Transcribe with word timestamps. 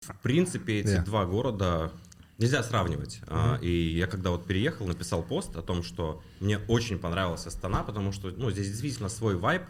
В 0.00 0.18
принципе, 0.22 0.80
эти 0.80 0.96
Да. 0.96 1.02
два 1.04 1.26
города 1.26 1.92
нельзя 2.38 2.62
сравнивать. 2.62 3.20
А, 3.26 3.58
И 3.60 3.68
я 3.70 4.06
когда 4.06 4.30
вот 4.30 4.46
переехал, 4.46 4.86
написал 4.86 5.22
пост 5.22 5.54
о 5.56 5.62
том, 5.62 5.82
что 5.82 6.22
мне 6.40 6.58
очень 6.68 6.98
понравилась 6.98 7.46
Астана, 7.46 7.82
потому 7.82 8.10
что 8.12 8.30
ну, 8.30 8.50
здесь 8.50 8.68
действительно 8.68 9.10
свой 9.10 9.36
вайб, 9.36 9.62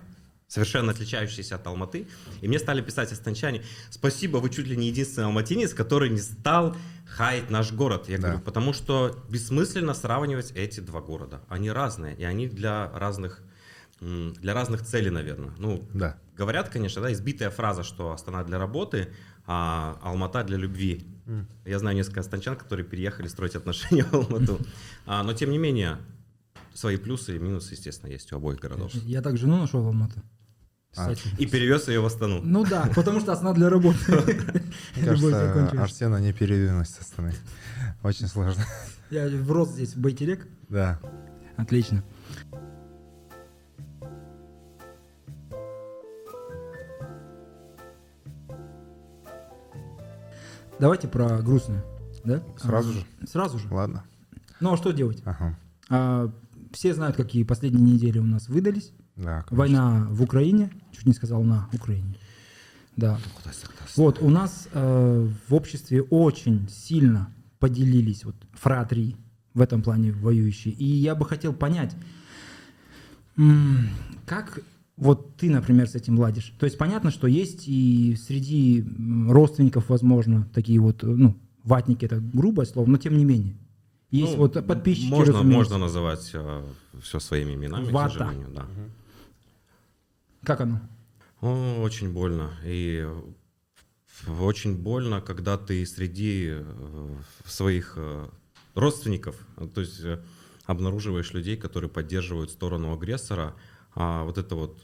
совершенно 0.46 0.92
отличающийся 0.92 1.56
от 1.56 1.66
Алматы. 1.66 2.06
И 2.42 2.48
мне 2.48 2.58
стали 2.60 2.80
писать 2.80 3.10
останчане, 3.12 3.64
спасибо, 3.90 4.38
вы 4.38 4.50
чуть 4.50 4.66
ли 4.66 4.76
не 4.76 4.88
единственный 4.88 5.24
алматинец, 5.26 5.74
который 5.74 6.10
не 6.10 6.18
стал 6.20 6.76
хаять 7.06 7.50
наш 7.50 7.72
город. 7.72 8.08
Я 8.08 8.18
Да. 8.18 8.22
говорю, 8.28 8.40
потому 8.40 8.72
что 8.72 9.16
бессмысленно 9.28 9.94
сравнивать 9.94 10.52
эти 10.52 10.78
два 10.80 11.00
города. 11.00 11.40
Они 11.48 11.70
разные, 11.72 12.14
и 12.16 12.22
они 12.24 12.46
для 12.48 12.88
разных, 12.94 13.42
для 14.00 14.54
разных 14.54 14.82
целей, 14.86 15.10
наверное. 15.10 15.52
Ну, 15.58 15.88
Да. 15.92 16.16
Говорят, 16.36 16.68
конечно, 16.70 17.02
да, 17.02 17.12
избитая 17.12 17.50
фраза, 17.50 17.82
что 17.82 18.12
Астана 18.12 18.42
для 18.44 18.58
работы, 18.58 19.12
а 19.52 19.98
Алмата 20.02 20.44
для 20.44 20.56
любви. 20.56 21.04
Я 21.64 21.80
знаю 21.80 21.96
несколько 21.96 22.20
астанчан, 22.20 22.54
которые 22.56 22.86
переехали 22.86 23.26
строить 23.26 23.56
отношения 23.56 24.04
в 24.12 24.14
Алмату. 24.14 24.60
А, 25.06 25.24
но 25.24 25.32
тем 25.32 25.50
не 25.50 25.58
менее, 25.58 25.98
свои 26.72 26.96
плюсы 26.96 27.34
и 27.34 27.38
минусы, 27.40 27.74
естественно, 27.74 28.10
есть 28.10 28.32
у 28.32 28.36
обоих 28.36 28.60
городов. 28.60 28.94
Я 28.94 29.22
так 29.22 29.36
жену 29.36 29.56
нашел 29.56 29.82
в 29.82 29.86
Алматы. 29.88 30.22
А. 30.96 31.12
И 31.38 31.46
перевез 31.46 31.88
ее 31.88 32.00
в 32.00 32.06
Астану. 32.06 32.40
Ну 32.42 32.64
да, 32.64 32.88
потому 32.94 33.20
что 33.20 33.32
основа 33.32 33.54
для 33.54 33.68
работы. 33.70 33.98
Кажется. 35.04 35.82
Арсена 35.82 36.20
не 36.20 36.32
передвинуть 36.32 36.88
со 36.88 37.02
стороны. 37.02 37.34
Очень 38.04 38.28
сложно. 38.28 38.64
Я 39.10 39.28
врос 39.28 39.70
здесь, 39.70 39.94
в 39.94 40.00
Байтерек. 40.00 40.46
Да. 40.68 41.00
Отлично. 41.56 42.04
Давайте 50.80 51.08
про 51.08 51.40
грустное, 51.42 51.84
да? 52.24 52.42
Сразу 52.56 52.90
А, 52.90 52.92
же? 52.92 53.06
Сразу 53.28 53.58
же. 53.58 53.68
Ладно. 53.72 54.04
Ну 54.60 54.72
а 54.72 54.76
что 54.76 54.92
делать? 54.92 55.22
Ага. 55.24 55.58
А, 55.88 56.32
все 56.72 56.94
знают, 56.94 57.16
какие 57.16 57.42
последние 57.44 57.94
недели 57.94 58.18
у 58.18 58.24
нас 58.24 58.48
выдались. 58.48 58.92
Да. 59.16 59.42
конечно. 59.42 59.56
Война 59.56 60.06
в 60.10 60.22
Украине, 60.22 60.70
чуть 60.92 61.06
не 61.06 61.12
сказал 61.12 61.42
на 61.42 61.68
Украине. 61.72 62.16
Да. 62.96 63.18
Вот, 63.96 64.20
у 64.22 64.30
нас 64.30 64.68
э, 64.72 65.28
в 65.48 65.54
обществе 65.54 66.02
очень 66.02 66.68
сильно 66.68 67.32
поделились 67.58 68.24
вот 68.24 68.36
фратрии 68.52 69.16
в 69.54 69.60
этом 69.60 69.82
плане 69.82 70.12
воюющие. 70.12 70.72
И 70.74 70.84
я 70.84 71.14
бы 71.14 71.24
хотел 71.26 71.52
понять, 71.52 71.94
как 74.26 74.60
вот 75.00 75.36
ты, 75.36 75.50
например, 75.50 75.88
с 75.88 75.94
этим 75.94 76.18
ладишь. 76.18 76.54
То 76.58 76.66
есть 76.66 76.78
понятно, 76.78 77.10
что 77.10 77.26
есть 77.26 77.64
и 77.66 78.16
среди 78.16 78.84
родственников, 79.28 79.88
возможно, 79.88 80.48
такие 80.54 80.78
вот, 80.78 81.02
э, 81.02 81.06
ну, 81.06 81.36
ватники, 81.64 82.04
это 82.04 82.20
грубое 82.20 82.66
слово, 82.66 82.88
но 82.88 82.98
тем 82.98 83.16
не 83.16 83.24
менее. 83.24 83.56
Есть 84.10 84.32
Ну, 84.32 84.38
вот 84.38 84.66
подписчики, 84.66 85.10
Можно, 85.10 85.34
разумеется. 85.34 85.58
можно 85.58 85.78
называть 85.78 86.34
все 87.02 87.20
своими 87.20 87.54
именами, 87.54 87.90
Вата. 87.90 88.08
к 88.08 88.18
сожалению, 88.18 88.48
да. 88.54 88.66
Как 90.42 90.60
оно? 90.60 90.80
О, 91.40 91.80
очень 91.82 92.12
больно. 92.12 92.50
И 92.64 93.04
э, 93.06 94.32
очень 94.40 94.76
больно, 94.76 95.20
когда 95.20 95.56
ты 95.56 95.84
среди 95.86 96.48
э, 96.50 97.16
своих 97.44 97.94
э, 97.96 98.28
родственников, 98.74 99.36
э, 99.56 99.66
то 99.74 99.80
есть 99.80 100.00
э, 100.00 100.22
обнаруживаешь 100.66 101.32
людей, 101.32 101.56
которые 101.56 101.90
поддерживают 101.90 102.50
сторону 102.50 102.92
агрессора. 102.92 103.54
А 103.94 104.24
вот 104.24 104.38
это 104.38 104.54
вот 104.54 104.80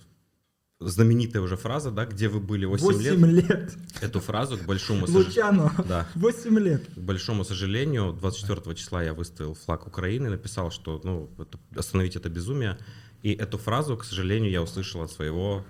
знаменитая 0.80 1.42
уже 1.42 1.56
фраза, 1.56 1.90
да, 1.90 2.04
где 2.04 2.28
вы 2.28 2.40
были 2.40 2.66
8, 2.66 2.84
8 2.84 3.26
лет, 3.26 3.48
лет. 3.48 3.76
эту 4.02 4.20
фразу, 4.20 4.58
к 4.58 4.64
большому, 4.66 5.06
сож- 5.06 5.26
Лучано. 5.26 5.72
да, 5.88 6.06
8 6.14 6.58
лет. 6.58 6.86
к 6.94 6.98
большому 6.98 7.44
сожалению, 7.44 8.12
24 8.12 8.74
числа 8.76 9.02
я 9.02 9.14
выставил 9.14 9.54
флаг 9.54 9.86
Украины, 9.86 10.28
написал, 10.28 10.70
что 10.70 11.00
ну, 11.04 11.30
это- 11.38 11.58
остановить 11.78 12.16
это 12.16 12.28
безумие. 12.28 12.78
И 13.22 13.32
эту 13.32 13.56
фразу, 13.58 13.96
к 13.96 14.04
сожалению, 14.04 14.50
я 14.50 14.62
услышал 14.62 15.00
от 15.02 15.10
своего 15.10 15.64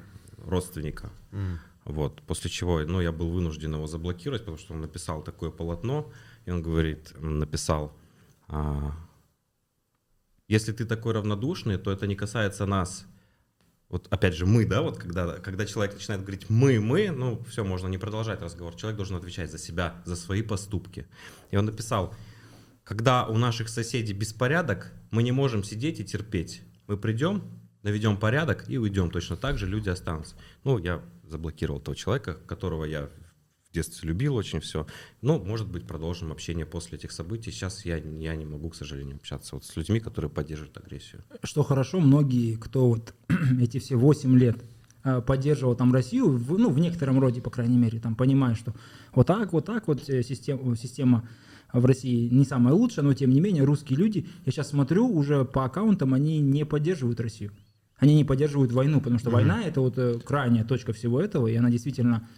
родственника. 0.45 1.11
М. 1.33 1.61
Вот, 1.85 2.21
после 2.23 2.51
чего, 2.51 2.81
ну, 2.81 3.01
я 3.01 3.13
был 3.13 3.31
вынужден 3.31 3.75
его 3.75 3.87
заблокировать, 3.87 4.43
потому 4.43 4.59
что 4.59 4.75
он 4.75 4.81
написал 4.81 5.23
такое 5.23 5.51
полотно, 5.51 6.11
и 6.45 6.51
он 6.51 6.61
говорит, 6.63 7.13
написал, 7.21 7.97
а, 8.49 8.93
если 10.49 10.73
ты 10.73 10.85
такой 10.85 11.13
равнодушный, 11.13 11.79
то 11.79 11.93
это 11.93 12.09
не 12.09 12.17
касается 12.17 12.67
нас. 12.67 13.07
Вот 13.89 14.09
опять 14.11 14.35
же, 14.35 14.47
мы, 14.47 14.65
да, 14.65 14.83
вот 14.83 14.99
когда, 14.99 15.35
когда 15.35 15.65
человек 15.65 15.95
начинает 15.95 16.23
говорить 16.23 16.51
мы, 16.51 16.81
мы, 16.81 17.11
ну, 17.11 17.43
все, 17.49 17.65
можно 17.65 17.87
не 17.87 17.99
продолжать 17.99 18.43
разговор. 18.43 18.75
Человек 18.75 18.97
должен 18.97 19.17
отвечать 19.17 19.51
за 19.51 19.59
себя, 19.59 20.03
за 20.05 20.17
свои 20.17 20.43
поступки. 20.43 21.07
И 21.51 21.57
он 21.57 21.67
написал, 21.67 22.13
когда 22.83 23.27
у 23.27 23.37
наших 23.37 23.69
соседей 23.69 24.13
беспорядок, 24.13 24.93
мы 25.11 25.23
не 25.23 25.33
можем 25.33 25.63
сидеть 25.63 26.01
и 26.01 26.05
терпеть. 26.05 26.63
Мы 26.89 26.97
придем, 26.97 27.45
наведем 27.83 28.17
порядок 28.17 28.69
и 28.69 28.77
уйдем. 28.77 29.11
Точно 29.11 29.37
так 29.37 29.59
же 29.59 29.67
люди 29.67 29.89
останутся. 29.89 30.35
Ну, 30.65 30.79
я 30.79 31.03
заблокировал 31.23 31.81
того 31.81 31.95
человека, 31.95 32.35
которого 32.35 32.85
я 32.85 33.09
детстве 33.77 34.09
любил 34.09 34.35
очень 34.35 34.61
все. 34.61 34.87
Ну, 35.23 35.39
может 35.39 35.69
быть, 35.69 35.87
продолжим 35.87 36.33
общение 36.33 36.67
после 36.67 36.99
этих 36.99 37.13
событий. 37.13 37.51
Сейчас 37.51 37.85
я, 37.85 37.97
я 37.97 38.35
не 38.35 38.45
могу, 38.45 38.71
к 38.71 38.75
сожалению, 38.75 39.17
общаться 39.17 39.55
вот 39.55 39.65
с 39.65 39.77
людьми, 39.77 40.01
которые 40.01 40.31
поддерживают 40.31 40.77
агрессию. 40.77 41.23
Что 41.43 41.63
хорошо, 41.63 42.01
многие, 42.01 42.57
кто 42.57 42.89
вот 42.89 43.15
эти 43.61 43.79
все 43.79 43.97
8 43.97 44.39
лет 44.39 44.65
э, 45.05 45.21
поддерживал 45.21 45.77
там 45.77 45.93
Россию, 45.93 46.31
в, 46.31 46.59
ну, 46.59 46.71
в 46.71 46.79
некотором 46.79 47.21
роде, 47.21 47.41
по 47.41 47.51
крайней 47.51 47.79
мере, 47.79 48.01
там 48.01 48.17
понимают, 48.17 48.59
что 48.59 48.75
вот 49.15 49.27
так, 49.27 49.53
вот 49.53 49.65
так 49.67 49.87
вот 49.89 50.09
э, 50.09 50.23
система, 50.23 50.77
система 50.77 51.29
в 51.73 51.85
России 51.85 52.29
не 52.29 52.45
самая 52.45 52.75
лучшая, 52.75 53.05
но 53.05 53.13
тем 53.15 53.31
не 53.31 53.41
менее 53.41 53.65
русские 53.65 53.99
люди, 53.99 54.27
я 54.45 54.53
сейчас 54.53 54.71
смотрю, 54.71 55.09
уже 55.09 55.45
по 55.45 55.65
аккаунтам 55.65 56.15
они 56.15 56.41
не 56.41 56.65
поддерживают 56.65 57.21
Россию. 57.21 57.53
Они 57.99 58.15
не 58.15 58.25
поддерживают 58.25 58.73
войну, 58.73 59.01
потому 59.01 59.19
что 59.19 59.31
война 59.31 59.63
это 59.63 59.81
вот 59.81 59.97
э, 59.97 60.19
крайняя 60.25 60.65
точка 60.65 60.93
всего 60.93 61.21
этого, 61.21 61.47
и 61.47 61.55
она 61.55 61.71
действительно 61.71 62.29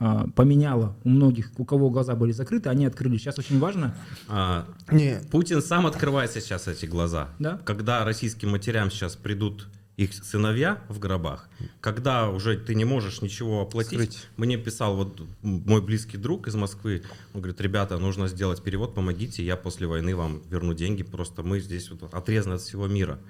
э, 0.00 0.24
поменяла 0.34 0.96
у 1.04 1.08
многих, 1.08 1.50
у 1.56 1.64
кого 1.64 1.90
глаза 1.90 2.14
были 2.14 2.32
закрыты, 2.32 2.68
они 2.68 2.86
открыли. 2.86 3.16
Сейчас 3.16 3.38
очень 3.38 3.58
важно, 3.58 3.94
А, 4.28 4.66
Не, 4.90 5.20
Путин 5.30 5.62
сам 5.62 5.86
открывает 5.86 6.30
сейчас 6.32 6.68
эти 6.68 6.86
глаза. 6.86 7.28
Да. 7.38 7.58
Когда 7.64 8.04
российским 8.04 8.50
матерям 8.50 8.90
сейчас 8.90 9.16
придут 9.16 9.68
их 9.96 10.12
сыновья 10.12 10.82
в 10.88 10.98
гробах, 10.98 11.48
когда 11.80 12.28
уже 12.28 12.56
ты 12.56 12.74
не 12.74 12.84
можешь 12.84 13.22
ничего 13.22 13.62
оплатить. 13.62 13.92
Скрыть. 13.92 14.28
Мне 14.36 14.56
писал 14.56 14.96
вот 14.96 15.22
мой 15.42 15.80
близкий 15.82 16.16
друг 16.16 16.48
из 16.48 16.54
Москвы, 16.56 17.02
он 17.32 17.40
говорит, 17.40 17.60
ребята, 17.60 17.98
нужно 17.98 18.26
сделать 18.26 18.62
перевод, 18.62 18.94
помогите, 18.94 19.44
я 19.44 19.56
после 19.56 19.86
войны 19.86 20.16
вам 20.16 20.42
верну 20.50 20.74
деньги, 20.74 21.04
просто 21.04 21.42
мы 21.42 21.60
здесь 21.60 21.90
вот 21.90 22.12
отрезаны 22.12 22.54
от 22.54 22.62
всего 22.62 22.88
мира. 22.88 23.20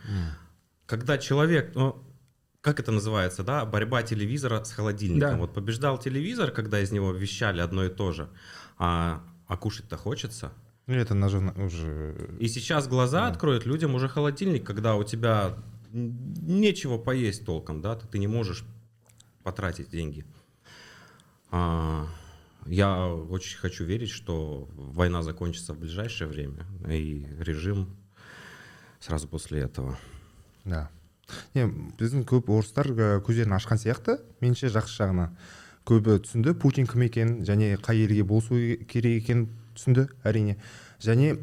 Когда 0.86 1.18
человек, 1.18 1.72
ну, 1.74 2.02
как 2.64 2.80
это 2.80 2.92
называется, 2.92 3.44
да, 3.44 3.66
борьба 3.66 4.02
телевизора 4.02 4.64
с 4.64 4.72
холодильником. 4.72 5.32
Да. 5.32 5.36
Вот 5.36 5.52
побеждал 5.52 5.98
телевизор, 5.98 6.50
когда 6.50 6.80
из 6.80 6.90
него 6.92 7.12
вещали 7.12 7.60
одно 7.60 7.84
и 7.84 7.90
то 7.90 8.10
же, 8.12 8.30
а, 8.78 9.22
а 9.46 9.56
кушать-то 9.58 9.98
хочется. 9.98 10.50
ну 10.86 10.94
это 10.94 11.14
уже... 11.58 12.16
И 12.40 12.48
сейчас 12.48 12.88
глаза 12.88 13.26
откроют 13.26 13.66
людям 13.66 13.94
уже 13.94 14.08
холодильник, 14.08 14.64
когда 14.64 14.96
у 14.96 15.04
тебя 15.04 15.58
нечего 15.92 16.96
поесть 16.96 17.44
толком, 17.44 17.82
да, 17.82 17.96
ты, 17.96 18.08
ты 18.08 18.18
не 18.18 18.28
можешь 18.28 18.64
потратить 19.42 19.90
деньги. 19.90 20.24
А, 21.50 22.06
я 22.64 23.08
очень 23.08 23.58
хочу 23.58 23.84
верить, 23.84 24.10
что 24.10 24.70
война 24.74 25.20
закончится 25.20 25.74
в 25.74 25.78
ближайшее 25.78 26.28
время, 26.28 26.66
и 26.88 27.26
режим 27.40 27.94
сразу 29.00 29.28
после 29.28 29.60
этого. 29.60 29.98
да 30.64 30.90
не 31.54 31.66
біздің 31.98 32.24
көп 32.28 32.50
орыстар 32.54 32.90
көздерін 33.24 33.56
ашқан 33.56 33.80
сияқты. 33.80 34.18
Меніңше 34.42 34.70
жақсы 34.74 34.98
жағына. 35.00 35.28
Көбі 35.88 36.18
түсінді 36.24 36.54
путин 36.56 36.88
кім 36.88 37.04
екенін 37.06 37.42
және 37.44 37.74
қай 37.82 38.04
елге 38.06 38.24
болсу 38.24 38.56
керек 38.88 39.22
екенін 39.22 39.48
түсінді 39.76 40.06
әрине. 40.24 40.56
Және 41.04 41.34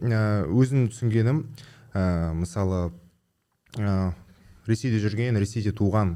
өзім 0.50 0.88
түсінгенім 0.90 1.44
ә, 1.94 2.34
мысалы 2.34 2.92
ә, 3.78 4.14
ресейде 4.66 5.02
жүрген 5.04 5.38
ресейде 5.38 5.74
туған 5.78 6.16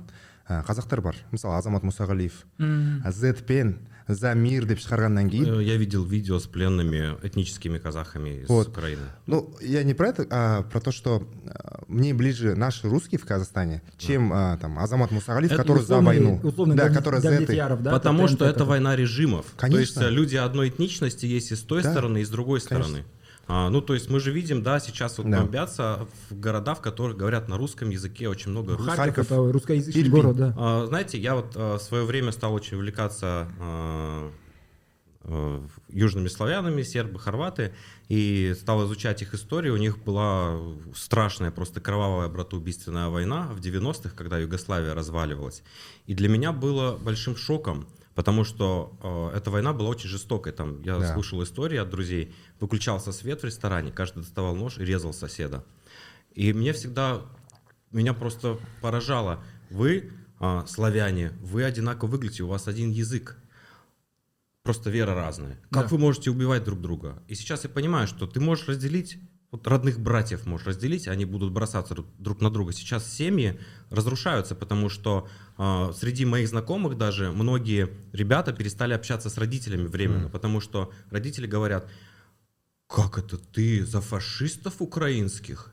ә, 0.50 0.64
қазақтар 0.66 1.04
бар. 1.06 1.20
Мысалы 1.32 1.60
азамат 1.60 1.86
мұсағалиев 1.86 2.42
м, 2.58 3.04
з 3.12 3.34
пен 3.46 3.76
за 4.08 4.34
мир 4.36 4.66
деп 4.66 4.80
шығарғаннан 4.80 5.30
кейін 5.32 5.62
Я 5.66 5.78
видел 5.78 6.04
видео 6.06 6.40
с 6.40 6.46
пленными 6.46 7.18
этническими 7.24 7.80
казахами 7.80 8.42
из 8.44 8.50
Вот. 8.50 8.68
Украины. 8.70 9.02
Ну, 9.26 9.50
я 9.62 9.84
не 9.84 9.94
про 9.94 10.10
это, 10.10 10.28
а 10.30 10.62
про 10.64 10.80
то, 10.80 10.92
что 10.92 11.28
а, 11.48 11.84
мне 11.88 12.14
ближе 12.14 12.56
наши 12.56 12.88
русские 12.88 13.18
в 13.20 13.26
Казахстане, 13.26 13.82
чем 13.98 14.32
а, 14.32 14.58
там 14.58 14.78
Азамат 14.78 15.12
Мусагалиев, 15.12 15.52
Это 15.52 15.62
который 15.64 15.80
за 15.80 15.98
условный- 15.98 16.06
войну. 16.06 16.40
условный 16.44 16.76
да, 16.76 16.90
который 16.90 17.20
за 17.22 17.30
этой. 17.32 17.56
Яров, 17.56 17.82
да, 17.82 17.92
Потому 17.92 18.28
ТНТ 18.28 18.36
что 18.36 18.46
это 18.46 18.54
такой. 18.60 18.70
война 18.70 18.96
режимов. 18.96 19.46
То 19.46 19.62
Конечно. 19.62 19.80
есть 19.82 19.98
э, 19.98 20.10
люди 20.12 20.36
одной 20.36 20.70
этничности 20.70 21.26
есть 21.26 21.52
и 21.52 21.56
с 21.56 21.62
той 21.62 21.82
Да. 21.82 21.92
стороны, 21.92 22.20
и 22.22 22.26
с 22.26 22.30
другой 22.30 22.60
Конечно. 22.62 22.84
стороны. 22.90 23.06
А, 23.48 23.70
ну, 23.70 23.82
то 23.82 23.94
есть 23.94 24.10
мы 24.10 24.20
же 24.20 24.32
видим, 24.32 24.64
да, 24.64 24.80
сейчас 24.80 25.18
вот 25.20 25.30
Да. 25.30 25.42
бомбятся 25.42 26.08
в 26.30 26.40
города, 26.40 26.74
в 26.74 26.82
которых 26.82 27.16
говорят 27.16 27.48
на 27.48 27.58
русском 27.58 27.90
языке 27.90 28.28
очень 28.28 28.52
много 28.52 28.76
русских. 28.76 28.96
Харьков, 28.96 29.28
Харьков, 29.28 29.32
это 29.32 29.52
русскоязычный 29.54 30.02
Ирпень. 30.02 30.12
город, 30.22 30.36
да. 30.36 30.54
А, 30.58 30.86
знаете, 30.88 31.20
я 31.20 31.36
вот 31.36 31.52
а, 31.56 31.78
в 31.78 31.82
свое 31.82 32.06
время 32.06 32.32
стал 32.32 32.54
очень 32.54 32.78
увлекаться 32.78 33.48
а, 33.60 34.32
э, 35.28 35.62
южными 35.90 36.28
славянами, 36.28 36.82
сербы, 36.84 37.20
хорваты, 37.20 37.74
и 38.10 38.56
стал 38.60 38.86
изучать 38.86 39.22
их 39.22 39.34
историю. 39.34 39.74
У 39.74 39.78
них 39.78 39.98
была 40.04 40.58
страшная, 40.96 41.52
просто 41.52 41.82
кровавая 41.82 42.28
братоубийственная 42.30 43.10
война 43.10 43.48
в 43.54 43.60
90-х, 43.60 44.12
когда 44.16 44.38
Югославия 44.38 44.94
разваливалась. 44.94 45.64
И 46.06 46.14
для 46.14 46.30
меня 46.30 46.52
было 46.52 46.98
большим 46.98 47.36
шоком, 47.36 47.88
потому 48.16 48.44
что 48.44 48.98
э, 49.34 49.38
эта 49.38 49.52
война 49.52 49.74
была 49.74 49.90
очень 49.90 50.10
жестокой. 50.10 50.52
Там 50.54 50.82
я 50.82 50.98
Да. 50.98 51.14
слушал 51.14 51.44
истории 51.44 51.78
от 51.78 51.90
друзей. 51.90 52.34
Выключался 52.60 53.12
свет 53.12 53.42
в 53.42 53.46
ресторане, 53.46 53.92
каждый 53.92 54.20
доставал 54.24 54.56
нож 54.56 54.78
и 54.80 54.86
резал 54.86 55.14
соседа. 55.14 55.64
И 56.34 56.52
мне 56.54 56.74
всегда, 56.74 57.22
меня 57.92 58.14
просто 58.14 58.58
поражало, 58.82 59.44
вы, 59.70 60.12
а, 60.40 60.66
славяне, 60.68 61.30
вы 61.42 61.64
одинаково 61.64 62.10
выглядите, 62.10 62.44
у 62.44 62.48
вас 62.48 62.68
один 62.68 62.90
язык. 62.90 63.38
Просто 64.64 64.90
вера 64.90 65.14
разная. 65.14 65.60
Как 65.70 65.84
Да. 65.84 65.88
вы 65.90 65.98
можете 66.00 66.32
убивать 66.32 66.64
друг 66.64 66.82
друга? 66.82 67.22
И 67.28 67.36
сейчас 67.36 67.64
я 67.66 67.70
понимаю, 67.70 68.08
что 68.08 68.26
ты 68.26 68.40
можешь 68.40 68.68
разделить, 68.68 69.20
вот 69.52 69.68
родных 69.68 70.00
братьев 70.00 70.46
можешь 70.46 70.68
разделить, 70.68 71.08
они 71.08 71.24
будут 71.26 71.52
бросаться 71.52 71.96
друг- 72.18 72.42
на 72.42 72.50
друга. 72.50 72.74
Сейчас 72.74 73.10
семьи 73.12 73.60
разрушаются, 73.90 74.54
потому 74.56 74.90
что 74.90 75.28
а, 75.58 75.94
среди 75.94 76.26
моих 76.26 76.50
знакомых 76.50 76.98
даже 76.98 77.32
многие 77.32 77.90
ребята 78.12 78.52
перестали 78.54 78.94
общаться 78.94 79.30
с 79.30 79.38
родителями 79.38 79.88
временно, 79.88 80.30
потому 80.30 80.60
что 80.60 80.92
родители 81.10 81.48
говорят, 81.48 81.90
как 82.88 83.18
это 83.18 83.38
ты 83.38 83.86
за 83.86 84.02
фашистов 84.02 84.76
украинских? 84.82 85.72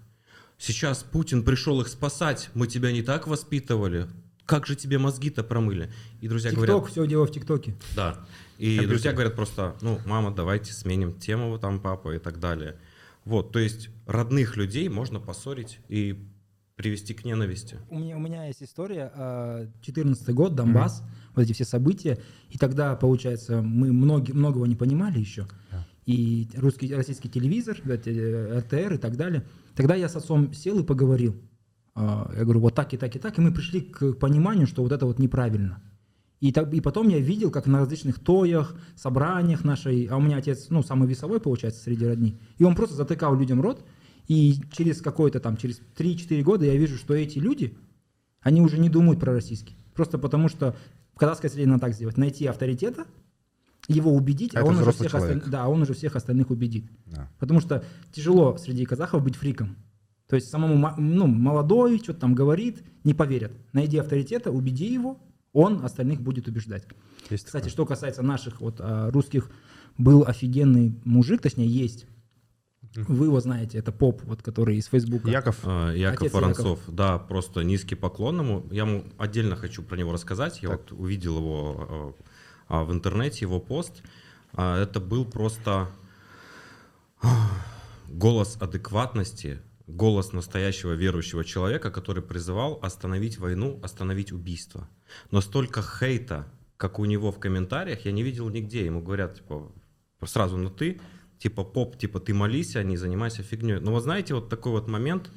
Сейчас 0.58 1.02
Путин 1.02 1.42
пришел 1.42 1.80
их 1.80 1.88
спасать, 1.88 2.50
мы 2.54 2.66
тебя 2.68 2.92
не 2.92 3.02
так 3.02 3.26
воспитывали. 3.26 4.06
Как 4.46 4.66
же 4.66 4.76
тебе 4.76 4.98
мозги-то 4.98 5.42
промыли? 5.44 5.92
И 6.20 6.28
друзья 6.28 6.50
ТикТок, 6.50 6.66
говорят, 6.68 6.90
все 6.90 7.06
дело 7.06 7.26
в 7.26 7.32
ТикТоке. 7.32 7.74
да. 7.96 8.24
И 8.58 8.66
Компьютер. 8.76 8.88
друзья 8.88 9.12
говорят 9.12 9.34
просто, 9.34 9.76
ну, 9.80 9.98
мама, 10.06 10.32
давайте 10.32 10.72
сменим 10.72 11.18
тему, 11.18 11.58
там, 11.58 11.80
папа 11.80 12.14
и 12.14 12.18
так 12.18 12.38
далее. 12.38 12.76
Вот, 13.24 13.52
то 13.52 13.58
есть 13.58 13.88
родных 14.06 14.56
людей 14.56 14.88
можно 14.88 15.20
поссорить 15.20 15.78
и 15.88 16.28
привести 16.76 17.14
к 17.14 17.24
ненависти. 17.24 17.76
У 17.90 17.98
меня, 17.98 18.16
у 18.16 18.20
меня 18.20 18.46
есть 18.46 18.62
история, 18.62 19.12
14 19.82 20.34
год, 20.34 20.54
Донбасс, 20.54 21.02
вот 21.34 21.42
эти 21.42 21.52
все 21.52 21.64
события, 21.64 22.18
и 22.50 22.58
тогда, 22.58 22.96
получается, 22.96 23.62
мы 23.62 23.92
многие, 23.92 24.32
многого 24.32 24.66
не 24.66 24.74
понимали 24.74 25.18
еще, 25.20 25.46
Да. 25.70 25.86
и 26.06 26.48
русский, 26.56 26.92
российский 26.94 27.28
телевизор, 27.28 27.76
РТР 27.86 28.94
и 28.94 28.98
так 28.98 29.16
далее. 29.16 29.46
Тогда 29.76 29.94
я 29.94 30.08
с 30.08 30.16
отцом 30.16 30.52
сел 30.52 30.80
и 30.80 30.84
поговорил. 30.84 31.36
А, 31.94 32.32
Я 32.36 32.44
говорю, 32.44 32.60
вот 32.60 32.74
так 32.74 32.92
и 32.94 32.96
так 32.96 33.14
и 33.14 33.18
так, 33.18 33.38
и 33.38 33.40
мы 33.42 33.52
пришли 33.52 33.80
к 33.82 34.14
пониманию, 34.14 34.66
что 34.66 34.82
вот 34.82 34.92
это 34.92 35.06
вот 35.06 35.18
неправильно. 35.18 35.80
И, 36.42 36.50
так, 36.50 36.74
и 36.74 36.80
потом 36.80 37.08
я 37.08 37.20
видел, 37.20 37.52
как 37.52 37.66
на 37.66 37.78
различных 37.78 38.18
тоях, 38.18 38.74
собраниях 38.96 39.62
нашей, 39.62 40.06
а 40.06 40.16
у 40.16 40.20
меня 40.20 40.38
отец, 40.38 40.70
ну, 40.70 40.82
самый 40.82 41.08
весовой, 41.08 41.38
получается, 41.38 41.80
среди 41.84 42.04
родни, 42.04 42.36
и 42.58 42.64
он 42.64 42.74
просто 42.74 42.96
затыкал 42.96 43.38
людям 43.38 43.60
рот, 43.60 43.86
и 44.26 44.56
через 44.72 45.00
какое-то 45.00 45.38
там, 45.38 45.56
через 45.56 45.80
3-4 45.96 46.42
года 46.42 46.64
я 46.64 46.74
вижу, 46.74 46.96
что 46.96 47.14
эти 47.14 47.38
люди, 47.38 47.78
они 48.40 48.60
уже 48.60 48.80
не 48.80 48.88
думают 48.88 49.20
про 49.20 49.32
российский. 49.32 49.76
Просто 49.94 50.18
потому 50.18 50.48
что 50.48 50.74
в 51.14 51.18
казахской 51.18 51.48
среде 51.48 51.68
надо 51.68 51.82
так 51.82 51.94
сделать. 51.94 52.16
Найти 52.16 52.44
авторитета, 52.46 53.06
его 53.86 54.12
убедить, 54.12 54.56
а 54.56 54.64
он, 54.64 54.80
уже 54.80 54.90
всех 54.90 55.14
осталь- 55.14 55.48
да, 55.48 55.68
он 55.68 55.82
уже 55.82 55.94
всех 55.94 56.16
остальных 56.16 56.50
убедит. 56.50 56.90
Да. 57.06 57.30
Потому 57.38 57.60
что 57.60 57.84
тяжело 58.10 58.56
среди 58.56 58.84
казахов 58.84 59.22
быть 59.22 59.36
фриком. 59.36 59.76
То 60.26 60.34
есть 60.34 60.50
самому 60.50 60.92
ну, 60.98 61.28
молодой, 61.28 61.98
что-то 61.98 62.18
там 62.18 62.34
говорит, 62.34 62.82
не 63.04 63.14
поверят. 63.14 63.52
Найди 63.72 63.98
авторитета, 63.98 64.50
убеди 64.50 64.92
его, 64.92 65.20
он 65.52 65.84
остальных 65.84 66.20
будет 66.20 66.48
убеждать. 66.48 66.86
Есть 67.30 67.46
Кстати, 67.46 67.64
такое. 67.64 67.72
что 67.72 67.86
касается 67.86 68.22
наших 68.22 68.60
вот 68.60 68.76
а, 68.80 69.10
русских, 69.10 69.50
был 69.98 70.24
офигенный 70.26 70.98
мужик, 71.04 71.42
точнее 71.42 71.66
есть. 71.68 72.06
Вы 72.94 73.26
его 73.26 73.40
знаете, 73.40 73.78
это 73.78 73.90
поп, 73.92 74.22
вот 74.24 74.42
который 74.42 74.76
из 74.76 74.86
Фейсбука. 74.86 75.30
Яков, 75.30 75.60
А, 75.64 75.92
Яков 75.92 76.22
Отец 76.22 76.32
Воронцов, 76.34 76.80
да, 76.88 77.18
просто 77.18 77.62
низкий 77.62 77.94
поклон 77.94 78.40
ему. 78.40 78.66
Я 78.70 78.82
ему 78.82 79.04
отдельно 79.18 79.56
хочу 79.56 79.82
про 79.82 79.96
него 79.96 80.12
рассказать. 80.12 80.62
Я 80.62 80.70
Так. 80.70 80.80
вот 80.90 80.92
увидел 80.98 81.38
его 81.38 82.14
а, 82.68 82.80
а, 82.80 82.84
в 82.84 82.92
интернете, 82.92 83.38
его 83.46 83.60
пост. 83.60 84.02
А, 84.54 84.82
Это 84.82 85.00
был 85.00 85.24
просто 85.24 85.88
голос 88.08 88.56
адекватности, 88.60 89.60
голос 89.96 90.32
настоящего 90.32 90.92
верующего 90.92 91.44
человека, 91.44 91.90
который 91.90 92.22
призывал 92.22 92.78
остановить 92.82 93.38
войну, 93.38 93.78
остановить 93.82 94.32
убийство. 94.32 94.88
Но 95.30 95.40
столько 95.40 95.82
хейта, 95.82 96.52
как 96.76 96.98
у 96.98 97.04
него 97.04 97.30
в 97.30 97.38
комментариях, 97.38 98.04
я 98.04 98.12
не 98.12 98.22
видел 98.22 98.48
нигде. 98.48 98.84
Ему 98.84 99.02
говорят, 99.02 99.36
типа, 99.36 99.70
сразу 100.24 100.56
на 100.56 100.70
ты, 100.70 101.00
типа, 101.38 101.64
поп, 101.64 101.98
типа, 101.98 102.20
ты 102.20 102.34
молись, 102.34 102.76
а 102.76 102.82
не 102.82 102.96
занимайся 102.96 103.42
фигней. 103.42 103.80
Но 103.80 103.92
вот 103.92 104.02
знаете, 104.02 104.34
вот 104.34 104.48
такой 104.48 104.72
вот 104.72 104.88
момент, 104.88 105.30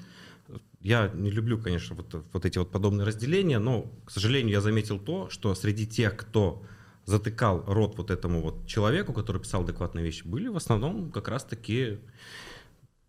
я 0.80 1.12
не 1.14 1.32
люблю, 1.32 1.60
конечно, 1.60 1.96
вот, 1.96 2.26
вот 2.32 2.46
эти 2.46 2.58
вот 2.58 2.72
подобные 2.72 3.06
разделения, 3.06 3.60
но, 3.60 3.92
к 4.06 4.12
сожалению, 4.12 4.54
я 4.54 4.62
заметил 4.62 5.00
то, 5.00 5.30
что 5.30 5.54
среди 5.56 5.86
тех, 5.88 6.16
кто 6.16 6.64
затыкал 7.06 7.64
рот 7.68 7.98
вот 7.98 8.12
этому 8.12 8.42
вот 8.42 8.68
человеку, 8.68 9.14
который 9.14 9.42
писал 9.42 9.64
адекватные 9.64 10.04
вещи, 10.06 10.26
были 10.26 10.48
в 10.48 10.56
основном 10.56 11.12
как 11.12 11.28
раз 11.28 11.44
таки 11.44 12.00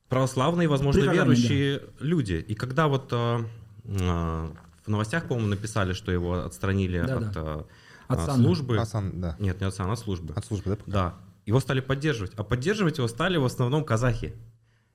православные, 0.08 0.68
возможно, 0.68 1.02
Прихожане, 1.02 1.18
верующие 1.18 1.82
люди. 2.00 2.34
И 2.34 2.54
когда 2.54 2.88
вот 2.88 3.08
а, 3.12 3.44
а, 3.84 4.52
в 4.84 4.88
новостях, 4.88 5.26
по-моему, 5.28 5.48
написали, 5.48 5.92
что 5.92 6.12
его 6.12 6.44
отстранили 6.44 7.00
Да-да. 7.00 7.28
от 7.28 7.36
а, 7.36 7.66
От 8.08 8.28
а, 8.28 8.34
службы. 8.36 8.78
Асан, 8.78 9.20
да. 9.20 9.36
Нет, 9.38 9.60
не 9.60 9.66
от 9.66 9.74
сана, 9.74 9.92
от 9.92 9.98
службы. 9.98 10.32
От 10.34 10.44
службы, 10.44 10.70
да? 10.70 10.76
пока? 10.76 10.90
Да. 10.90 11.14
Его 11.44 11.60
стали 11.60 11.80
поддерживать. 11.80 12.32
А 12.36 12.44
поддерживать 12.44 12.98
его 12.98 13.08
стали 13.08 13.36
в 13.36 13.44
основном 13.44 13.84
казахи. 13.84 14.34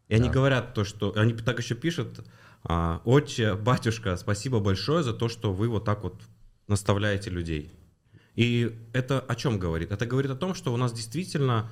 И 0.07 0.15
они 0.15 0.27
Да. 0.27 0.33
говорят 0.33 0.73
то, 0.73 0.83
что... 0.83 1.13
Они 1.15 1.33
так 1.33 1.59
еще 1.59 1.75
пишут, 1.75 2.25
а, 2.63 3.01
отче, 3.05 3.55
батюшка, 3.55 4.15
спасибо 4.17 4.59
большое 4.59 5.03
за 5.03 5.13
то, 5.13 5.29
что 5.29 5.53
вы 5.53 5.67
вот 5.67 5.85
так 5.85 6.03
вот 6.03 6.21
наставляете 6.67 7.29
людей. 7.29 7.71
И 8.35 8.77
это 8.93 9.19
о 9.19 9.35
чем 9.35 9.59
говорит? 9.59 9.91
Это 9.91 10.05
говорит 10.05 10.31
о 10.31 10.35
том, 10.35 10.53
что 10.53 10.73
у 10.73 10.77
нас 10.77 10.93
действительно 10.93 11.69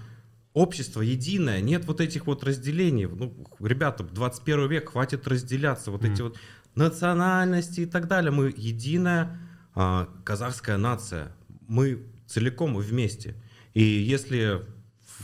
общество 0.54 1.02
единое, 1.02 1.62
нет 1.62 1.86
вот 1.86 2.02
этих 2.02 2.28
вот 2.28 2.44
разделений. 2.44 3.08
Ну, 3.08 3.34
ребята, 3.60 4.04
21 4.04 4.68
век, 4.68 4.90
хватит 4.90 5.28
разделяться. 5.28 5.92
Вот 5.92 6.04
эти 6.04 6.22
вот 6.22 6.38
национальности 6.76 7.82
и 7.82 7.86
так 7.86 8.08
далее. 8.08 8.32
Мы 8.32 8.54
единая 8.56 9.40
а, 9.76 10.10
казахская 10.24 10.78
нация. 10.78 11.32
Мы 11.68 12.04
целиком 12.28 12.78
вместе. 12.78 13.36
И 13.74 13.84
если 13.84 14.66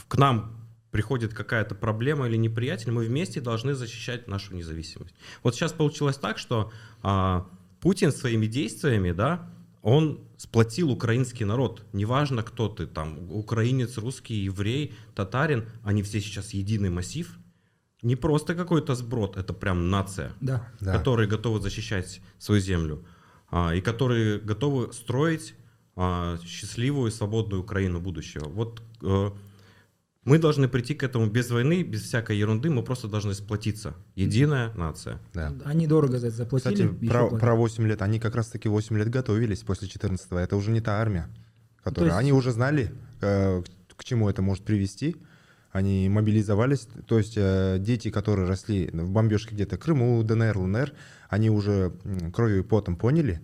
к 0.08 0.16
нам 0.16 0.66
приходит 0.90 1.34
какая-то 1.34 1.74
проблема 1.74 2.26
или 2.26 2.36
неприятель, 2.36 2.90
мы 2.90 3.04
вместе 3.04 3.40
должны 3.40 3.74
защищать 3.74 4.28
нашу 4.28 4.54
независимость. 4.54 5.14
Вот 5.42 5.54
сейчас 5.54 5.72
получилось 5.72 6.16
так, 6.16 6.38
что 6.38 6.72
а, 7.02 7.48
Путин 7.80 8.12
своими 8.12 8.46
действиями, 8.46 9.12
да, 9.12 9.50
он 9.86 10.18
сплотил 10.36 10.90
украинский 10.90 11.46
народ. 11.46 11.84
Неважно, 11.92 12.42
кто 12.42 12.68
ты 12.68 12.88
там, 12.88 13.30
украинец, 13.30 13.96
русский, 13.98 14.34
еврей, 14.34 14.94
татарин, 15.14 15.68
они 15.84 16.02
все 16.02 16.20
сейчас 16.20 16.54
единый 16.54 16.90
массив. 16.90 17.38
Не 18.02 18.16
просто 18.16 18.56
какой-то 18.56 18.96
сброд, 18.96 19.36
это 19.36 19.52
прям 19.54 19.88
нация 19.88 20.32
Да. 20.40 20.68
Да. 20.80 20.92
которые 20.92 21.28
готовы 21.28 21.60
защищать 21.60 22.20
свою 22.38 22.60
землю 22.60 23.06
а, 23.48 23.74
и 23.76 23.80
которые 23.80 24.40
готовы 24.40 24.92
строить 24.92 25.54
а, 25.94 26.36
счастливую 26.44 27.12
и 27.12 27.14
свободную 27.14 27.62
Украину 27.62 28.00
будущего. 28.00 28.48
Вот 28.48 28.82
э, 29.02 29.30
мы 30.26 30.38
должны 30.38 30.68
прийти 30.68 30.94
к 30.94 31.02
этому 31.04 31.26
без 31.30 31.50
войны, 31.50 31.82
без 31.84 32.02
всякой 32.02 32.36
ерунды, 32.36 32.68
мы 32.68 32.82
просто 32.82 33.08
должны 33.08 33.32
сплотиться. 33.32 33.94
Единая 34.16 34.72
нация. 34.74 35.20
Да. 35.32 35.54
Они 35.64 35.86
дорого 35.86 36.18
за 36.18 36.26
это 36.26 36.36
заплатили. 36.36 36.74
Кстати, 36.74 37.06
про, 37.08 37.20
платят. 37.28 37.40
про 37.40 37.54
8 37.54 37.86
лет, 37.86 38.02
они 38.02 38.18
как 38.18 38.34
раз-таки 38.34 38.68
8 38.68 38.98
лет 38.98 39.08
готовились 39.08 39.60
после 39.60 39.88
14-го. 39.88 40.36
Это 40.38 40.56
уже 40.56 40.72
не 40.72 40.80
та 40.80 41.00
армия, 41.00 41.28
которая... 41.82 42.10
есть- 42.10 42.20
Они 42.20 42.32
уже 42.32 42.50
знали, 42.50 42.92
э, 43.22 43.62
к 43.96 44.04
чему 44.04 44.28
это 44.28 44.42
может 44.42 44.64
привести. 44.64 45.16
Они 45.70 46.08
мобилизовались. 46.08 46.88
То 47.06 47.18
есть 47.18 47.34
э, 47.36 47.76
дети, 47.78 48.10
которые 48.10 48.48
росли 48.48 48.88
в 48.92 49.10
бомбежке 49.10 49.54
где-то 49.54 49.76
Крыму, 49.78 50.22
ДНР, 50.24 50.58
ЛНР, 50.58 50.92
они 51.28 51.50
уже 51.50 51.92
кровью 52.32 52.60
и 52.60 52.62
потом 52.62 52.96
поняли, 52.96 53.40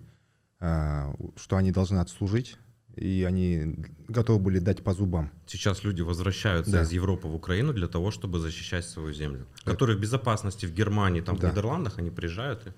э, 0.61 1.13
что 1.37 1.57
они 1.57 1.71
должны 1.71 1.99
отслужить, 1.99 2.57
и 2.96 3.24
они 3.28 3.76
готовы 4.08 4.40
были 4.40 4.60
дать 4.60 4.84
по 4.84 4.94
зубам. 4.94 5.30
Сейчас 5.46 5.84
люди 5.84 6.02
возвращаются 6.02 6.72
Да. 6.72 6.82
из 6.82 6.92
Европы 6.92 7.28
в 7.28 7.36
Украину 7.36 7.74
для 7.74 7.88
того, 7.88 8.12
чтобы 8.12 8.40
защищать 8.40 8.86
свою 8.86 9.14
землю. 9.14 9.46
Которые 9.66 9.98
в 9.98 10.00
безопасности 10.02 10.66
в 10.66 10.74
Германии, 10.74 11.22
там, 11.22 11.38
Да. 11.38 11.48
в 11.48 11.52
Нидерландах, 11.52 12.00
они 12.00 12.10
приезжают. 12.12 12.66
и- 12.68 12.72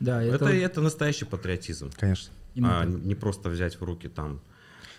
Да, 0.00 0.20
Это, 0.22 0.46
это, 0.46 0.46
это, 0.48 0.80
настоящий 0.80 1.24
патриотизм. 1.26 1.90
Конечно. 1.96 2.32
именно 2.54 2.80
А 2.80 2.84
так. 2.84 3.04
не 3.04 3.14
просто 3.14 3.48
взять 3.50 3.80
в 3.80 3.84
руки 3.84 4.08
там 4.08 4.40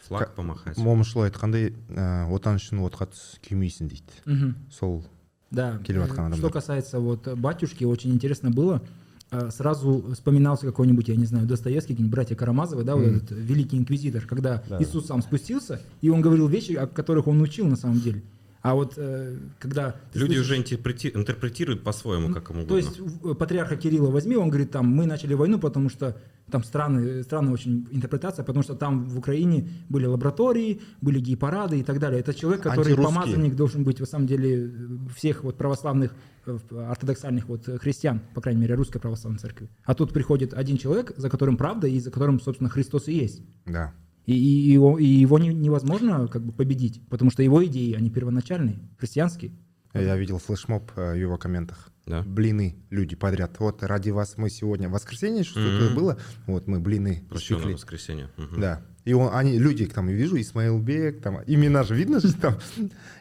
флаг 0.08 0.28
Ка- 0.30 0.32
помахать. 0.36 0.78
момышұлы 0.78 1.30
айтқандай 1.30 1.76
ә, 1.90 2.26
отан 2.34 2.56
үшін 2.56 2.80
отқа 2.82 3.08
түс 3.12 3.38
күймейсің 3.44 3.90
дейді 3.90 4.12
Мгм. 4.26 4.56
сол 4.72 5.04
Да. 5.52 5.78
Келіп 5.84 6.08
жатқан 6.08 6.18
Э, 6.18 6.28
адамдар. 6.28 6.40
Что 6.40 6.50
касается 6.50 7.00
вот 7.00 7.28
батюшки, 7.38 7.84
очень 7.84 8.12
интересно 8.12 8.50
было. 8.50 8.82
а, 9.31 9.51
сразу 9.51 10.05
вспоминался 10.15 10.67
какой-нибудь, 10.67 11.09
я 11.09 11.17
не 11.17 11.27
знаю, 11.27 11.47
Достоевский, 11.47 11.93
какие-нибудь 11.95 12.13
братья 12.15 12.35
Карамазовы, 12.35 12.83
да, 12.85 12.97
вот 12.97 13.05
Мгм. 13.07 13.17
этот 13.17 13.31
великий 13.33 13.77
инквизитор, 13.77 14.25
когда 14.27 14.63
Да. 14.69 14.83
Иисус 14.83 15.07
сам 15.07 15.23
спустился, 15.23 15.81
и 16.01 16.09
он 16.09 16.21
говорил 16.23 16.49
вещи, 16.49 16.73
о 16.73 16.87
которых 16.87 17.27
он 17.27 17.41
учил 17.43 17.67
на 17.67 17.77
самом 17.77 18.01
деле. 18.01 18.23
А 18.71 18.75
вот 18.75 18.95
э, 18.97 19.39
когда... 19.59 19.97
Люди 20.15 20.35
слышишь- 20.35 20.43
уже 20.45 20.57
интерпрети- 20.59 21.11
интерпретируют 21.15 21.83
по-своему, 21.83 22.33
как 22.33 22.51
им 22.51 22.57
угодно. 22.59 22.69
то 22.69 22.77
есть 22.77 22.99
в- 23.01 23.35
патриарха 23.35 23.77
Кирилла 23.77 24.11
возьми, 24.11 24.37
он 24.37 24.49
говорит, 24.49 24.71
там, 24.71 24.87
мы 24.89 25.07
начали 25.07 25.35
войну, 25.35 25.59
потому 25.59 25.89
что 25.89 26.17
там 26.51 26.65
странная, 26.65 27.23
странная 27.23 27.53
очень 27.53 27.87
интерпретация, 27.91 28.43
потому 28.45 28.63
что 28.63 28.75
там 28.75 29.09
в 29.09 29.19
Украине 29.19 29.69
были 29.89 30.07
лаборатории, 30.07 30.81
были 31.01 31.21
гей-парады 31.21 31.79
и 31.81 31.83
так 31.83 31.99
далее. 31.99 32.21
Это 32.21 32.33
человек, 32.35 32.63
который 32.63 32.95
помазанник 33.15 33.55
должен 33.57 33.85
быть, 33.85 34.01
на 34.01 34.07
самом 34.07 34.27
деле, 34.27 34.71
всех 35.17 35.45
вот 35.45 35.57
православных, 35.59 36.15
э, 36.47 36.59
ортодоксальных 36.91 37.49
вот 37.49 37.69
э, 37.69 37.79
христиан, 37.79 38.21
по 38.35 38.41
крайней 38.41 38.63
мере, 38.63 38.75
русской 38.75 38.99
православной 38.99 39.39
церкви. 39.39 39.69
А 39.85 39.95
тут 39.95 40.13
приходит 40.13 40.55
один 40.55 40.79
человек, 40.79 41.13
за 41.17 41.29
которым 41.31 41.57
правда 41.57 41.87
и 41.87 42.01
за 42.01 42.11
которым, 42.11 42.41
собственно, 42.41 42.71
Христос 42.71 43.09
и 43.09 43.13
есть. 43.15 43.43
Да. 43.67 43.93
И, 44.29 44.35
и 44.35 44.73
его, 44.73 44.99
и 44.99 45.07
его 45.07 45.39
не- 45.39 45.55
невозможно 45.55 46.29
как 46.29 46.43
бы 46.45 46.53
победить, 46.53 47.01
потому 47.09 47.31
что 47.31 47.43
его 47.43 47.65
идеи, 47.65 47.95
они 47.95 48.11
первоначальные, 48.11 48.79
христианские. 48.99 49.53
Я 49.95 50.17
видел 50.17 50.39
флешмоб 50.39 50.93
э, 50.97 51.13
в 51.13 51.17
его 51.17 51.39
комментах. 51.39 51.91
Да. 52.05 52.23
Блины 52.23 52.77
люди 52.91 53.17
подряд. 53.17 53.57
Вот 53.59 53.83
ради 53.83 54.11
вас 54.11 54.37
мы 54.37 54.51
сегодня... 54.51 54.89
Воскресенье 54.91 55.45
что-то 55.45 55.87
Мгм. 55.87 55.95
было. 55.95 56.19
Вот 56.47 56.67
мы 56.67 56.79
блины 56.79 57.25
Прощенное 57.31 57.73
воскресенье. 57.73 58.29
Мгм. 58.37 58.61
Да. 58.61 58.83
И 59.07 59.15
он, 59.15 59.35
они, 59.35 59.59
люди, 59.59 59.87
там, 59.87 60.09
вижу, 60.09 60.39
Исмаил 60.39 60.79
Бек, 60.79 61.23
там, 61.23 61.39
имена 61.47 61.83
же 61.85 61.95
видно 61.95 62.21
же 62.21 62.35
там. 62.35 62.59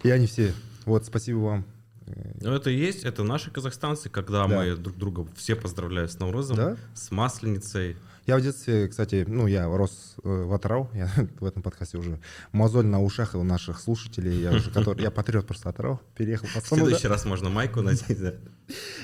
И 0.03 0.09
они 0.09 0.27
все, 0.27 0.51
вот, 0.85 1.05
спасибо 1.05 1.37
вам. 1.37 1.65
Ну, 2.41 2.51
это 2.51 2.69
и 2.69 2.77
есть, 2.77 3.03
это 3.03 3.23
наши 3.23 3.49
казахстанцы, 3.51 4.09
когда 4.09 4.47
Да. 4.47 4.55
мы 4.55 4.75
друг 4.75 4.97
друга 4.97 5.25
все 5.35 5.55
поздравляют 5.55 6.11
с 6.11 6.19
Наурызом, 6.19 6.55
Да. 6.57 6.77
с 6.93 7.11
Масленицей. 7.11 7.95
Я 8.27 8.35
в 8.35 8.41
детстве, 8.41 8.89
кстати, 8.89 9.23
ну, 9.25 9.47
я 9.47 9.67
рос 9.67 10.15
э, 10.21 10.27
в 10.29 10.53
Атырау, 10.53 10.89
я 10.93 11.09
в 11.39 11.45
этом 11.45 11.63
подкасте 11.63 11.97
уже 11.97 12.19
мозоль 12.51 12.85
на 12.85 13.01
ушах 13.01 13.35
у 13.35 13.43
наших 13.43 13.79
слушателей, 13.79 14.41
я 14.41 14.51
уже, 14.51 14.69
который, 14.69 15.01
я 15.01 15.11
патриот 15.11 15.47
просто 15.47 15.69
Атырау, 15.69 16.01
переехал 16.13 16.47
в 16.47 16.55
В 16.61 16.67
следующий 16.67 17.07
раз 17.07 17.23
можно 17.23 17.49
майку 17.49 17.81
надеть. 17.81 18.19
да. 18.21 18.33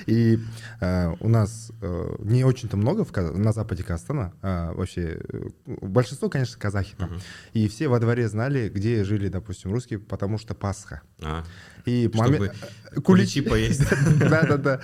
И 0.04 0.38
э, 0.82 1.14
у 1.20 1.28
нас 1.30 1.72
э, 1.80 2.16
не 2.18 2.44
очень-то 2.44 2.76
много 2.76 3.06
в, 3.06 3.16
на 3.16 3.54
западе 3.54 3.82
Казахстана, 3.82 4.34
а 4.42 4.74
вообще 4.74 5.18
э, 5.26 5.48
большинство, 5.64 6.28
конечно, 6.28 6.58
казахи 6.60 6.94
там. 6.94 7.12
Мгм. 7.12 7.20
И 7.54 7.68
все 7.68 7.88
во 7.88 7.98
дворе 8.00 8.28
знали, 8.28 8.68
где 8.68 9.04
жили, 9.04 9.28
допустим, 9.28 9.72
русские, 9.72 10.00
потому 10.00 10.36
что 10.36 10.54
Пасха. 10.54 11.00
А, 11.22 11.44
И 11.86 12.10
Чтобы 12.12 12.52
моме- 12.92 13.00
куличи 13.00 13.40
поесть. 13.40 13.88
Да-да-да. 14.18 14.82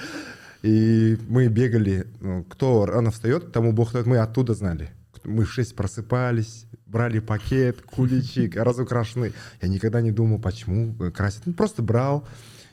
И 0.63 1.19
мы 1.29 1.49
бегали, 1.49 2.07
ну, 2.21 2.45
кто 2.45 2.87
рано 2.87 3.11
встает, 3.11 3.53
тому 3.53 3.73
Бог 3.73 3.93
дает, 3.93 4.07
мы 4.07 4.19
оттуда 4.19 4.55
знали. 4.55 4.91
Мы 5.25 5.45
в 5.45 5.53
6 5.53 5.75
просыпались, 5.75 6.67
брали 6.87 7.19
пакет, 7.21 7.81
куличи, 7.87 8.51
разукрашенный. 8.55 9.33
Я 9.61 9.69
никогда 9.69 10.01
не 10.01 10.13
думал, 10.13 10.39
почему 10.39 10.95
красят. 11.13 11.43
Ну, 11.47 11.53
просто 11.53 11.83
брал. 11.83 12.27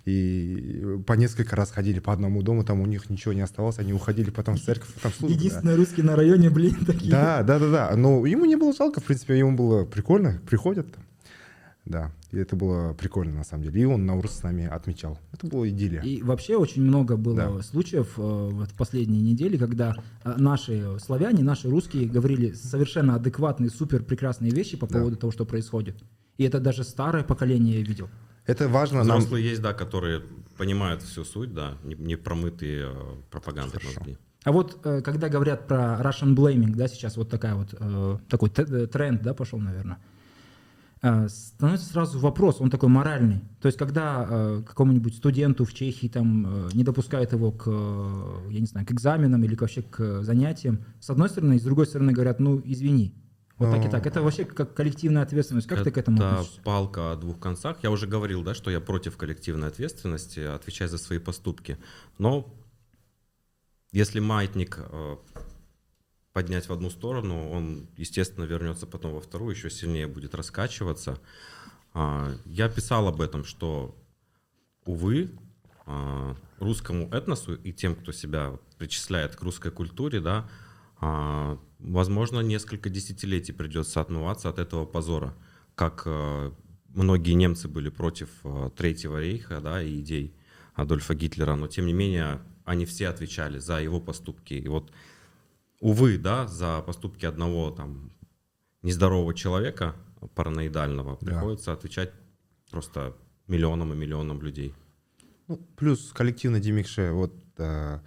И 0.06 1.02
по 1.06 1.14
несколько 1.14 1.58
раз 1.58 1.72
ходили 1.72 2.00
по 2.00 2.14
одному 2.14 2.42
дому, 2.42 2.64
там 2.64 2.80
у 2.80 2.86
них 2.86 3.10
ничего 3.10 3.34
не 3.34 3.42
оставалось, 3.42 3.78
они 3.78 3.92
уходили 3.92 4.30
потом 4.30 4.56
в 4.56 4.62
церковь, 4.62 4.88
там 5.02 5.12
служба. 5.12 5.38
да. 5.38 5.44
Единственный 5.44 5.76
русский 5.76 6.02
на 6.02 6.16
районе, 6.16 6.50
блин, 6.50 6.78
такие. 6.88 7.12
Да, 7.12 7.44
да, 7.44 7.60
да, 7.60 7.70
да. 7.70 7.96
Но 7.98 8.26
ему 8.26 8.46
не 8.46 8.56
было 8.56 8.74
жалко, 8.74 9.02
в 9.02 9.04
принципе, 9.04 9.38
ему 9.38 9.52
было 9.58 9.84
прикольно, 9.84 10.40
приходят. 10.50 10.88
Да, 11.84 12.14
и 12.32 12.38
это 12.38 12.56
было 12.56 12.94
прикольно 12.94 13.36
на 13.38 13.44
самом 13.44 13.64
деле. 13.64 13.82
И 13.82 13.86
он 13.86 14.06
Наурыз 14.06 14.32
с 14.32 14.44
нами 14.44 14.66
отмечал. 14.66 15.18
Это 15.32 15.48
была 15.48 15.68
идиллия. 15.70 16.02
И 16.02 16.22
вообще 16.22 16.58
очень 16.58 16.82
много 16.82 17.16
было 17.18 17.36
Да. 17.58 17.62
случаев 17.64 18.14
э, 18.18 18.22
вот 18.22 18.70
в 18.70 18.74
последние 18.74 19.22
недели, 19.22 19.58
когда 19.58 19.96
э, 20.24 20.34
наши 20.38 20.98
славяне, 21.00 21.44
наши 21.44 21.70
русские 21.70 22.08
говорили 22.08 22.52
совершенно 22.54 23.16
адекватные, 23.16 23.70
супер 23.70 24.04
прекрасные 24.04 24.52
вещи 24.52 24.76
по 24.78 24.88
Да. 24.88 25.00
поводу 25.00 25.16
того, 25.16 25.32
что 25.32 25.46
происходит. 25.46 25.96
И 26.38 26.44
это 26.44 26.60
даже 26.60 26.84
старое 26.84 27.24
поколение 27.24 27.82
видел. 27.82 28.10
Это 28.46 28.68
важно 28.70 29.04
нам. 29.04 29.18
Взрослые 29.20 29.50
есть, 29.50 29.62
да, 29.62 29.74
которые 29.74 30.22
понимают 30.58 31.02
всю 31.02 31.24
суть, 31.24 31.54
да, 31.54 31.78
не, 31.84 31.96
не 31.96 32.16
промытые 32.18 32.92
э, 32.92 33.16
пропагандой 33.32 33.80
Хорошо. 33.80 34.00
мозги. 34.00 34.18
А 34.44 34.52
вот 34.52 34.80
э, 34.86 35.02
когда 35.02 35.30
говорят 35.30 35.68
про 35.68 36.00
Russian 36.02 36.36
blaming, 36.36 36.76
да, 36.76 36.88
сейчас 36.88 37.18
вот 37.18 37.30
такая 37.30 37.56
вот 37.56 37.74
э, 37.80 38.18
такой 38.30 38.50
э, 38.56 38.88
тренд, 38.88 39.22
да, 39.22 39.34
пошел, 39.34 39.60
наверное. 39.60 39.98
Э, 41.02 41.28
становится 41.30 41.88
сразу 41.88 42.20
вопрос, 42.20 42.62
он 42.62 42.70
такой 42.70 42.90
моральный. 42.90 43.42
То 43.62 43.68
есть, 43.68 43.78
когда 43.78 44.28
э, 44.30 44.64
какому-нибудь 44.66 45.16
студенту 45.16 45.66
в 45.66 45.74
Чехии 45.74 46.08
там 46.08 46.46
э, 46.48 46.70
не 46.74 46.84
допускают 46.84 47.34
его 47.34 47.52
к, 47.52 47.66
э, 47.68 48.52
я 48.52 48.60
не 48.60 48.66
знаю, 48.68 48.86
к 48.86 48.92
экзаменам 48.92 49.44
или 49.44 49.56
вообще 49.56 49.82
к 49.82 50.24
занятиям, 50.24 50.86
с 51.00 51.10
одной 51.10 51.30
стороны, 51.30 51.56
и 51.56 51.60
с 51.60 51.64
другой 51.64 51.86
стороны 51.86 52.12
говорят, 52.12 52.40
ну, 52.40 52.62
извини. 52.64 53.16
Вот 53.58 53.72
так 53.72 53.86
и 53.86 53.90
так. 53.90 54.06
Это 54.06 54.22
вообще 54.22 54.46
как 54.46 54.76
коллективная 54.76 55.24
ответственность. 55.24 55.68
Как 55.68 55.84
ты 55.84 55.90
к 55.90 55.98
этому 55.98 56.18
Это 56.18 56.30
относишься? 56.30 56.62
палка 56.62 57.12
о 57.12 57.16
двух 57.16 57.40
концах. 57.40 57.78
Я 57.82 57.90
уже 57.90 58.06
говорил, 58.06 58.44
да, 58.44 58.54
что 58.54 58.70
я 58.70 58.80
против 58.80 59.18
коллективной 59.18 59.70
ответственности, 59.70 60.42
отвечать 60.42 60.92
за 60.92 61.00
свои 61.00 61.18
поступки. 61.18 61.78
Но 62.20 62.54
если 63.92 64.20
маятник 64.20 64.78
э, 64.78 65.16
поднять 66.38 66.70
в 66.70 66.72
одну 66.72 66.92
сторону, 66.92 67.50
он, 67.50 67.88
естественно, 67.98 68.44
вернется 68.44 68.86
потом 68.86 69.14
во 69.14 69.22
вторую, 69.22 69.56
еще 69.56 69.72
сильнее 69.72 70.06
будет 70.06 70.36
раскачиваться. 70.36 71.20
А, 71.96 72.32
Я 72.46 72.70
писал 72.70 73.08
об 73.08 73.22
этом, 73.22 73.44
что, 73.44 73.98
увы, 74.86 75.32
а, 75.88 76.36
русскому 76.60 77.10
этносу 77.10 77.56
и 77.56 77.74
тем, 77.74 77.96
кто 77.96 78.12
себя 78.12 78.60
причисляет 78.78 79.36
к 79.36 79.42
русской 79.42 79.72
культуре, 79.72 80.20
да, 80.20 80.48
а, 81.00 81.58
возможно, 81.80 82.42
несколько 82.42 82.92
десятилетий 82.92 83.52
придется 83.52 84.00
отмываться 84.00 84.48
от 84.50 84.60
этого 84.60 84.86
позора, 84.86 85.34
как 85.74 86.06
многие 86.90 87.34
немцы 87.34 87.68
были 87.68 87.90
против 87.90 88.30
Третьего 88.76 89.20
рейха, 89.20 89.60
да, 89.60 89.82
и 89.82 90.02
идей 90.02 90.36
Адольфа 90.76 91.16
Гитлера, 91.16 91.56
но 91.56 91.68
тем 91.68 91.88
не 91.88 91.94
менее 91.94 92.42
они 92.64 92.86
все 92.86 93.08
отвечали 93.08 93.58
за 93.58 93.82
его 93.82 94.00
поступки. 94.00 94.54
И 94.54 94.68
вот, 94.68 94.92
увы, 95.80 96.18
да, 96.18 96.48
за 96.48 96.82
поступки 96.82 97.26
одного 97.26 97.72
там 97.72 98.12
нездорового 98.82 99.34
человека, 99.34 99.96
параноидального, 100.36 101.18
Да. 101.22 101.28
приходится 101.28 101.74
отвечать 101.74 102.12
просто 102.72 103.16
миллионам 103.48 103.94
и 103.94 103.96
миллионам 103.96 104.42
людей. 104.42 104.74
Ну, 105.48 105.58
плюс 105.76 106.12
коллективно 106.14 106.60
Демикше, 106.60 107.12
вот 107.12 107.34
э, 107.58 108.00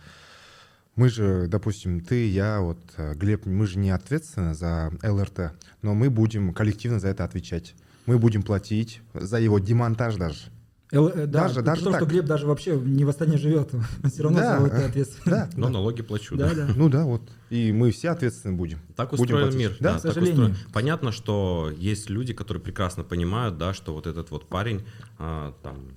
мы 0.97 1.09
же, 1.09 1.47
допустим, 1.49 2.01
ты, 2.01 2.29
я, 2.29 2.61
вот 2.61 2.79
э, 2.97 3.15
Глеб, 3.15 3.47
мы 3.47 3.67
же 3.67 3.79
не 3.79 3.91
ответственны 3.91 4.55
за 4.55 4.93
ЛРТ, 5.03 5.53
но 5.83 5.95
мы 5.95 6.11
будем 6.11 6.53
коллективно 6.53 7.01
за 7.01 7.09
это 7.09 7.25
отвечать. 7.25 7.75
Мы 8.07 8.19
будем 8.19 8.43
платить 8.43 9.01
за 9.15 9.39
его 9.39 9.59
демонтаж 9.59 10.17
даже. 10.17 10.51
Эл- 10.93 11.09
э, 11.09 11.27
да, 11.27 11.43
даже- 11.43 11.63
даже 11.63 11.83
том, 11.85 11.93
что 11.93 12.01
так. 12.01 12.09
Глеб 12.09 12.25
даже 12.25 12.47
вообще 12.47 12.77
не 12.77 13.05
в 13.05 13.09
Астане 13.09 13.39
живет, 13.39 13.73
он 14.03 14.11
все 14.11 14.23
равно 14.25 14.39
Да, 14.41 14.61
за 14.61 14.67
это 14.67 14.77
э, 14.77 14.87
ответственен. 14.89 15.31
Да, 15.31 15.51
Но 15.57 15.67
да. 15.67 15.73
налоги 15.73 16.03
плачу. 16.03 16.37
Да, 16.37 16.53
да. 16.55 16.69
Ну 16.75 16.89
да, 16.89 17.05
вот. 17.05 17.23
И 17.51 17.71
мы 17.73 17.91
все 17.93 18.11
ответственны 18.11 18.57
будем. 18.57 18.79
Так 18.97 19.11
Будем 19.11 19.23
устроен 19.23 19.45
платить. 19.45 19.59
мир. 19.61 19.77
Да, 19.81 19.93
Да, 19.95 19.99
к 19.99 20.03
так 20.03 20.13
сожалению. 20.15 20.51
устроен. 20.51 20.73
Понятно, 20.73 21.13
что 21.13 21.73
есть 21.77 22.11
люди, 22.11 22.33
которые 22.33 22.63
прекрасно 22.63 23.05
понимают, 23.05 23.57
да, 23.59 23.73
что 23.75 23.95
вот 23.95 24.07
этот 24.07 24.31
вот 24.31 24.49
парень, 24.49 24.83
а, 25.19 25.55
там, 25.63 25.93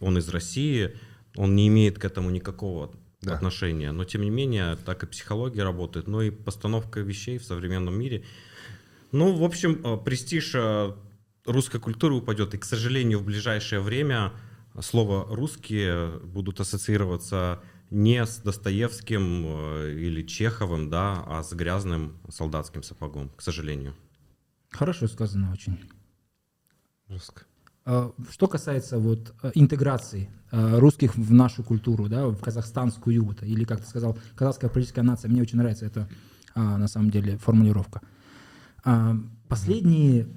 он 0.00 0.16
из 0.16 0.28
России, 0.30 0.96
он 1.36 1.54
не 1.54 1.68
имеет 1.68 1.98
к 1.98 2.04
этому 2.04 2.30
никакого 2.30 2.90
Да. 3.22 3.34
отношения. 3.34 3.92
Но 3.92 4.04
тем 4.04 4.22
не 4.22 4.30
менее, 4.30 4.76
так 4.84 5.02
и 5.02 5.06
психология 5.06 5.62
работает, 5.62 6.06
но 6.08 6.22
и 6.22 6.30
постановка 6.30 7.00
вещей 7.00 7.36
в 7.38 7.44
современном 7.44 7.98
мире. 7.98 8.24
Ну, 9.12 9.34
в 9.36 9.44
общем, 9.44 9.80
э, 9.84 9.96
престиж 10.02 10.54
русской 11.44 11.80
культуры 11.80 12.14
упадет. 12.14 12.54
И, 12.54 12.58
к 12.58 12.64
сожалению, 12.64 13.18
в 13.20 13.24
ближайшее 13.24 13.80
время 13.80 14.32
слово 14.80 15.26
«русские» 15.34 16.18
будут 16.20 16.60
ассоциироваться 16.60 17.62
не 17.90 18.24
с 18.24 18.38
Достоевским 18.38 19.44
э, 19.46 19.94
или 19.98 20.22
Чеховым, 20.22 20.90
да, 20.90 21.24
а 21.26 21.42
с 21.42 21.52
грязным 21.52 22.18
солдатским 22.28 22.82
сапогом, 22.82 23.30
к 23.36 23.42
сожалению. 23.42 23.94
Хорошо 24.70 25.08
сказано 25.08 25.52
очень. 25.52 25.78
Жестко. 27.08 27.42
А, 27.84 28.12
Что 28.30 28.46
касается 28.46 28.98
вот 28.98 29.34
э, 29.42 29.50
интеграции 29.54 30.30
э, 30.52 30.78
русских 30.78 31.16
в 31.16 31.32
нашу 31.32 31.64
культуру, 31.64 32.08
да, 32.08 32.28
в 32.28 32.40
казахстанскую, 32.40 33.24
вот, 33.24 33.42
или 33.42 33.64
как 33.64 33.80
ты 33.80 33.86
сказал, 33.88 34.16
казахская 34.36 34.70
политическая 34.70 35.02
нация, 35.02 35.28
мне 35.28 35.42
очень 35.42 35.58
нравится 35.58 35.86
эта 35.86 36.08
а, 36.54 36.78
на 36.78 36.86
самом 36.86 37.10
деле 37.10 37.38
формулировка. 37.38 38.00
А, 38.84 39.16
Последние 39.48 40.28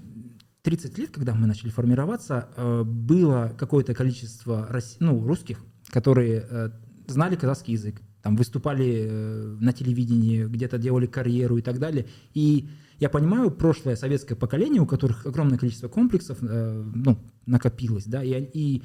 30 0.64 0.98
лет, 0.98 1.10
когда 1.12 1.36
мы 1.36 1.46
начали 1.46 1.70
формироваться, 1.70 2.48
э, 2.56 2.84
было 2.84 3.54
какое-то 3.58 3.94
количество 3.94 4.68
рос- 4.72 4.98
ну, 5.00 5.26
русских, 5.26 5.60
которые 5.90 6.46
э, 6.50 6.70
знали 7.08 7.36
казахский 7.36 7.74
язык, 7.74 8.02
там 8.22 8.38
выступали 8.38 9.08
э, 9.08 9.58
на 9.60 9.74
телевидении, 9.74 10.46
где-то 10.46 10.78
делали 10.78 11.06
карьеру 11.06 11.58
и 11.58 11.62
так 11.62 11.80
далее. 11.80 12.08
И 12.34 12.70
я 13.00 13.10
понимаю 13.10 13.52
прошлое 13.52 13.98
советское 13.98 14.36
поколение, 14.36 14.82
у 14.82 14.86
которых 14.86 15.26
огромное 15.26 15.58
количество 15.58 15.90
комплексов 15.90 16.38
ну, 16.42 17.18
накопилось, 17.46 18.06
да, 18.06 18.24
и, 18.24 18.32
и 18.54 18.84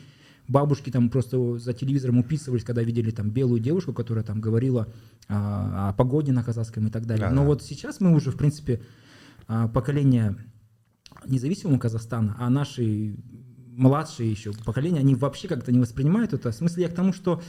бабушки 0.48 0.90
там 0.90 1.10
просто 1.10 1.58
за 1.58 1.72
телевизором 1.74 2.18
уписывались, 2.18 2.64
когда 2.64 2.82
видели 2.82 3.12
там 3.12 3.30
белую 3.30 3.60
девушку, 3.60 3.92
которая 3.92 4.24
там 4.24 4.40
говорила 4.40 4.88
а, 5.28 5.90
о 5.90 5.92
погоде 5.92 6.32
на 6.32 6.42
казахском 6.42 6.88
и 6.88 6.90
так 6.90 7.06
далее. 7.06 7.28
Да, 7.28 7.34
Но 7.34 7.42
да. 7.42 7.48
вот 7.48 7.62
сейчас 7.62 8.00
мы 8.00 8.14
уже, 8.14 8.32
в 8.32 8.36
принципе, 8.36 8.80
а, 9.46 9.68
поколение 9.68 10.36
независимого 11.28 11.78
Казахстана, 11.78 12.36
а 12.38 12.50
наши 12.50 13.16
младшие 13.78 14.30
еще 14.30 14.52
поколения, 14.64 15.00
они 15.00 15.14
вообще 15.14 15.48
как-то 15.48 15.70
не 15.72 15.78
воспринимают 15.78 16.32
это. 16.32 16.50
В 16.50 16.54
смысле, 16.54 16.84
я 16.84 16.88
к 16.88 16.94
тому, 16.94 17.12
что 17.12 17.40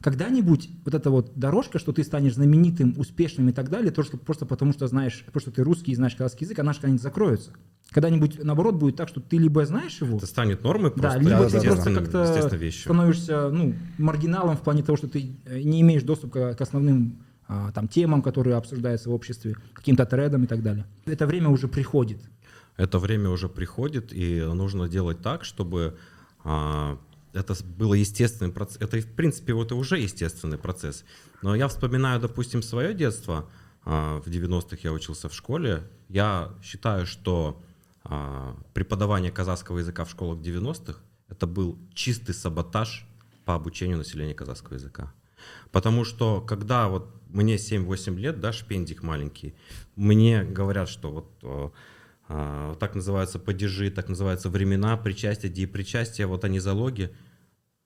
когда-нибудь 0.00 0.68
вот 0.84 0.94
эта 0.94 1.10
вот 1.10 1.32
дорожка, 1.36 1.78
что 1.78 1.92
ты 1.92 2.04
станешь 2.04 2.34
знаменитым, 2.34 2.94
успешным 2.98 3.48
и 3.48 3.52
так 3.52 3.70
далее, 3.70 3.90
то, 3.90 4.02
что 4.02 4.18
просто 4.18 4.44
потому 4.44 4.72
что 4.72 4.86
знаешь, 4.88 5.24
просто 5.32 5.50
ты 5.50 5.62
русский 5.62 5.92
и 5.92 5.94
знаешь 5.94 6.14
казахский 6.14 6.44
язык, 6.44 6.58
она 6.58 6.72
же 6.72 6.80
когда-нибудь 6.80 7.02
закроется. 7.02 7.52
Когда-нибудь, 7.90 8.42
наоборот, 8.42 8.74
будет 8.74 8.96
так, 8.96 9.08
что 9.08 9.20
ты 9.20 9.38
либо 9.38 9.64
знаешь 9.64 10.00
его, 10.00 10.18
Это 10.18 10.26
станет 10.26 10.62
нормой 10.64 10.92
да, 10.96 11.02
просто 11.02 11.18
либо 11.20 11.30
да, 11.30 11.36
ты 11.36 11.52
да, 11.52 11.60
просто 11.60 11.68
естественной, 11.68 11.96
как-то 11.96 12.72
становишься 12.72 13.50
ну, 13.50 13.74
маргиналом 13.96 14.56
в 14.56 14.62
плане 14.62 14.82
того, 14.82 14.96
что 14.96 15.08
ты 15.08 15.36
э, 15.44 15.62
не 15.62 15.80
имеешь 15.80 16.02
доступа 16.02 16.54
к 16.54 16.60
основным 16.60 17.22
а, 17.48 17.70
там, 17.70 17.86
темам, 17.86 18.22
которые 18.22 18.56
обсуждаются 18.56 19.08
в 19.08 19.14
обществе, 19.14 19.54
каким-то 19.72 20.04
трендам 20.04 20.44
и 20.44 20.46
так 20.48 20.62
далее. 20.62 20.84
Это 21.04 21.26
время 21.26 21.48
уже 21.48 21.68
приходит. 21.68 22.18
Это 22.76 22.98
время 22.98 23.30
уже 23.30 23.48
приходит, 23.48 24.12
и 24.12 24.40
нужно 24.40 24.88
делать 24.88 25.22
так, 25.22 25.44
чтобы 25.44 25.98
а, 26.44 26.98
это 27.32 27.54
было 27.64 27.94
естественный 27.94 28.52
процесс. 28.52 28.78
Это, 28.80 28.98
в 28.98 29.12
принципе, 29.14 29.52
вот 29.52 29.70
и 29.70 29.74
уже 29.74 29.98
естественный 29.98 30.58
процесс. 30.58 31.04
Но 31.42 31.54
я 31.54 31.68
вспоминаю, 31.68 32.20
допустим, 32.20 32.62
свое 32.62 32.94
детство. 32.94 33.48
А, 33.84 34.20
в 34.20 34.26
90-х 34.26 34.78
я 34.82 34.92
учился 34.92 35.28
в 35.28 35.34
школе. 35.34 35.88
Я 36.08 36.54
считаю, 36.62 37.06
что 37.06 37.62
а, 38.04 38.56
преподавание 38.74 39.30
казахского 39.30 39.78
языка 39.78 40.04
в 40.04 40.10
школах 40.10 40.38
90-х 40.38 41.00
это 41.28 41.46
был 41.46 41.78
чистый 41.94 42.34
саботаж 42.34 43.06
по 43.44 43.54
обучению 43.54 43.98
населения 43.98 44.34
казахского 44.34 44.74
языка. 44.74 45.12
Потому 45.72 46.04
что 46.04 46.40
когда 46.40 46.88
вот 46.88 47.10
мне 47.28 47.56
7-8 47.56 48.16
лет, 48.16 48.40
да, 48.40 48.52
шпендик 48.52 49.02
маленький, 49.02 49.54
мне 49.94 50.44
говорят, 50.44 50.88
что 50.88 51.10
вот 51.10 51.30
а, 51.42 51.70
так 52.28 52.94
называются 52.94 53.38
падежи, 53.38 53.90
так 53.90 54.08
называются 54.08 54.48
времена, 54.50 54.96
причастия, 54.96 55.48
деепричастия, 55.48 56.26
вот 56.26 56.44
они 56.44 56.58
залоги. 56.58 57.14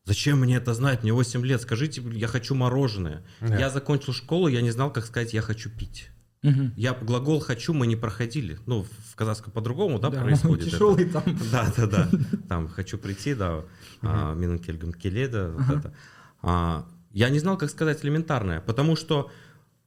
Зачем 0.05 0.41
мне 0.41 0.57
это 0.57 0.73
знать? 0.75 1.03
Мне 1.03 1.13
8 1.13 1.45
лет. 1.45 1.61
Скажите, 1.61 2.03
я 2.15 2.27
хочу 2.27 2.55
мороженое. 2.55 3.23
Да. 3.41 3.59
Я 3.59 3.69
закончил 3.71 4.13
школу, 4.15 4.49
я 4.49 4.63
не 4.63 4.71
знал, 4.71 4.91
как 4.93 5.05
сказать 5.05 5.35
«я 5.35 5.43
хочу 5.43 5.69
пить». 5.71 6.09
Мгм. 6.43 6.73
Я 6.75 6.95
глагол 6.95 7.39
«хочу» 7.41 7.75
мы 7.75 7.87
не 7.87 7.97
проходили. 7.97 8.59
Ну, 8.65 8.87
в 9.11 9.15
казахском 9.15 9.53
по-другому, 9.53 9.99
да, 9.99 10.09
Да, 10.09 10.23
происходит 10.23 10.63
это. 10.63 10.71
тяжелый 10.71 11.05
там. 11.05 11.23
Да, 11.53 11.71
да, 11.77 11.87
да. 11.87 12.09
Там 12.49 12.69
хочу 12.69 12.97
прийти, 12.97 13.35
да. 13.35 13.65
а, 14.01 14.35
Минен 14.35 14.59
кельгам 14.59 14.95
келеда, 14.95 15.55
это. 15.71 15.95
А, 16.41 16.87
Я 17.13 17.29
не 17.29 17.39
знал, 17.41 17.59
как 17.59 17.69
сказать 17.69 18.03
элементарное, 18.03 18.61
потому 18.63 18.97
что 18.97 19.31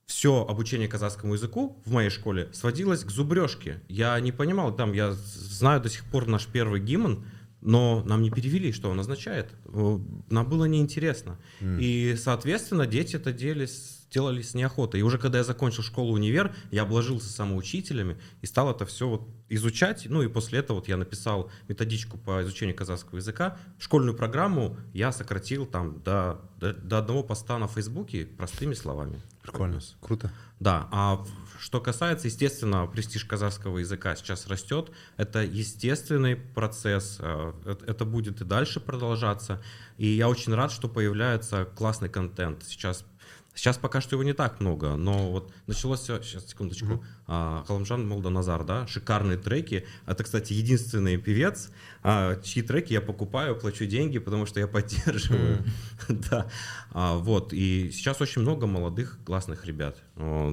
все 0.06 0.46
обучение 0.46 0.88
казахскому 0.88 1.34
языку 1.34 1.82
в 1.86 1.92
моей 1.92 2.10
школе 2.10 2.50
сводилось 2.54 3.04
к 3.04 3.10
зубрежке. 3.10 3.82
Я 3.88 4.20
не 4.20 4.32
понимал, 4.32 4.76
там 4.76 4.94
я 4.94 5.14
знаю 5.14 5.82
до 5.82 5.90
сих 5.90 6.04
пор 6.06 6.28
наш 6.28 6.48
первый 6.48 6.82
гимн, 6.82 7.26
но 7.62 8.04
нам 8.04 8.22
не 8.22 8.30
перевели, 8.30 8.74
что 8.74 8.90
он 8.90 9.00
означает. 9.00 9.50
Нам 9.66 10.50
было 10.50 10.66
неинтересно. 10.66 11.40
И, 11.62 12.16
соответственно, 12.18 12.86
дети 12.86 13.16
это 13.16 13.32
делись, 13.32 14.06
делали 14.12 14.42
с 14.42 14.54
неохотой. 14.54 15.00
И 15.00 15.04
уже 15.04 15.18
когда 15.18 15.38
я 15.38 15.44
закончил 15.46 15.82
школу-универ, 15.82 16.54
я 16.72 16.82
обложился 16.82 17.30
самоучителями 17.30 18.18
и 18.42 18.46
стал 18.46 18.70
это 18.70 18.86
все 18.86 19.08
вот 19.08 19.28
изучать. 19.48 20.08
Ну 20.10 20.22
и 20.22 20.28
после 20.28 20.60
этого 20.60 20.78
вот 20.78 20.90
я 20.90 20.98
написал 20.98 21.50
методичку 21.70 22.18
по 22.18 22.44
изучению 22.44 22.76
казахского 22.76 23.18
языка. 23.18 23.58
Школьную 23.80 24.16
программу 24.16 24.78
я 24.94 25.14
сократил 25.14 25.66
там 25.66 26.02
до, 26.04 26.42
до, 26.60 26.74
до 26.74 26.98
одного 26.98 27.24
поста 27.24 27.58
на 27.58 27.68
Фейсбуке 27.68 28.26
простыми 28.26 28.74
словами. 28.74 29.22
Прикольно, 29.44 29.82
круто. 30.02 30.32
Да, 30.60 30.88
а 30.92 31.24
что 31.60 31.82
касается, 31.82 32.28
естественно, 32.28 32.88
престиж 32.88 33.26
казахского 33.26 33.80
языка 33.80 34.16
сейчас 34.16 34.48
растет. 34.48 34.92
Это 35.18 35.44
естественный 35.44 36.38
процесс, 36.38 37.18
э, 37.20 37.54
это 37.86 38.06
будет 38.06 38.42
и 38.42 38.46
дальше 38.46 38.80
продолжаться. 38.80 39.62
И 39.98 40.08
я 40.08 40.30
очень 40.30 40.54
рад, 40.54 40.72
что 40.72 40.88
появляется 40.88 41.66
классный 41.66 42.10
контент. 42.10 42.64
Сейчас, 42.64 43.06
сейчас 43.54 43.78
пока 43.78 44.00
что 44.00 44.16
его 44.16 44.24
не 44.24 44.34
так 44.34 44.62
много, 44.62 44.96
но 44.96 45.32
вот 45.32 45.54
началось 45.68 46.02
все, 46.02 46.22
сейчас, 46.22 46.48
секундочку, 46.48 46.86
а, 46.96 47.23
Халамжан 47.26 48.08
Молданазар, 48.08 48.64
да, 48.64 48.86
шикарные 48.88 49.38
треки. 49.38 49.86
Это, 50.06 50.24
кстати, 50.24 50.54
единственный 50.54 51.18
певец, 51.18 51.70
а, 52.02 52.36
чьи 52.42 52.62
треки 52.62 52.94
я 52.94 53.02
покупаю, 53.02 53.56
плачу 53.56 53.86
деньги, 53.86 54.20
потому 54.20 54.46
что 54.46 54.60
я 54.60 54.68
поддерживаю. 54.68 55.64
Да, 56.10 56.48
А, 56.92 57.16
вот, 57.18 57.54
и 57.54 57.90
сейчас 57.92 58.20
очень 58.22 58.42
много 58.42 58.68
молодых 58.68 59.20
классных 59.26 59.66
ребят. 59.66 59.98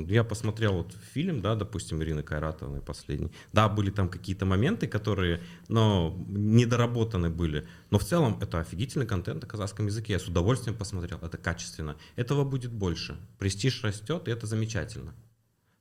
Я 0.06 0.22
посмотрел 0.24 0.74
вот 0.74 0.94
фильм, 1.12 1.40
да, 1.40 1.54
допустим, 1.54 2.02
Ирины 2.02 2.22
Кайратовны 2.22 2.80
последний. 2.80 3.32
Да, 3.52 3.68
были 3.68 3.90
там 3.90 4.08
какие-то 4.08 4.46
моменты, 4.46 4.86
которые, 4.86 5.42
но 5.68 6.16
недоработаны 6.28 7.30
были. 7.30 7.66
Но 7.90 7.98
в 7.98 8.04
целом 8.04 8.38
это 8.40 8.60
офигительный 8.60 9.06
контент 9.06 9.42
на 9.42 9.48
казахском 9.48 9.86
языке. 9.86 10.14
Я 10.14 10.18
с 10.18 10.28
удовольствием 10.28 10.76
посмотрел. 10.76 11.18
Это 11.18 11.36
качественно. 11.36 11.96
Этого 12.16 12.44
будет 12.44 12.72
больше. 12.72 13.16
Престиж 13.38 13.82
растет, 13.82 14.28
и 14.28 14.30
это 14.30 14.46
замечательно. 14.46 15.14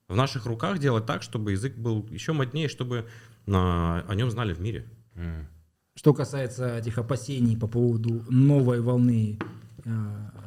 В 0.09 0.15
наших 0.15 0.47
руках 0.47 0.79
делать 0.79 1.05
так, 1.05 1.21
чтобы 1.21 1.51
язык 1.51 1.77
был 1.77 2.05
еще 2.09 2.33
моднее, 2.33 2.67
чтобы 2.67 3.05
а, 3.47 4.03
о 4.07 4.15
нем 4.15 4.31
знали 4.31 4.53
в 4.53 4.59
мире. 4.59 4.85
Что 5.95 6.13
касается 6.15 6.77
этих 6.77 6.97
опасений 6.97 7.55
по 7.55 7.67
поводу 7.67 8.23
новой 8.29 8.81
волны 8.81 9.37
э, 9.83 9.91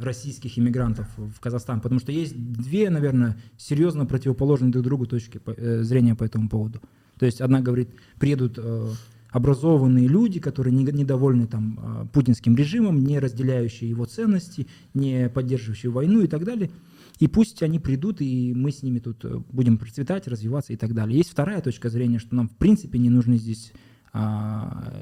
российских 0.01 0.59
иммигрантов 0.59 1.07
в 1.17 1.39
Казахстан, 1.41 1.81
потому 1.81 2.01
что 2.01 2.11
есть 2.11 2.35
две, 2.37 2.89
наверное, 2.89 3.37
серьезно 3.59 4.07
противоположные 4.07 4.73
друг 4.73 4.85
другу 4.85 5.07
точки 5.07 5.39
по- 5.39 5.51
э, 5.51 5.83
зрения 5.83 6.15
по 6.15 6.25
этому 6.25 6.49
поводу. 6.49 6.81
То 7.19 7.27
есть 7.27 7.43
одна 7.43 7.61
говорит, 7.61 7.91
приедут 8.19 8.55
э, 8.57 8.89
образованные 9.31 10.09
люди, 10.09 10.41
которые 10.41 10.75
не- 10.75 10.85
недовольны 10.85 11.47
там 11.47 11.79
э, 11.83 12.07
путинским 12.15 12.57
режимом, 12.57 13.05
не 13.05 13.19
разделяющие 13.19 13.91
его 13.91 14.07
ценности, 14.07 14.67
не 14.95 15.29
поддерживающие 15.29 15.93
войну 15.93 16.23
и 16.23 16.29
так 16.29 16.45
далее. 16.45 16.71
И 17.19 17.29
пусть 17.29 17.63
они 17.63 17.79
придут, 17.79 18.21
и 18.21 18.53
мы 18.55 18.73
с 18.73 18.83
ними 18.83 18.99
тут 18.99 19.25
э, 19.25 19.39
будем 19.51 19.79
процветать, 19.79 20.27
развиваться 20.27 20.73
и 20.73 20.77
так 20.77 20.95
далее. 20.95 21.19
Есть 21.19 21.31
вторая 21.31 21.61
точка 21.61 21.89
зрения, 21.89 22.19
что 22.19 22.35
нам 22.35 22.49
в 22.49 22.57
принципе 22.57 22.99
не 22.99 23.11
нужны 23.11 23.37
здесь 23.37 23.73
а, 24.13 24.93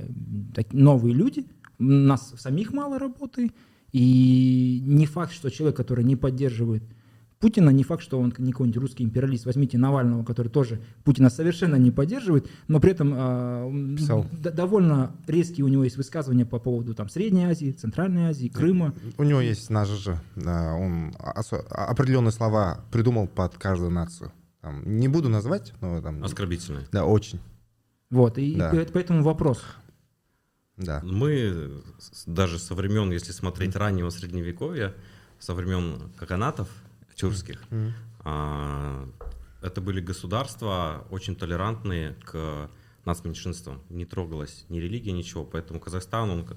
так- 0.54 0.72
новые 0.72 1.14
люди, 1.14 1.46
у 1.78 1.84
нас 1.84 2.34
самих 2.38 2.72
мало 2.72 2.98
работы, 2.98 3.50
и 3.92 4.80
не 4.84 5.06
факт, 5.06 5.32
что 5.32 5.50
человек, 5.50 5.76
который 5.76 6.04
не 6.04 6.16
поддерживает 6.16 6.84
Путина, 7.40 7.70
не 7.70 7.84
факт, 7.84 8.02
что 8.02 8.20
он 8.20 8.34
не 8.36 8.52
какой-нибудь 8.52 8.82
русский 8.82 9.02
империалист. 9.02 9.46
Возьмите 9.46 9.78
Навального, 9.78 10.22
который 10.24 10.48
тоже 10.48 10.78
Путина 11.04 11.30
совершенно 11.30 11.76
не 11.76 11.90
поддерживает, 11.90 12.50
но 12.68 12.80
при 12.80 12.90
этом 12.90 13.12
а, 13.14 13.66
м, 13.66 13.96
Писал. 13.96 14.26
д- 14.30 14.50
довольно 14.50 15.16
резкие 15.26 15.64
у 15.64 15.68
него 15.68 15.82
есть 15.84 15.96
высказывания 15.96 16.44
по 16.44 16.58
поводу 16.58 16.94
там, 16.94 17.08
Средней 17.08 17.46
Азии, 17.46 17.70
Центральной 17.72 18.26
Азии, 18.28 18.48
Крыма. 18.48 18.92
У 19.16 19.24
него 19.24 19.40
есть 19.40 19.70
на 19.70 19.86
ЖЖ, 19.86 20.20
да, 20.36 20.74
он 20.74 21.14
осо- 21.18 21.66
определенные 21.70 22.32
слова 22.32 22.84
придумал 22.92 23.26
под 23.26 23.56
каждую 23.56 23.90
нацию. 23.90 24.32
Там, 24.60 24.82
не 24.98 25.08
буду 25.08 25.30
назвать, 25.30 25.72
но 25.80 26.02
там, 26.02 26.22
Оскорбительное. 26.22 26.86
да, 26.92 27.06
очень, 27.06 27.40
Вот, 28.10 28.36
и 28.36 28.54
Да. 28.56 28.68
по- 28.70 28.84
поэтому 28.92 29.22
вопрос. 29.22 29.62
да. 30.76 31.00
Мы 31.04 31.70
даже 32.26 32.58
со 32.58 32.74
времен, 32.74 33.10
если 33.12 33.32
смотреть 33.32 33.76
раннего 33.76 34.10
средневековья, 34.10 34.92
со 35.38 35.54
времен 35.54 36.10
каганатов 36.18 36.68
тюркских, 37.20 37.62
а, 38.24 39.08
это 39.62 39.80
были 39.80 40.00
государства 40.00 41.06
очень 41.10 41.36
толерантные 41.36 42.14
к 42.24 42.70
нацменьшинствам. 43.04 43.82
Не 43.88 44.04
трогалась 44.04 44.64
ни 44.68 44.78
религия, 44.78 45.12
ничего. 45.12 45.44
Поэтому 45.44 45.80
Казахстан, 45.80 46.30
он 46.30 46.48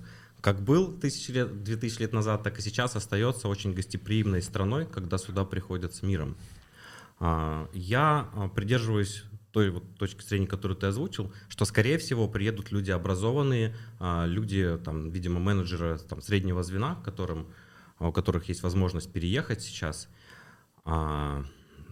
как 0.42 0.62
был 0.62 0.98
тысячи 0.98 1.32
лет, 1.32 1.64
2000 1.64 2.02
лет 2.02 2.14
назад, 2.14 2.44
так 2.44 2.60
и 2.60 2.62
сейчас 2.62 2.96
остается 2.96 3.48
очень 3.48 3.74
гостеприимной 3.74 4.42
страной, 4.42 4.86
когда 4.86 5.18
сюда 5.18 5.46
приходят 5.46 5.96
с 5.96 6.02
миром. 6.02 6.36
А, 7.20 7.70
Я 7.74 8.30
а, 8.34 8.50
придерживаюсь 8.50 9.24
той 9.52 9.70
вот 9.70 9.84
точки 9.98 10.24
зрения, 10.24 10.48
которую 10.48 10.78
ты 10.78 10.88
озвучил, 10.88 11.32
что, 11.48 11.66
скорее 11.66 12.00
всего, 12.00 12.28
приедут 12.28 12.72
люди 12.72 12.90
образованные, 12.90 13.76
люди, 14.02 14.80
там, 14.84 15.12
видимо, 15.12 15.40
менеджеры 15.40 16.00
там, 16.00 16.24
среднего 16.24 16.64
звена, 16.64 16.96
которым, 17.06 17.46
у 18.00 18.12
которых 18.12 18.50
есть 18.50 18.64
возможность 18.64 19.14
переехать 19.14 19.62
сейчас. 19.62 20.10
А, 20.86 21.44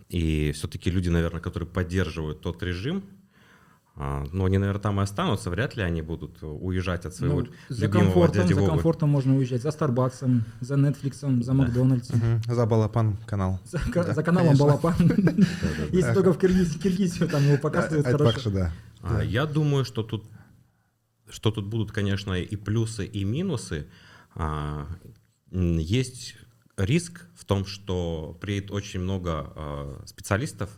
И 0.09 0.51
все-таки 0.51 0.91
люди, 0.91 1.09
наверное, 1.09 1.39
которые 1.41 1.69
поддерживают 1.69 2.41
тот 2.41 2.61
режим, 2.63 3.03
а, 3.95 4.25
но 4.31 4.45
они, 4.45 4.57
наверное, 4.57 4.81
там 4.81 4.99
и 4.99 5.03
останутся, 5.03 5.49
вряд 5.49 5.75
ли 5.77 5.83
они 5.83 6.01
будут 6.01 6.37
уезжать 6.41 7.05
от 7.05 7.15
своего 7.15 7.41
Ну, 7.41 7.47
за 7.69 7.87
комфортом, 7.87 8.43
дяди 8.47 8.53
за 8.53 8.65
комфортом 8.65 9.09
можно 9.09 9.35
уезжать, 9.37 9.61
за 9.61 9.71
Старбаксом, 9.71 10.43
за 10.59 10.75
Netflix, 10.75 11.43
за 11.43 11.53
Макдональдсом. 11.53 12.19
За 12.45 12.65
Балапан 12.65 13.17
канал. 13.25 13.59
За, 13.65 13.79
ка- 13.79 14.03
Да, 14.03 14.13
за 14.13 14.23
каналом 14.23 14.57
конечно. 14.57 14.65
Балапан. 14.65 15.45
Если 15.91 16.13
только 16.13 16.33
в 16.33 16.37
Киргизии, 16.37 16.79
Киргизию 16.79 17.29
там 17.29 17.43
его 17.43 17.57
показывают 17.57 18.05
хорошо. 18.07 18.51
А, 19.01 19.21
Я 19.21 19.45
думаю, 19.45 19.85
что 19.85 20.03
тут, 20.03 20.25
что 21.29 21.51
тут 21.51 21.65
будут, 21.67 21.91
конечно, 21.91 22.33
и 22.33 22.55
плюсы, 22.57 23.05
и 23.05 23.23
минусы. 23.23 23.87
Есть 25.51 26.35
риск 26.77 27.27
в 27.35 27.45
том, 27.45 27.65
что 27.65 28.37
приедет 28.41 28.71
очень 28.71 28.99
много 28.99 29.31
а, 29.55 30.03
специалистов 30.05 30.69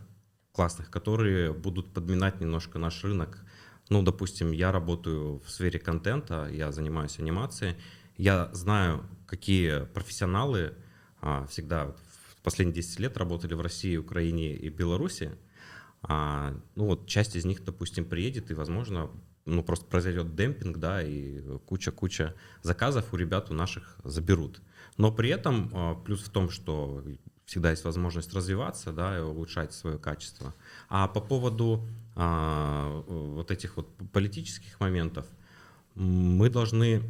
классных, 0.52 0.90
которые 0.90 1.52
будут 1.52 1.92
подминать 1.92 2.40
немножко 2.40 2.78
наш 2.78 3.02
рынок. 3.04 3.44
Ну, 3.90 4.02
допустим, 4.02 4.52
я 4.52 4.72
работаю 4.72 5.40
в 5.44 5.50
сфере 5.50 5.78
контента, 5.78 6.48
я 6.50 6.72
занимаюсь 6.72 7.18
анимацией, 7.18 7.76
я 8.16 8.50
знаю, 8.52 9.04
какие 9.26 9.84
профессионалы 9.86 10.74
а, 11.20 11.46
всегда 11.46 11.86
в 11.86 12.42
последние 12.42 12.76
10 12.76 13.00
лет 13.00 13.16
работали 13.16 13.54
в 13.54 13.60
России, 13.60 13.96
Украине 13.96 14.54
и 14.54 14.68
Беларуси. 14.68 15.32
А, 16.02 16.54
ну 16.76 16.86
вот 16.86 17.06
часть 17.06 17.34
из 17.34 17.44
них, 17.44 17.64
допустим, 17.64 18.04
приедет 18.04 18.50
и, 18.50 18.54
возможно, 18.54 19.10
ну 19.46 19.62
просто 19.62 19.86
произойдет 19.86 20.34
демпинг, 20.34 20.78
да, 20.78 21.02
и 21.02 21.40
куча-куча 21.66 22.34
заказов 22.62 23.12
у 23.12 23.16
ребят 23.16 23.50
у 23.50 23.54
наших 23.54 23.96
заберут. 24.04 24.60
Но 24.96 25.10
при 25.12 25.30
этом 25.30 25.70
а, 25.72 25.94
плюс 25.94 26.22
в 26.22 26.30
том, 26.30 26.50
что 26.50 27.02
всегда 27.44 27.70
есть 27.70 27.84
возможность 27.84 28.32
развиваться, 28.32 28.92
да, 28.92 29.18
и 29.18 29.20
улучшать 29.20 29.72
свое 29.72 29.98
качество. 29.98 30.54
А 30.88 31.08
по 31.08 31.20
поводу 31.20 31.86
а, 32.14 33.02
вот 33.06 33.50
этих 33.50 33.76
вот 33.76 33.88
политических 34.12 34.80
моментов, 34.80 35.26
мы 35.94 36.48
должны 36.48 37.02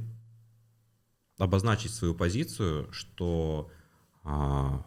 обозначить 1.39 1.93
свою 1.93 2.15
позицию, 2.15 2.93
что 2.93 3.71
а, 4.23 4.85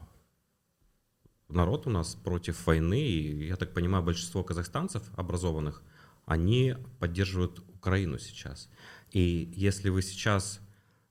народ 1.50 1.88
у 1.88 1.90
нас 1.90 2.16
против 2.16 2.66
войны, 2.66 3.02
и, 3.02 3.48
я 3.48 3.56
так 3.56 3.74
понимаю, 3.74 4.04
большинство 4.04 4.44
казахстанцев 4.44 5.04
образованных, 5.16 5.82
они 6.26 6.76
поддерживают 7.00 7.60
Украину 7.74 8.20
сейчас. 8.20 8.70
И 9.12 9.52
если 9.56 9.90
вы 9.90 10.02
сейчас 10.02 10.60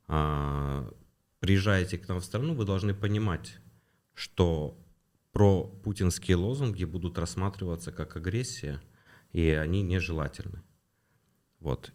а, 0.08 0.92
приезжаете 1.40 1.98
к 1.98 2.08
нам 2.08 2.20
в 2.20 2.24
страну, 2.24 2.54
вы 2.54 2.64
должны 2.64 2.94
понимать, 2.94 3.58
что 4.14 4.78
про 5.32 5.64
путинские 5.64 6.36
лозунги 6.36 6.84
будут 6.84 7.18
рассматриваться 7.18 7.92
как 7.92 8.16
агрессия, 8.16 8.80
и 9.32 9.50
они 9.50 9.82
нежелательны. 9.82 10.62
Вот. 11.60 11.92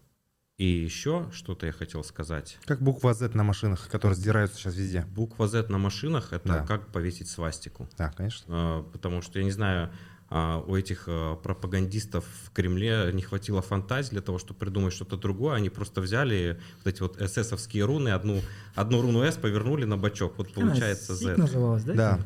И 0.57 0.65
еще 0.65 1.27
что-то 1.31 1.65
я 1.65 1.71
хотел 1.71 2.03
сказать. 2.03 2.59
Как 2.65 2.83
буква 2.83 3.15
Z 3.15 3.33
на 3.33 3.43
машинах, 3.43 3.89
которые 3.89 4.15
сдираются 4.15 4.57
сейчас 4.57 4.75
везде. 4.75 5.05
Буква 5.05 5.47
Z 5.47 5.69
на 5.69 5.79
машинах 5.79 6.33
это 6.33 6.47
да. 6.47 6.65
как 6.67 6.91
повесить 6.91 7.29
свастику. 7.29 7.89
Да, 7.97 8.11
конечно. 8.11 8.45
А, 8.49 8.83
потому 8.83 9.23
что 9.23 9.39
я 9.39 9.45
не 9.45 9.49
знаю, 9.49 9.91
у 10.65 10.75
этих 10.75 11.03
а, 11.07 11.35
пропагандистов 11.35 12.25
в 12.45 12.51
Кремле 12.51 13.09
не 13.13 13.21
хватило 13.21 13.61
фантазии 13.61 14.11
для 14.11 14.21
того, 14.21 14.39
чтобы 14.39 14.59
придумать 14.59 14.93
что-то 14.93 15.17
другое. 15.17 15.55
Они 15.55 15.69
просто 15.69 15.99
взяли 15.99 16.59
вот 16.77 16.93
эти 16.93 17.01
вот 17.01 17.21
эсэсовские 17.21 17.83
руны, 17.83 18.09
одну, 18.09 18.41
одну 18.73 19.01
руну 19.01 19.23
S 19.23 19.35
повернули 19.35 19.83
на 19.83 19.97
бочок. 19.97 20.37
Вот 20.37 20.53
получается 20.53 21.15
Z. 21.15 21.35
называлась, 21.35 21.83
да? 21.83 21.93
Да. 21.93 22.19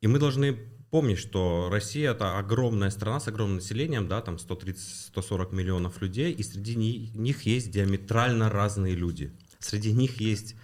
И 0.00 0.06
мы 0.06 0.18
должны 0.18 0.54
помнить, 0.90 1.18
что 1.18 1.68
Россия 1.70 2.12
это 2.12 2.38
огромная 2.38 2.88
страна 2.88 3.20
с 3.20 3.28
огромным 3.28 3.56
населением, 3.56 4.08
да, 4.08 4.22
там 4.22 4.36
130-140 4.36 5.54
миллионов 5.54 6.00
людей, 6.00 6.32
и 6.32 6.42
среди 6.42 6.76
них 6.76 7.42
есть 7.42 7.70
диаметрально 7.70 8.48
разные 8.48 8.94
люди. 8.94 9.32
Среди 9.58 9.92
них 9.92 10.20
есть 10.20 10.54
а, 10.54 10.63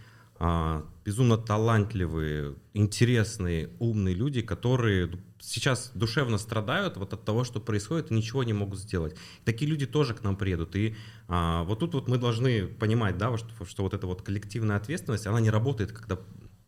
безумно 1.05 1.37
талантливые, 1.37 2.55
интересные, 2.72 3.70
умные 3.79 4.14
люди, 4.14 4.40
которые 4.40 5.11
сейчас 5.38 5.92
душевно 5.94 6.38
страдают 6.38 6.96
вот 6.96 7.12
от 7.12 7.24
того, 7.24 7.44
что 7.44 7.61
происходит, 7.61 8.11
и 8.11 8.14
ничего 8.14 8.42
не 8.42 8.55
могут 8.55 8.79
сделать. 8.79 9.16
Такие 9.44 9.70
люди 9.70 9.87
тоже 9.87 10.14
к 10.14 10.22
нам 10.22 10.37
приедут. 10.37 10.76
И 10.76 10.96
а, 11.29 11.64
вот 11.64 11.81
тут 11.81 11.94
вот 11.94 12.09
мы 12.09 12.16
должны 12.16 12.66
понимать, 12.66 13.18
да, 13.18 13.37
что, 13.37 13.64
что 13.66 13.83
вот 13.83 13.92
эта 13.92 14.07
вот 14.07 14.22
коллективная 14.22 14.76
ответственность, 14.76 15.26
она 15.26 15.40
не 15.40 15.50
работает, 15.50 15.92
когда 15.92 16.18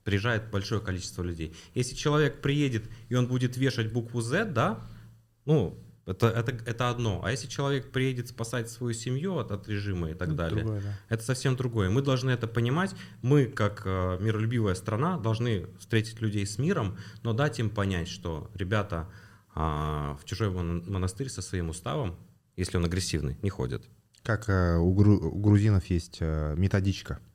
приезжает 0.05 0.51
большое 0.51 0.81
количество 0.81 1.23
людей. 1.23 1.55
Если 1.75 1.95
человек 1.95 2.43
приедет 2.43 2.91
и 3.09 3.15
он 3.15 3.27
будет 3.27 3.57
вешать 3.57 3.93
букву 3.93 4.21
Z, 4.21 4.47
да, 4.47 4.81
ну, 5.45 5.79
это, 6.07 6.29
это, 6.29 6.53
это 6.67 6.91
одно. 6.91 7.23
А 7.25 7.31
если 7.31 7.47
человек 7.47 7.93
приедет 7.93 8.29
спасать 8.29 8.71
свою 8.71 8.95
семью 8.95 9.39
от, 9.39 9.51
от 9.51 9.69
режима 9.69 10.11
и 10.11 10.15
так 10.15 10.29
это 10.29 10.37
далее, 10.37 10.65
другое, 10.65 10.83
да. 10.83 10.99
это 11.09 11.23
совсем 11.23 11.57
другое. 11.57 11.91
Мы 11.91 12.03
должны 12.03 12.31
это 12.31 12.47
понимать. 12.47 12.95
Мы, 13.23 13.47
как 13.47 13.83
э, 13.85 14.19
миролюбивая 14.21 14.75
страна, 14.75 15.19
должны 15.19 15.67
встретить 15.79 16.21
людей 16.21 16.47
с 16.47 16.59
миром, 16.59 16.97
но 17.23 17.33
дать 17.33 17.59
им 17.59 17.71
понять, 17.71 18.09
что 18.09 18.51
ребята 18.55 19.09
э, 19.55 19.61
в 19.61 20.21
чужой 20.25 20.51
монастырь 20.51 21.29
со 21.29 21.43
своим 21.43 21.71
уставом, 21.71 22.17
если 22.57 22.77
он 22.77 22.85
агрессивный, 22.85 23.39
не 23.43 23.51
ходят. 23.51 23.85
Как 24.23 24.49
э, 24.49 24.77
у, 24.77 24.93
гру, 24.93 25.15
у 25.17 25.39
грузинов 25.39 25.87
есть 25.87 26.19
э, 26.21 26.55
методичка– 26.57 27.21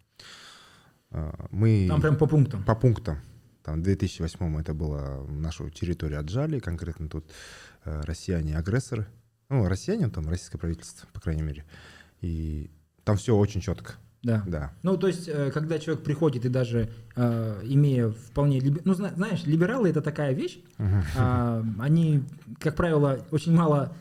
а, 1.12 1.48
мы... 1.52 1.88
Там 1.90 2.02
прям 2.02 2.18
по 2.18 2.28
пунктам? 2.28 2.64
По 2.64 2.76
пунктам. 2.76 3.20
Там 3.64 3.82
в 3.82 3.84
2008 3.84 4.60
это 4.60 4.74
было 4.74 5.26
нашу 5.28 5.70
территорию 5.70 6.20
отжали, 6.20 6.60
конкретно 6.60 7.10
тут 7.10 7.26
э, 7.30 7.32
россияне 8.04 8.58
агрессоры. 8.58 9.08
Ну, 9.50 9.68
россияне, 9.68 10.10
там 10.10 10.28
российское 10.28 10.58
правительство, 10.58 11.08
по 11.14 11.22
крайней 11.22 11.44
мере. 11.44 11.66
И 12.22 12.70
там 13.04 13.18
все 13.18 13.36
очень 13.36 13.62
четко. 13.62 13.94
Да. 14.24 14.44
да. 14.46 14.72
Ну, 14.84 14.98
то 14.98 15.08
есть, 15.08 15.30
э, 15.30 15.52
когда 15.52 15.80
человек 15.80 16.04
приходит 16.04 16.46
и 16.46 16.50
даже 16.50 16.90
э, 17.16 17.62
имея 17.64 18.10
вполне... 18.10 18.60
Либер... 18.60 18.82
Ну, 18.84 18.94
знаешь, 18.94 19.46
либералы— 19.46 19.90
это 19.92 20.02
такая 20.02 20.34
вещь. 20.34 20.60
Э, 20.78 21.64
они, 21.80 22.24
как 22.60 22.76
правило, 22.76 23.20
очень 23.32 23.54
мало 23.54 23.94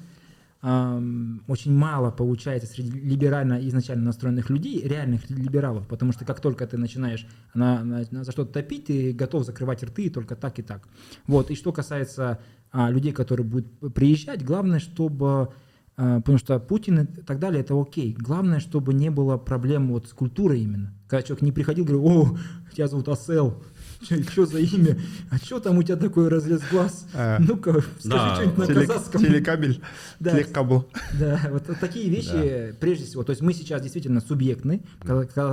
очень 0.63 1.73
мало 1.73 2.11
получается 2.11 2.67
среди 2.67 2.99
либерально 2.99 3.61
изначально 3.69 4.05
настроенных 4.05 4.51
людей, 4.51 4.81
реальных 4.83 5.29
либералов, 5.31 5.87
потому 5.87 6.13
что 6.13 6.25
как 6.25 6.41
только 6.41 6.67
ты 6.67 6.77
начинаешь 6.77 7.27
на, 7.55 7.85
на, 7.85 8.05
на 8.11 8.25
за 8.25 8.33
что-то 8.33 8.55
топить, 8.55 8.87
ты 8.87 9.13
готов 9.13 9.45
закрывать 9.45 9.85
рты 9.85 10.11
только 10.11 10.35
так 10.35 10.59
и 10.59 10.63
так. 10.63 10.89
Вот. 11.27 11.51
И 11.51 11.55
что 11.55 11.73
касается 11.73 12.41
а, 12.73 12.91
людей, 12.91 13.13
которые 13.13 13.47
будут 13.47 13.95
приезжать, 13.95 14.45
главное, 14.45 14.81
чтобы 14.81 15.51
а, 15.97 16.21
потому 16.21 16.39
что 16.39 16.59
Путин 16.59 17.01
и 17.01 17.07
так 17.23 17.39
далее, 17.39 17.61
это 17.61 17.81
окей. 17.81 18.15
Главное, 18.19 18.61
чтобы 18.61 18.93
не 18.93 19.11
было 19.11 19.39
проблем 19.39 19.89
вот 19.89 20.09
с 20.09 20.13
культурой 20.13 20.61
именно. 20.61 20.93
Когда 21.09 21.23
человек 21.23 21.43
не 21.43 21.53
приходил, 21.53 21.85
говорил, 21.85 22.07
о, 22.07 22.39
тебя 22.75 22.89
зовут 22.89 23.09
Асел, 23.09 23.63
что 24.03 24.47
за 24.47 24.59
имя? 24.61 24.99
А 25.31 25.39
что 25.39 25.61
там 25.61 25.79
у 25.79 25.83
тебя 25.83 25.97
такой 25.97 26.29
разрез 26.29 26.61
глаз? 26.71 27.07
А, 27.15 27.39
Ну-ка, 27.39 27.83
скажи 27.99 28.35
что-нибудь 28.35 28.69
на 28.69 28.75
казахском. 28.75 29.23
Телекабель, 29.23 29.81
да. 30.21 30.33
телекабл. 30.33 30.89
Да, 31.19 31.41
вот, 31.51 31.65
такие 31.81 32.09
вещи, 32.09 32.75
прежде 32.81 33.05
всего, 33.05 33.25
то 33.25 33.31
есть 33.31 33.43
мы 33.43 33.53
сейчас 33.53 33.83
действительно 33.83 34.21
субъектны, 34.21 34.83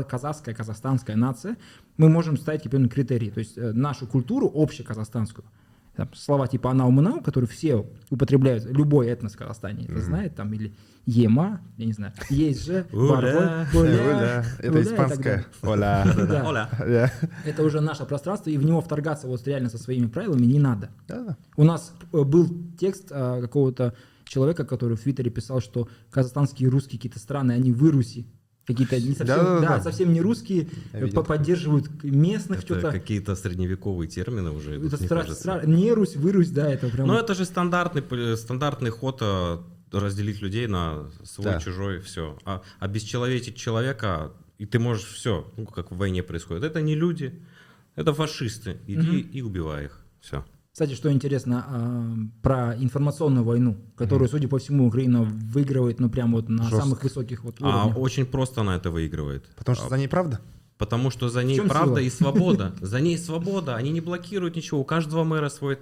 казахская, 0.09 0.53
казахстанская 0.55 1.15
нация, 1.15 1.57
мы 1.97 2.09
можем 2.09 2.37
ставить 2.37 2.61
определенные 2.61 2.89
критерии, 2.89 3.29
то 3.29 3.39
есть 3.39 3.57
э, 3.57 3.71
нашу 3.71 4.07
культуру 4.07 4.49
общеказахстанскую, 4.53 5.45
там, 5.95 6.09
слова 6.15 6.47
типа 6.47 6.71
«анау 6.71 6.91
мынау», 6.91 7.21
которые 7.21 7.47
все 7.47 7.85
употребляют, 8.09 8.65
любой 8.65 9.07
этнос 9.07 9.33
в 9.33 9.37
Казахстане 9.37 9.85
mm-hmm. 9.85 9.99
знает, 9.99 10.35
там, 10.35 10.51
или 10.53 10.73
«ема», 11.05 11.61
я 11.77 11.85
не 11.85 11.93
знаю, 11.93 12.13
есть 12.29 12.65
же, 12.65 12.87
«уля», 12.93 13.67
это 14.59 14.81
испанское, 14.81 15.45
«оля», 15.61 16.03
это 17.45 17.63
уже 17.63 17.79
наше 17.81 18.05
пространство, 18.05 18.49
и 18.49 18.57
в 18.57 18.65
него 18.65 18.81
вторгаться 18.81 19.27
вот 19.27 19.45
реально 19.47 19.69
со 19.69 19.77
своими 19.77 20.07
правилами 20.07 20.45
не 20.45 20.59
надо. 20.59 20.89
У 21.57 21.63
нас 21.63 21.93
э, 22.11 22.23
был 22.23 22.49
текст 22.79 23.07
а, 23.11 23.39
какого-то 23.41 23.93
человека, 24.25 24.65
который 24.65 24.97
в 24.97 25.01
Твиттере 25.01 25.29
писал, 25.29 25.61
что 25.61 25.87
казахстанские 26.09 26.67
и 26.67 26.71
русские 26.71 26.97
какие-то 26.97 27.19
страны, 27.19 27.51
они 27.51 27.71
в 27.71 27.83
Руси 27.83 28.27
какие-то 28.65 28.99
не 28.99 29.13
совсем, 29.13 29.27
да, 29.27 29.43
да, 29.43 29.59
да, 29.59 29.67
да. 29.77 29.81
совсем 29.81 30.13
не 30.13 30.21
русские, 30.21 30.69
видел, 30.93 31.23
поддерживают 31.23 32.03
местных 32.03 32.61
что-то. 32.61 32.91
Какие-то 32.91 33.35
средневековые 33.35 34.07
термины 34.07 34.51
уже. 34.51 34.77
Это 34.77 34.95
стра- 34.95 35.27
стра- 35.27 35.65
не 35.67 35.91
Русь, 35.91 36.15
вырусь, 36.15 36.49
да, 36.49 36.69
это 36.71 36.89
прям. 36.89 37.07
Ну 37.07 37.15
это 37.15 37.33
же 37.33 37.45
стандартный 37.45 38.03
стандартный 38.37 38.89
ход 38.89 39.19
а, 39.21 39.63
разделить 39.91 40.41
людей 40.41 40.67
на 40.67 41.09
свой, 41.23 41.45
да. 41.45 41.59
чужой, 41.59 41.99
все. 41.99 42.37
А 42.45 42.61
обесчеловечить 42.79 43.57
человека, 43.57 44.31
и 44.57 44.65
ты 44.65 44.79
можешь 44.79 45.05
все, 45.05 45.51
ну 45.57 45.65
как 45.65 45.91
в 45.91 45.97
войне 45.97 46.23
происходит. 46.23 46.63
Это 46.63 46.81
не 46.81 46.95
люди, 46.95 47.39
это 47.95 48.13
фашисты. 48.13 48.77
Иди 48.87 49.21
угу. 49.21 49.29
и 49.31 49.41
убивай 49.41 49.85
их, 49.85 49.99
все. 50.21 50.45
Кстати, 50.73 50.95
что 50.95 51.11
интересно 51.11 51.65
а, 51.67 52.15
про 52.41 52.75
информационную 52.75 53.45
войну, 53.45 53.77
которую, 53.95 54.27
mm. 54.27 54.31
судя 54.31 54.47
по 54.47 54.57
всему, 54.57 54.87
Украина 54.87 55.21
выигрывает, 55.21 55.99
ну 55.99 56.09
прям 56.09 56.31
вот 56.31 56.49
на 56.49 56.63
Жестко. 56.63 56.81
самых 56.81 57.03
высоких 57.03 57.43
вот 57.43 57.57
а, 57.59 57.67
уровнях. 57.67 57.95
А 57.95 57.99
очень 57.99 58.25
просто 58.25 58.61
она 58.61 58.75
это 58.75 58.89
выигрывает. 58.89 59.45
Потому 59.55 59.75
что 59.75 59.85
а, 59.85 59.89
за 59.89 59.97
ней 59.99 60.07
правда? 60.07 60.41
Потому 60.79 61.11
что 61.11 61.29
за 61.29 61.43
ней 61.43 61.61
правда 61.61 62.01
сила? 62.01 62.07
и 62.07 62.09
свобода. 62.09 62.75
За 62.81 62.99
ней 62.99 63.19
свобода. 63.19 63.75
Они 63.75 63.91
не 63.91 64.01
блокируют 64.01 64.55
ничего. 64.55 64.81
У 64.81 64.83
каждого 64.83 65.23
мэра 65.23 65.49
свой 65.49 65.77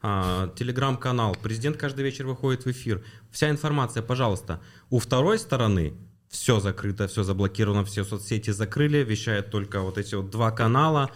а, 0.00 0.52
телеграм-канал. 0.54 1.36
Президент 1.42 1.76
каждый 1.76 2.04
вечер 2.04 2.26
выходит 2.28 2.64
в 2.64 2.70
эфир. 2.70 3.04
Вся 3.32 3.50
информация, 3.50 4.04
пожалуйста. 4.04 4.60
У 4.90 5.00
второй 5.00 5.40
стороны 5.40 5.94
все 6.28 6.60
закрыто, 6.60 7.08
все 7.08 7.24
заблокировано, 7.24 7.84
все 7.84 8.04
соцсети 8.04 8.50
закрыли, 8.50 8.98
вещают 8.98 9.50
только 9.50 9.80
вот 9.80 9.98
эти 9.98 10.14
вот 10.14 10.30
два 10.30 10.52
канала. 10.52 11.10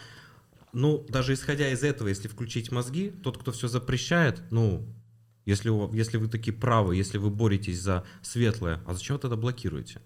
Ну, 0.72 1.04
даже 1.08 1.34
исходя 1.34 1.68
из 1.70 1.82
этого, 1.82 2.08
если 2.08 2.28
включить 2.28 2.70
мозги, 2.70 3.10
тот, 3.10 3.38
кто 3.38 3.52
все 3.52 3.68
запрещает, 3.68 4.40
ну, 4.50 4.86
если, 5.44 5.68
у, 5.68 5.92
если 5.92 6.16
вы 6.16 6.28
такие 6.28 6.52
правы, 6.52 6.96
если 6.96 7.18
вы 7.18 7.30
боретесь 7.30 7.80
за 7.80 8.04
светлое, 8.22 8.80
а 8.86 8.94
зачем 8.94 9.16
вы 9.16 9.22
тогда 9.22 9.36
блокируете? 9.36 10.00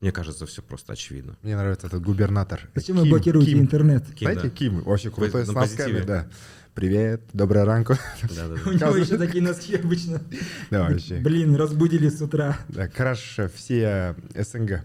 Мне 0.00 0.12
кажется, 0.12 0.46
все 0.46 0.62
просто 0.62 0.92
очевидно. 0.92 1.36
Мне 1.42 1.56
нравится 1.56 1.88
этот 1.88 2.02
губернатор. 2.02 2.70
Зачем 2.74 2.96
вы 2.96 3.02
Ким, 3.02 3.10
блокируете 3.10 3.50
Ким. 3.50 3.60
интернет? 3.60 4.06
Ким, 4.06 4.30
Знаете, 4.30 4.42
да. 4.42 4.50
Ким, 4.50 4.82
вообще 4.82 5.10
крутой, 5.10 5.44
с 5.44 5.52
носками, 5.52 6.00
да. 6.00 6.28
Привет, 6.74 7.22
доброе 7.32 7.64
ранку. 7.64 7.94
У 8.22 8.70
него 8.70 8.96
еще 8.96 9.18
такие 9.18 9.42
носки 9.42 9.74
обычно. 9.74 10.22
Да, 10.70 10.88
вообще. 10.88 11.18
Блин, 11.18 11.56
разбудили 11.56 12.08
с 12.08 12.22
утра. 12.22 12.56
Да, 12.68 12.86
краш 12.86 13.40
все 13.52 14.14
СНГ. 14.36 14.84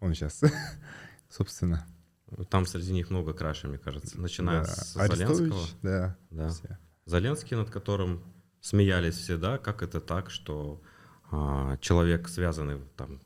Он 0.00 0.14
сейчас, 0.14 0.42
собственно. 1.30 1.86
Там 2.50 2.66
среди 2.66 2.92
них 2.92 3.10
много 3.10 3.32
крашей, 3.32 3.68
мне 3.68 3.78
кажется. 3.78 4.20
Начиная 4.20 4.64
да. 4.64 4.66
с 4.66 4.96
Арестович, 4.96 5.36
Зеленского. 5.36 5.66
да. 5.82 6.16
Да. 6.30 6.48
все. 6.48 6.78
Зеленский, 7.06 7.56
над 7.56 7.70
которым 7.70 8.22
смеялись 8.60 9.16
все, 9.16 9.36
да, 9.36 9.58
как 9.58 9.82
это 9.82 10.00
так, 10.00 10.30
что 10.30 10.80
а, 11.30 11.76
человек, 11.78 12.28
связанный 12.28 12.78
там 12.96 13.20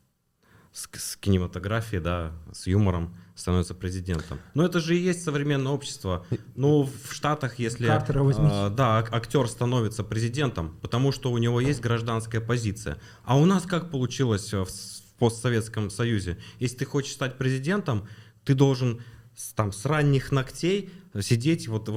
с, 0.73 0.89
с 0.93 1.17
кинематографией, 1.17 2.03
да, 2.03 2.33
с 2.53 2.67
юмором, 2.67 3.15
становится 3.35 3.75
президентом. 3.75 4.39
Но 4.55 4.65
это 4.65 4.81
же 4.81 4.97
и 4.97 5.01
есть 5.01 5.23
современное 5.23 5.73
общество. 5.73 6.27
Ну, 6.55 6.85
в 6.85 7.13
Штатах, 7.13 7.59
если 7.59 7.87
Картера 7.87 8.23
возьмите. 8.23 8.51
а, 8.53 8.71
да, 8.71 8.99
ак- 8.99 9.13
актер 9.13 9.47
становится 9.49 10.05
президентом, 10.05 10.79
потому 10.81 11.13
что 11.13 11.31
у 11.31 11.39
него 11.39 11.61
есть 11.61 11.81
гражданская 11.81 12.41
позиция. 12.41 12.99
А 13.25 13.39
у 13.39 13.45
нас 13.45 13.65
как 13.65 13.91
получилось 13.91 14.53
э, 14.55 14.65
в, 14.65 14.69
в 14.69 15.13
постсоветском 15.19 15.91
Союзе? 15.91 16.39
Если 16.61 16.79
ты 16.79 16.85
хочешь 16.87 17.13
стать 17.13 17.37
президентом, 17.37 18.09
ты 18.47 18.55
должен 18.55 19.03
с, 19.37 19.53
там, 19.53 19.73
с 19.73 19.85
ранних 19.85 20.33
ногтей 20.33 20.89
сидеть, 21.21 21.69
вот, 21.69 21.89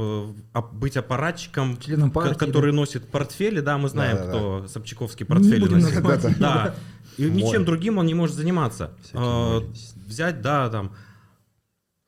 быть 0.74 0.98
аппаратчиком, 0.98 1.78
Членом 1.78 2.12
партии, 2.12 2.38
который 2.38 2.74
носит 2.74 3.08
портфели, 3.10 3.62
да, 3.62 3.78
мы 3.78 3.88
знаем, 3.88 4.18
Да-да-да. 4.18 4.38
кто 4.38 4.68
Собчаковский 4.68 5.26
Не 5.26 5.28
портфели 5.28 5.62
будем 5.62 5.80
носит. 5.80 6.04
называть. 6.04 6.40
Да. 6.40 6.76
И 7.18 7.28
Мой. 7.28 7.42
ничем 7.42 7.66
другим 7.66 7.98
он 7.98 8.06
не 8.06 8.14
может 8.14 8.36
заниматься. 8.36 8.94
Э. 9.14 9.62
Взять, 10.08 10.42
да, 10.42 10.70
там, 10.70 10.96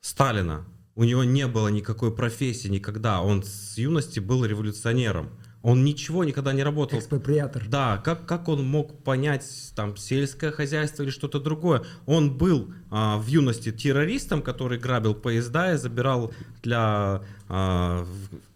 Сталина. 0.00 0.64
У 0.94 1.04
него 1.04 1.24
не 1.24 1.46
было 1.46 1.68
никакой 1.68 2.14
профессии 2.14 2.68
никогда. 2.68 3.22
Он 3.22 3.42
с 3.42 3.78
юности 3.78 4.20
был 4.20 4.44
революционером. 4.44 5.30
Он 5.62 5.84
ничего 5.84 6.24
никогда 6.24 6.52
не 6.52 6.62
работал. 6.62 6.98
Экспроприатор. 6.98 7.64
Да, 7.68 7.98
как, 7.98 8.26
как 8.26 8.48
он 8.48 8.66
мог 8.66 9.02
понять 9.04 9.72
там 9.76 9.96
сельское 9.96 10.50
хозяйство 10.50 11.04
или 11.04 11.10
что-то 11.10 11.38
другое? 11.38 11.82
Он 12.06 12.36
был 12.36 12.72
а, 12.90 13.18
в 13.18 13.26
юности 13.28 13.70
террористом, 13.70 14.42
который 14.42 14.78
грабил 14.78 15.14
поезда 15.14 15.74
и 15.74 15.76
забирал 15.76 16.32
для 16.62 17.22
а, 17.48 18.04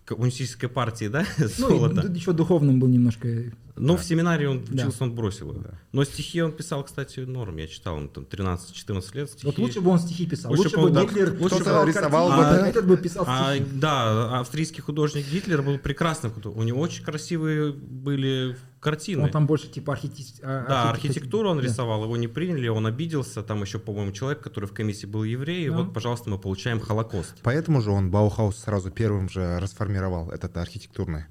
коммунистической 0.05 0.69
партии, 0.69 1.07
да, 1.09 1.25
Ну, 1.39 1.69
золото. 1.69 2.09
еще 2.13 2.33
духовным 2.33 2.81
был 2.81 2.89
немножко. 2.89 3.29
Но 3.77 3.97
в 3.97 4.05
семинарии 4.05 4.47
он 4.47 4.65
Да. 4.65 4.85
учился, 4.85 5.05
он 5.05 5.15
бросил 5.15 5.51
его. 5.53 5.61
Да. 5.63 5.71
Но 5.93 6.05
стихи 6.05 6.41
он 6.43 6.53
писал, 6.53 6.83
кстати, 6.85 7.21
норм. 7.21 7.57
Я 7.59 7.67
читал, 7.67 7.97
он 7.97 8.09
там 8.09 8.25
13-14 8.25 9.15
лет 9.15 9.31
стихи. 9.31 9.47
Вот 9.47 9.59
лучше 9.59 9.81
бы 9.81 9.91
он 9.91 9.99
стихи 9.99 10.27
писал. 10.27 10.51
Лучше 10.51 10.63
Лучше, 10.65 10.77
бы 10.79 10.91
да, 10.91 11.03
Гитлер 11.05 11.37
лучше 11.41 11.57
бы 11.63 11.85
рисовал 11.87 12.29
бы, 12.29 12.35
а 12.47 12.59
да. 12.59 12.69
этот 12.69 12.87
бы 12.87 12.97
писал 12.97 13.25
А, 13.27 13.55
стихи. 13.55 13.71
да, 13.75 14.41
австрийский 14.41 14.81
художник 14.83 15.27
Гитлер 15.31 15.63
был 15.63 15.79
прекрасным. 15.79 16.33
У 16.45 16.63
него 16.63 16.81
очень 16.81 17.05
красивые 17.05 17.73
были 17.73 18.57
картины. 18.81 19.25
Он 19.25 19.31
там 19.31 19.47
больше 19.47 19.69
типа 19.69 19.93
архити- 19.95 20.41
а, 20.43 20.65
Да, 20.69 20.91
архитектуру 20.91 21.51
он 21.51 21.59
да. 21.59 21.63
рисовал, 21.65 22.05
его 22.05 22.17
не 22.17 22.29
приняли, 22.29 22.69
он 22.69 22.87
обиделся. 22.87 23.43
Там 23.43 23.63
еще, 23.63 23.79
по-моему, 23.79 24.13
человек, 24.13 24.41
который 24.41 24.67
в 24.67 24.73
комиссии 24.73 25.07
был 25.07 25.25
еврей. 25.25 25.67
И 25.67 25.71
Да. 25.71 25.77
вот, 25.79 25.93
пожалуйста, 25.93 26.31
мы 26.31 26.39
получаем 26.39 26.81
Холокост. 26.81 27.35
Поэтому 27.43 27.81
же 27.81 27.91
он 27.91 28.11
Баухаус 28.11 28.57
сразу 28.59 28.91
первым 28.91 29.29
же 29.29 29.59
расформировал 29.59 30.31
этот 30.31 30.57
архитектурный 30.57 31.25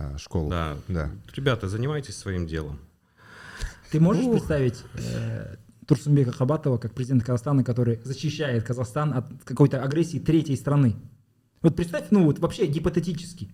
а, 0.00 0.18
школу. 0.18 0.48
Да. 0.48 0.76
Да. 0.88 1.10
Ребята, 1.34 1.68
занимайтесь 1.68 2.16
своим 2.16 2.46
делом. 2.46 2.78
Ты 3.90 4.00
можешь 4.00 4.24
представить 4.30 4.82
э, 4.94 5.56
Турсунбека 5.86 6.32
Хабатова 6.32 6.78
как 6.78 6.94
президента 6.94 7.26
Казахстана, 7.26 7.64
который 7.64 8.00
защищает 8.04 8.64
Казахстан 8.64 9.12
от 9.12 9.44
какой-то 9.44 9.82
агрессии 9.82 10.18
третьей 10.18 10.56
страны? 10.56 10.96
Вот 11.60 11.76
представь, 11.76 12.06
ну 12.10 12.24
вот 12.24 12.38
вообще 12.38 12.66
гипотетически, 12.66 13.50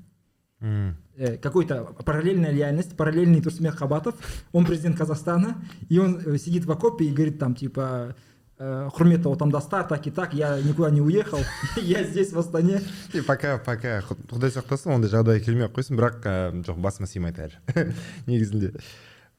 э, 0.61 1.39
какой-то 1.43 1.97
параллельная 2.05 2.53
реальность, 2.53 2.97
параллельный 2.97 3.41
Турсунбек 3.41 3.77
Хабатов, 3.77 4.15
он 4.53 4.67
президент 4.67 4.97
Казахстана, 4.97 5.65
и 5.89 5.99
он 5.99 6.19
э, 6.19 6.39
сидит 6.39 6.67
в 6.67 6.71
окопе 6.71 7.07
и 7.07 7.13
говорит 7.13 7.41
там 7.41 7.57
типа 7.57 8.15
құрметті 8.62 9.26
отандастар 9.32 9.88
так 9.88 10.06
и 10.06 10.12
так 10.12 10.34
я 10.34 10.60
никуда 10.62 10.92
не 10.92 11.02
уехал 11.02 11.40
я 11.82 12.04
здесь 12.04 12.32
в 12.32 12.38
астане 12.40 12.82
И 13.14 13.22
пока 13.22 13.58
пока 13.58 14.02
Құд- 14.02 14.28
құдай 14.30 14.52
сақтасын 14.54 14.94
ондай 14.94 15.10
жағдай 15.10 15.40
келмей 15.42 15.66
ақ 15.66 15.74
қойсын 15.80 15.98
бірақ 15.98 16.22
ә, 16.30 16.62
жоқ 16.62 16.78
басыма 16.78 17.08
сыймайды 17.10 17.42
әлі 17.48 17.94
негізінде 18.28 18.74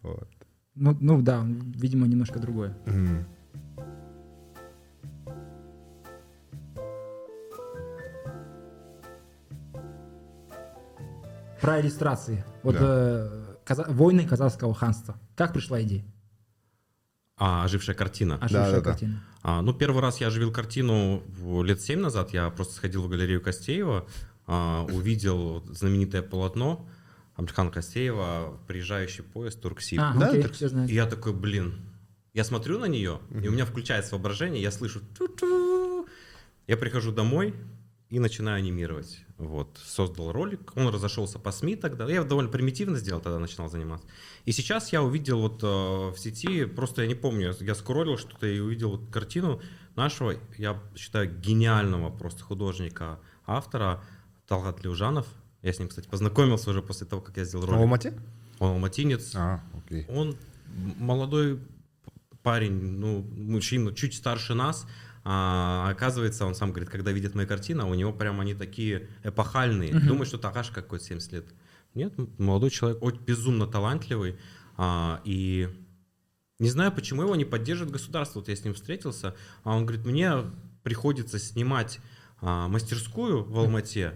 вот 0.03 0.27
ну, 0.75 0.97
ну 1.01 1.23
да 1.23 1.45
видимо 1.47 2.07
немножко 2.07 2.41
другое 2.41 2.75
М. 2.87 3.25
про 11.61 11.81
иллюстрации 11.81 12.45
вот 12.63 12.75
Да. 12.75 12.81
э, 12.83 13.57
каза- 13.65 13.87
войны 13.89 14.27
казахского 14.27 14.75
ханства 14.75 15.17
как 15.37 15.53
пришла 15.53 15.83
идея 15.83 16.05
А, 17.38 17.64
ожившая 17.66 17.96
картина. 17.96 18.36
ожившая 18.36 18.72
да, 18.72 18.78
да. 18.78 18.82
картина 18.82 19.24
А, 19.44 19.62
ну, 19.62 19.72
первый 19.74 20.02
раз 20.02 20.20
я 20.20 20.28
оживил 20.28 20.52
картину 20.52 21.24
лет 21.64 21.80
семь 21.82 22.00
назад. 22.00 22.34
Я 22.34 22.50
просто 22.50 22.74
сходил 22.74 23.04
в 23.04 23.10
галерею 23.10 23.42
Костеева, 23.42 24.08
а, 24.48 24.84
увидел 24.86 25.64
знаменитое 25.70 26.22
полотно 26.24 26.88
Амирхана 27.36 27.70
Костеева 27.70 28.60
«Приезжающий 28.68 29.24
поезд 29.24 29.62
Турксиб». 29.62 30.00
а, 30.02 30.14
Да, 30.18 30.30
окей, 30.30 30.42
так- 30.44 30.54
все 30.54 30.68
знают. 30.70 30.90
И 30.90 30.96
я 30.96 31.06
такой, 31.06 31.34
блин, 31.34 31.76
я 32.34 32.44
смотрю 32.44 32.80
на 32.80 32.86
нее, 32.86 33.20
и 33.32 33.48
у 33.48 33.52
меня 33.52 33.66
включается 33.66 34.16
воображение, 34.16 34.62
я 34.62 34.72
слышу 34.72 35.02
ту-ту. 35.18 36.08
Я 36.66 36.76
прихожу 36.78 37.12
домой 37.12 37.54
и 38.10 38.20
начинаю 38.20 38.58
анимировать. 38.58 39.20
Вот, 39.38 39.80
создал 39.84 40.32
ролик, 40.32 40.72
он 40.76 40.88
разошелся 40.88 41.40
по 41.40 41.52
СМИ 41.52 41.76
тогда. 41.76 42.10
Я 42.10 42.24
довольно 42.24 42.50
примитивно 42.50 42.98
сделал, 42.98 43.22
тогда 43.22 43.38
начинал 43.38 43.70
заниматься. 43.70 44.08
И 44.46 44.52
сейчас 44.52 44.94
я 44.94 45.04
увидел 45.04 45.42
вот 45.42 45.62
э, 45.62 45.68
в 45.68 46.16
сети, 46.18 46.66
просто 46.66 47.02
я 47.02 47.08
не 47.08 47.16
помню, 47.16 47.54
я 47.60 47.76
скроллил 47.76 48.18
что-то 48.18 48.48
и 48.48 48.60
увидел 48.60 48.92
вот 48.92 49.12
картину 49.12 49.62
нашего, 49.96 50.36
я 50.58 50.82
считаю, 50.96 51.30
гениального 51.40 52.10
просто 52.10 52.44
художника, 52.44 53.20
автора 53.46 54.04
Талгат 54.48 54.84
Леужанов. 54.84 55.28
Я 55.62 55.74
с 55.74 55.80
ним, 55.80 55.90
кстати, 55.90 56.08
познакомился 56.08 56.70
уже 56.70 56.82
после 56.82 57.06
того, 57.06 57.22
как 57.22 57.36
я 57.38 57.44
сделал 57.44 57.66
ролик. 57.66 57.82
алмате 57.82 58.14
Он 58.60 58.72
алматинец, 58.72 59.36
а 59.36 59.62
окей 59.76 60.06
он 60.08 60.38
молодой 60.98 61.60
парень, 62.42 62.74
ну, 62.74 63.24
мужчина, 63.36 63.94
чуть 63.94 64.14
старше 64.14 64.54
нас. 64.54 64.88
А, 65.30 65.90
оказывается, 65.90 66.46
он 66.46 66.56
сам 66.56 66.70
говорит, 66.70 66.90
когда 66.90 67.12
видит 67.12 67.36
мои 67.36 67.46
картины, 67.46 67.84
у 67.84 67.94
него 67.94 68.14
прям 68.14 68.40
они 68.40 68.54
такие 68.54 69.10
эпохальные. 69.26 69.94
Мгм. 69.94 70.08
Думает, 70.08 70.30
что 70.30 70.38
Такаш 70.38 70.70
какой-то 70.70 71.04
70 71.04 71.32
лет. 71.34 71.46
Нет, 71.96 72.14
молодой 72.40 72.70
человек, 72.70 73.04
очень 73.04 73.20
безумно 73.20 73.68
талантливый. 73.68 74.38
А, 74.78 75.20
и 75.26 75.68
не 76.60 76.70
знаю, 76.70 76.94
почему 76.94 77.24
его 77.24 77.36
не 77.36 77.44
поддерживает 77.44 77.92
государство. 77.92 78.40
Вот 78.40 78.48
я 78.48 78.56
с 78.56 78.64
ним 78.64 78.74
встретился, 78.74 79.36
а 79.66 79.76
он 79.76 79.86
говорит, 79.86 80.06
мне 80.06 80.32
приходится 80.84 81.40
снимать 81.40 82.00
а, 82.40 82.70
мастерскую 82.70 83.44
в 83.44 83.60
Алмате. 83.60 84.14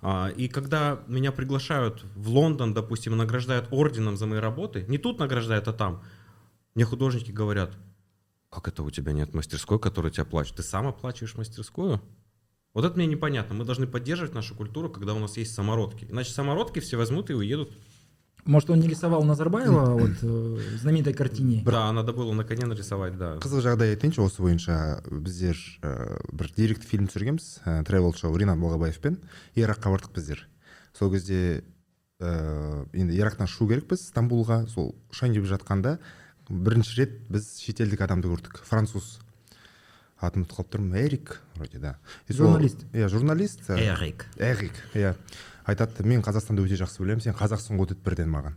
А, 0.00 0.28
и 0.28 0.48
когда 0.48 1.02
меня 1.08 1.30
приглашают 1.30 2.06
в 2.14 2.30
Лондон, 2.30 2.72
допустим, 2.72 3.14
награждают 3.18 3.68
орденом 3.70 4.16
за 4.16 4.24
мои 4.24 4.38
работы, 4.38 4.86
не 4.88 4.96
тут 4.96 5.18
награждают, 5.18 5.68
а 5.68 5.74
там, 5.74 6.02
мне 6.74 6.86
художники 6.86 7.32
говорят, 7.32 7.76
как 8.54 8.68
это 8.68 8.82
у 8.82 8.90
тебя 8.90 9.12
нет 9.12 9.34
мастерской, 9.34 9.78
которая 9.78 10.12
тебя 10.12 10.24
плачет? 10.24 10.56
Ты 10.56 10.62
сам 10.62 10.86
оплачиваешь 10.86 11.34
мастерскую? 11.36 12.00
Вот 12.72 12.84
это 12.84 12.96
мне 12.96 13.06
непонятно. 13.06 13.54
Мы 13.54 13.64
должны 13.64 13.86
поддерживать 13.86 14.34
нашу 14.34 14.54
культуру, 14.54 14.90
когда 14.90 15.14
у 15.14 15.18
нас 15.18 15.36
есть 15.36 15.54
самородки. 15.54 16.06
Иначе 16.10 16.32
самородки 16.32 16.80
все 16.80 16.96
возьмут 16.96 17.30
и 17.30 17.34
уедут. 17.34 17.70
может 18.44 18.70
он 18.70 18.80
не 18.80 18.88
рисовал 18.88 19.22
Назарбаева 19.24 19.98
вот 19.98 20.10
э, 20.22 20.58
знаменитой 20.78 21.14
картине 21.14 21.62
Да, 21.64 21.90
надо 21.92 22.12
было 22.12 22.32
на 22.32 22.44
коне 22.44 22.66
нарисовать, 22.66 23.16
да. 23.16 23.38
қызық 23.40 23.62
жағдай 23.64 23.94
айтайыншы 23.94 24.20
осы 24.20 24.42
бойынша 24.42 25.02
біздер 25.08 25.56
ә, 25.80 26.20
бір 26.32 26.50
деректі 26.56 26.86
фильм 26.86 27.08
түсіргенбіз 27.08 27.64
ә, 27.64 27.84
тревел 27.84 28.12
шоу 28.14 28.36
ринат 28.36 28.58
балғабаевпен 28.60 29.16
иракқа 29.56 29.94
бардық 29.94 30.12
біздер 30.14 30.44
сол 30.92 31.10
кезде 31.10 31.64
ә, 32.20 32.84
енді 32.92 33.16
ирактан 33.16 33.48
ұшу 33.48 33.68
керекпіз 33.70 34.08
стамбулға 34.12 34.66
сол 34.68 34.92
ұшайын 35.08 35.38
деп 35.38 35.48
жатқанда 35.48 35.98
бірінші 36.48 37.00
рет 37.00 37.14
біз 37.32 37.60
шетелдік 37.62 38.00
адамды 38.04 38.28
көрдік. 38.28 38.60
Француз 38.68 39.18
атын 40.20 40.44
ұмытып 40.44 40.56
қалып 40.58 40.70
тұрмын 40.74 40.98
эрик 41.00 41.38
вроде 41.56 41.78
да. 41.78 41.96
Журналист. 42.28 42.84
иә 42.92 43.08
журналист. 43.08 43.64
Ә, 43.68 43.78
Эрик. 43.78 44.26
эрик 44.38 44.72
иә. 44.94 45.14
Айтады 45.64 46.04
мен 46.04 46.22
қазақстанды 46.22 46.64
өте 46.64 46.76
жақсы 46.80 47.02
білемін 47.02 47.24
сен 47.24 47.34
қазақсың 47.36 47.78
ғой 47.80 47.88
деді 47.92 48.04
бірден 48.04 48.30
маған. 48.32 48.56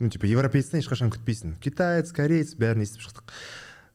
Ну 0.00 0.10
типа 0.10 0.26
европейцтен 0.28 0.80
ешқашан 0.80 1.12
күтпейсің. 1.12 1.56
Китаец 1.60 2.12
кореец 2.12 2.54
бәрін 2.56 2.84
естіп 2.84 3.06
шықтық. 3.06 3.32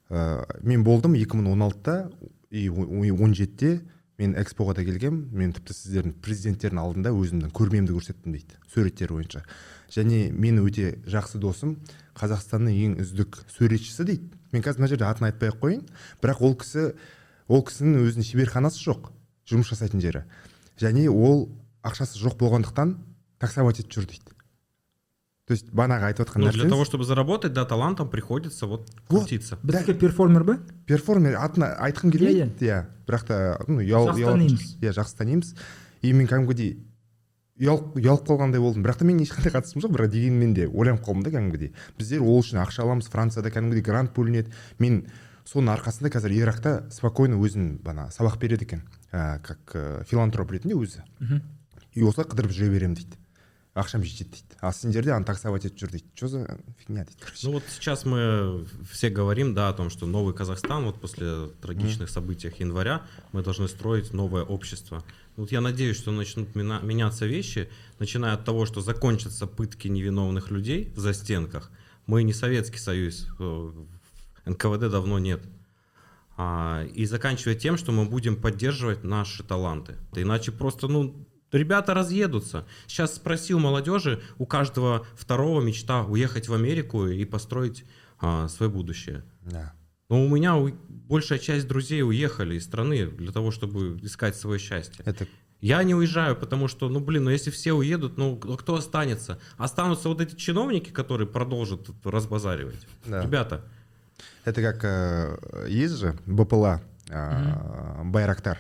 Ә, 0.10 0.62
мен 0.62 0.84
болдым 0.84 1.14
2016-та 1.14 2.10
и 2.50 2.68
он 2.70 3.34
жетіде. 3.34 3.82
Мен 4.21 4.36
экспоға 4.38 4.75
да 4.77 4.86
келгем 4.86 5.23
мен 5.34 5.53
тіпті 5.55 5.73
сіздердің 5.73 6.13
президенттердің 6.21 6.81
алдында 6.81 7.12
өзімнің 7.17 7.53
көрмемді 7.57 7.95
көрсеттім 7.95 8.36
дейді 8.36 8.60
суреттер 8.69 9.13
бойынша. 9.15 9.41
Және 9.89 10.29
мен 10.31 10.62
өте 10.62 10.99
жақсы 11.10 11.41
досым 11.41 11.79
қазақстанның 12.19 12.77
ең 12.86 12.93
үздік 13.01 13.39
суретшісі 13.49 14.05
дейді. 14.05 14.29
Мен 14.53 14.62
қазір 14.62 14.84
мына 14.84 14.91
жерде 14.91 15.07
атын 15.07 15.29
айтпай 15.31 15.49
ақ 15.49 15.57
қояйын. 15.63 15.81
Бірақ 16.21 16.43
ол 16.45 16.55
кісі 16.62 16.91
ол 17.49 17.65
кісінің 17.65 18.05
өзінің 18.05 18.27
шеберханасы 18.29 18.84
жоқ 18.84 19.10
жұмыс 19.49 19.73
жасайтын 19.73 20.03
жері. 20.03 20.23
Және 20.77 21.07
ол 21.10 21.47
ақшасы 21.81 22.21
жоқ 22.21 22.38
болғандықтан 22.39 22.93
таксовать 23.41 23.81
етіп 23.81 23.97
жүр 23.97 24.10
дейді. 24.12 24.38
То 25.47 25.54
есть 25.54 25.71
бағанағы 25.73 26.06
айтып 26.12 26.27
отқан 26.30 26.39
Ну, 26.45 26.51
для 26.51 26.69
того, 26.69 26.86
чтобы 26.86 27.04
заработать, 27.04 27.54
да, 27.54 27.65
талантом 27.65 28.10
приходится 28.10 28.67
вот 28.67 28.89
Вот. 29.10 29.23
крутиться. 29.25 29.58
біздікі 29.63 29.93
перформер 29.99 30.43
ба 30.43 30.60
перформер 30.86 31.36
атын 31.36 31.63
айтқым 31.82 32.12
келмейді? 32.12 32.51
Иә, 32.62 32.67
иә. 32.67 32.86
Бірақ 33.08 33.23
та 33.27 33.60
ну 33.67 33.82
Жақсы 33.82 34.23
танимыз. 34.23 34.77
иә 34.82 34.91
жақсы 34.93 35.17
танимыз. 35.17 35.56
И 36.01 36.13
мен 36.13 36.27
кәдімгідей 36.27 36.77
ұялып 37.60 37.95
ұялып 37.97 38.25
қалғандай 38.27 38.60
болдым. 38.62 38.84
Бірақ 38.84 38.97
та 38.99 39.06
менің 39.06 39.25
ешқандай 39.25 39.51
қатысым 39.51 39.82
жоқ 39.82 39.91
бірақ 39.91 40.08
дегенмен 40.13 40.54
де 40.54 40.67
ойланып 40.67 41.04
қалдым 41.06 41.23
да 41.23 41.30
кәдімгідей. 41.32 41.73
Біздер 41.97 42.21
ол 42.21 42.39
үшін 42.41 42.62
ақша 42.63 42.84
аламыз 42.86 43.10
францияда 43.10 43.49
кәдімгідей 43.51 43.82
грант 43.84 44.13
бөлінеді. 44.15 44.49
Мен 44.80 45.06
соның 45.45 45.73
арқасында 45.77 46.10
қазір 46.13 46.32
иракта 46.38 46.86
спокойно 46.91 47.38
өзім 47.41 47.82
бана 47.84 48.08
сабақ 48.10 48.39
береді 48.39 48.63
екен. 48.65 48.82
Ә, 49.12 49.39
как 49.41 49.60
ә, 49.75 50.04
филантроп 50.06 50.51
ретінде 50.51 50.75
өзі. 50.77 51.04
И 51.93 52.01
осылай 52.04 52.25
қыдырып 52.30 52.54
жүре 52.56 52.69
беремін 52.71 52.95
дейді. 52.95 53.17
ақшам 53.77 54.05
жетеді 54.05 54.31
дейді 54.31 54.57
а 54.61 54.72
сендерде 54.72 55.12
аны 55.12 55.29
таксовать 55.29 55.66
етіп 55.68 55.77
жүр 55.85 55.90
дейді 55.92 56.05
че 56.14 56.29
за 56.29 56.38
фигня 56.81 57.05
дейді 57.05 57.20
короче 57.20 57.46
Ну 57.46 57.53
вот 57.53 57.64
сейчас 57.68 58.07
мы 58.07 58.64
все 58.90 59.11
говорим, 59.11 59.55
да, 59.55 59.68
о 59.68 59.72
том, 59.72 59.90
что 59.90 60.07
новый 60.07 60.35
Казахстан, 60.35 60.85
вот 60.85 61.01
после 61.01 61.49
трагичных 61.61 62.09
событий 62.09 62.51
января, 62.59 63.03
мы 63.33 63.42
должны 63.42 63.68
строить 63.68 64.14
новое 64.14 64.44
общество. 64.44 65.05
Вот 65.37 65.53
я 65.53 65.61
надеюсь, 65.61 65.99
что 65.99 66.11
начнут 66.11 66.57
мина- 66.57 66.83
меняться 66.83 67.27
вещи, 67.27 67.68
начиная 67.99 68.33
от 68.35 68.44
того, 68.44 68.64
что 68.64 68.81
закончатся 68.81 69.46
пытки 69.46 69.88
невиновных 69.88 70.51
людей 70.51 70.92
в 70.96 71.01
застенках. 71.01 71.70
Мы 72.07 72.22
не 72.22 72.33
Советский 72.33 72.79
Союз, 72.79 73.27
э, 73.38 73.72
НКВД 74.46 74.88
давно 74.90 75.18
нет. 75.18 75.42
А, 76.38 76.85
и 76.94 77.05
заканчивая 77.05 77.57
тем, 77.57 77.77
что 77.77 77.92
мы 77.92 78.07
будем 78.07 78.37
поддерживать 78.37 79.05
наши 79.05 79.42
таланты. 79.42 79.96
Иначе 80.14 80.53
просто, 80.53 80.88
ну, 80.88 81.27
ребята 81.52 81.94
разъедутся. 81.94 82.66
Сейчас 82.88 83.16
спросил 83.16 83.60
молодежи, 83.60 84.22
у 84.38 84.46
каждого 84.46 85.06
второго 85.16 85.62
мечта 85.62 86.04
уехать 86.04 86.48
в 86.48 86.54
Америку 86.54 87.08
и 87.08 87.26
построить 87.26 87.86
а, 88.20 88.48
свое 88.48 88.72
будущее. 88.72 89.24
да 89.42 89.74
Но 90.10 90.24
у 90.26 90.30
меня 90.30 90.56
у- 90.56 90.72
большая 90.90 91.40
часть 91.40 91.68
друзей 91.68 92.04
уехали 92.04 92.56
из 92.56 92.64
страны 92.66 93.08
для 93.08 93.32
того, 93.32 93.52
чтобы 93.52 93.98
искать 94.04 94.36
свое 94.36 94.60
счастье. 94.60 95.04
это 95.06 95.26
Я 95.60 95.84
не 95.84 95.94
уезжаю, 95.96 96.36
потому 96.36 96.68
что, 96.68 96.88
ну 96.90 97.00
блин, 97.00 97.24
ну 97.26 97.30
если 97.32 97.50
все 97.52 97.74
уедут, 97.74 98.18
ну 98.18 98.38
кто 98.38 98.76
останется? 98.76 99.40
Останутся 99.58 100.10
вот 100.10 100.22
эти 100.22 100.36
чиновники, 100.36 100.90
которые 100.92 101.28
продолжат 101.28 101.90
разбазаривать. 102.04 102.86
Да. 103.06 103.22
Ребята, 103.24 103.64
Это 104.46 104.62
как 104.62 104.84
э, 104.84 105.68
есть 105.70 105.96
же 105.98 106.16
БПЛА 106.26 106.82
э, 107.10 108.04
Байрактар, 108.06 108.58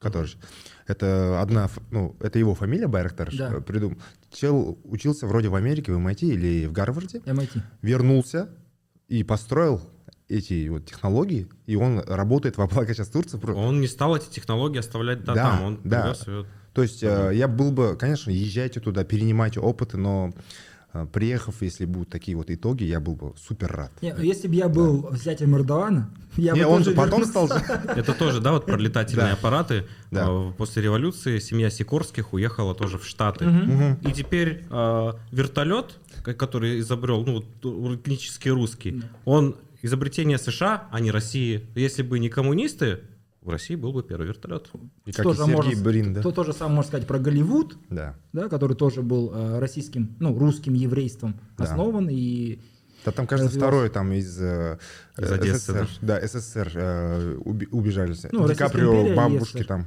который 0.00 0.26
же- 0.26 0.36
это 0.86 1.40
одна, 1.40 1.68
ну 1.90 2.14
это 2.20 2.38
его 2.38 2.54
фамилия 2.54 2.86
Байрактар 2.88 3.30
Да. 3.36 3.52
э, 3.54 3.60
придум. 3.60 3.98
Чел 4.32 4.78
учился 4.84 5.26
вроде 5.26 5.48
в 5.48 5.54
Америке, 5.54 5.92
в 5.92 5.98
MIT 5.98 6.20
или 6.26 6.66
в 6.66 6.72
Гарварде, 6.72 7.18
MIT. 7.18 7.60
вернулся 7.82 8.48
и 9.08 9.22
построил 9.22 9.80
эти 10.28 10.68
вот 10.68 10.86
технологии, 10.86 11.48
и 11.66 11.76
он 11.76 12.00
работает 12.00 12.56
в 12.56 12.66
благо 12.66 12.92
сейчас 12.94 13.08
Турции. 13.08 13.38
он 13.52 13.80
не 13.80 13.86
стал 13.86 14.16
эти 14.16 14.28
технологии 14.30 14.78
оставлять 14.78 15.22
да, 15.24 15.34
Да, 15.34 15.50
там, 15.50 15.62
он 15.62 15.80
да. 15.84 16.02
привез 16.02 16.26
её- 16.26 16.46
То 16.72 16.82
есть 16.82 17.02
э, 17.02 17.30
я 17.34 17.46
был 17.46 17.70
бы, 17.70 17.94
конечно, 17.96 18.30
езжайте 18.30 18.80
туда, 18.80 19.04
перенимайте 19.04 19.60
опыты, 19.60 19.96
но 19.96 20.32
приехав, 21.12 21.56
если 21.60 21.84
будут 21.84 22.08
такие 22.08 22.36
вот 22.36 22.50
итоги, 22.50 22.84
я 22.84 23.00
был 23.00 23.14
бы 23.16 23.32
супер 23.36 23.70
рад. 23.72 23.90
Не, 24.02 24.14
если 24.22 24.48
бы 24.48 24.54
я 24.54 24.68
был 24.68 25.08
взятием 25.10 25.56
Эрдогана, 25.56 26.10
я 26.36 26.52
Не, 26.52 26.60
бы 26.62 26.66
он 26.68 26.78
тоже 26.78 26.90
же 26.90 26.96
потом 26.96 27.22
вернулся. 27.22 27.58
стал. 27.58 27.86
Это 27.96 28.12
тоже, 28.14 28.40
да, 28.40 28.52
вот 28.52 28.66
про 28.66 28.76
летательные 28.76 29.26
Да. 29.28 29.32
аппараты. 29.32 29.86
Да. 30.10 30.26
А, 30.28 30.52
После 30.52 30.82
революции 30.82 31.38
семья 31.40 31.70
Сикорских 31.70 32.32
уехала 32.32 32.74
тоже 32.74 32.98
в 32.98 33.06
Штаты. 33.06 33.46
И 34.02 34.12
теперь 34.12 34.64
а, 34.70 35.16
вертолет, 35.32 35.98
который 36.22 36.78
изобрел, 36.80 37.24
ну, 37.24 37.44
вот, 37.62 37.94
этнический 37.96 38.50
русский, 38.50 39.02
он 39.24 39.56
изобретение 39.82 40.38
США, 40.38 40.88
а 40.90 41.00
не 41.00 41.10
России. 41.10 41.66
Если 41.74 42.02
бы 42.02 42.18
не 42.18 42.28
коммунисты, 42.30 43.00
в 43.44 43.50
России 43.50 43.74
был 43.76 43.92
бы 43.92 44.02
первый 44.02 44.26
вертолет. 44.26 44.70
И 45.04 45.12
как 45.12 45.22
Тоже 45.22 45.42
и 45.42 45.44
Сергей 45.46 45.54
можно- 45.56 45.82
Брин, 45.84 46.14
да? 46.14 46.22
То, 46.22 46.32
то 46.32 46.44
же 46.44 46.52
самое 46.52 46.76
можно 46.76 46.88
сказать 46.88 47.06
про 47.06 47.18
Голливуд, 47.18 47.76
Да. 47.90 48.16
да, 48.32 48.48
который 48.48 48.74
тоже 48.76 49.02
был 49.02 49.32
э, 49.34 49.58
российским, 49.58 50.16
ну, 50.18 50.36
русским 50.38 50.72
еврейством 50.74 51.38
Да. 51.58 51.64
основан, 51.64 52.08
и 52.10 52.60
Да 53.04 53.12
там, 53.12 53.26
кажется, 53.26 53.48
развивался. 53.50 53.70
второй 53.76 53.90
там 53.90 54.12
из, 54.12 54.40
э, 54.40 54.78
Из 55.18 55.30
Одессы, 55.30 55.58
СССР. 55.72 55.88
Да, 56.00 56.26
СССР 56.26 56.72
э, 56.74 57.34
уби- 57.44 57.68
убежали. 57.70 58.14
Ну, 58.32 58.48
Ди 58.48 58.54
Каприо, 58.54 58.94
империя 59.02 59.14
бабушки 59.16 59.58
СССР. 59.58 59.66
там, 59.66 59.86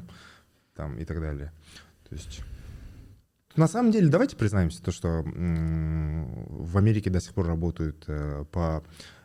там 0.75 0.97
и 0.99 1.05
так 1.05 1.19
далее. 1.19 1.51
То 2.07 2.15
есть... 2.15 2.41
На 3.55 3.67
самом 3.67 3.91
деле, 3.91 4.07
давайте 4.09 4.35
признаемся, 4.35 4.83
то, 4.83 4.91
что 4.91 5.23
в 5.25 6.77
Америке 6.77 7.09
до 7.09 7.19
сих 7.19 7.33
пор 7.33 7.47
работают 7.47 8.03
э, 8.07 8.45
по 8.51 8.83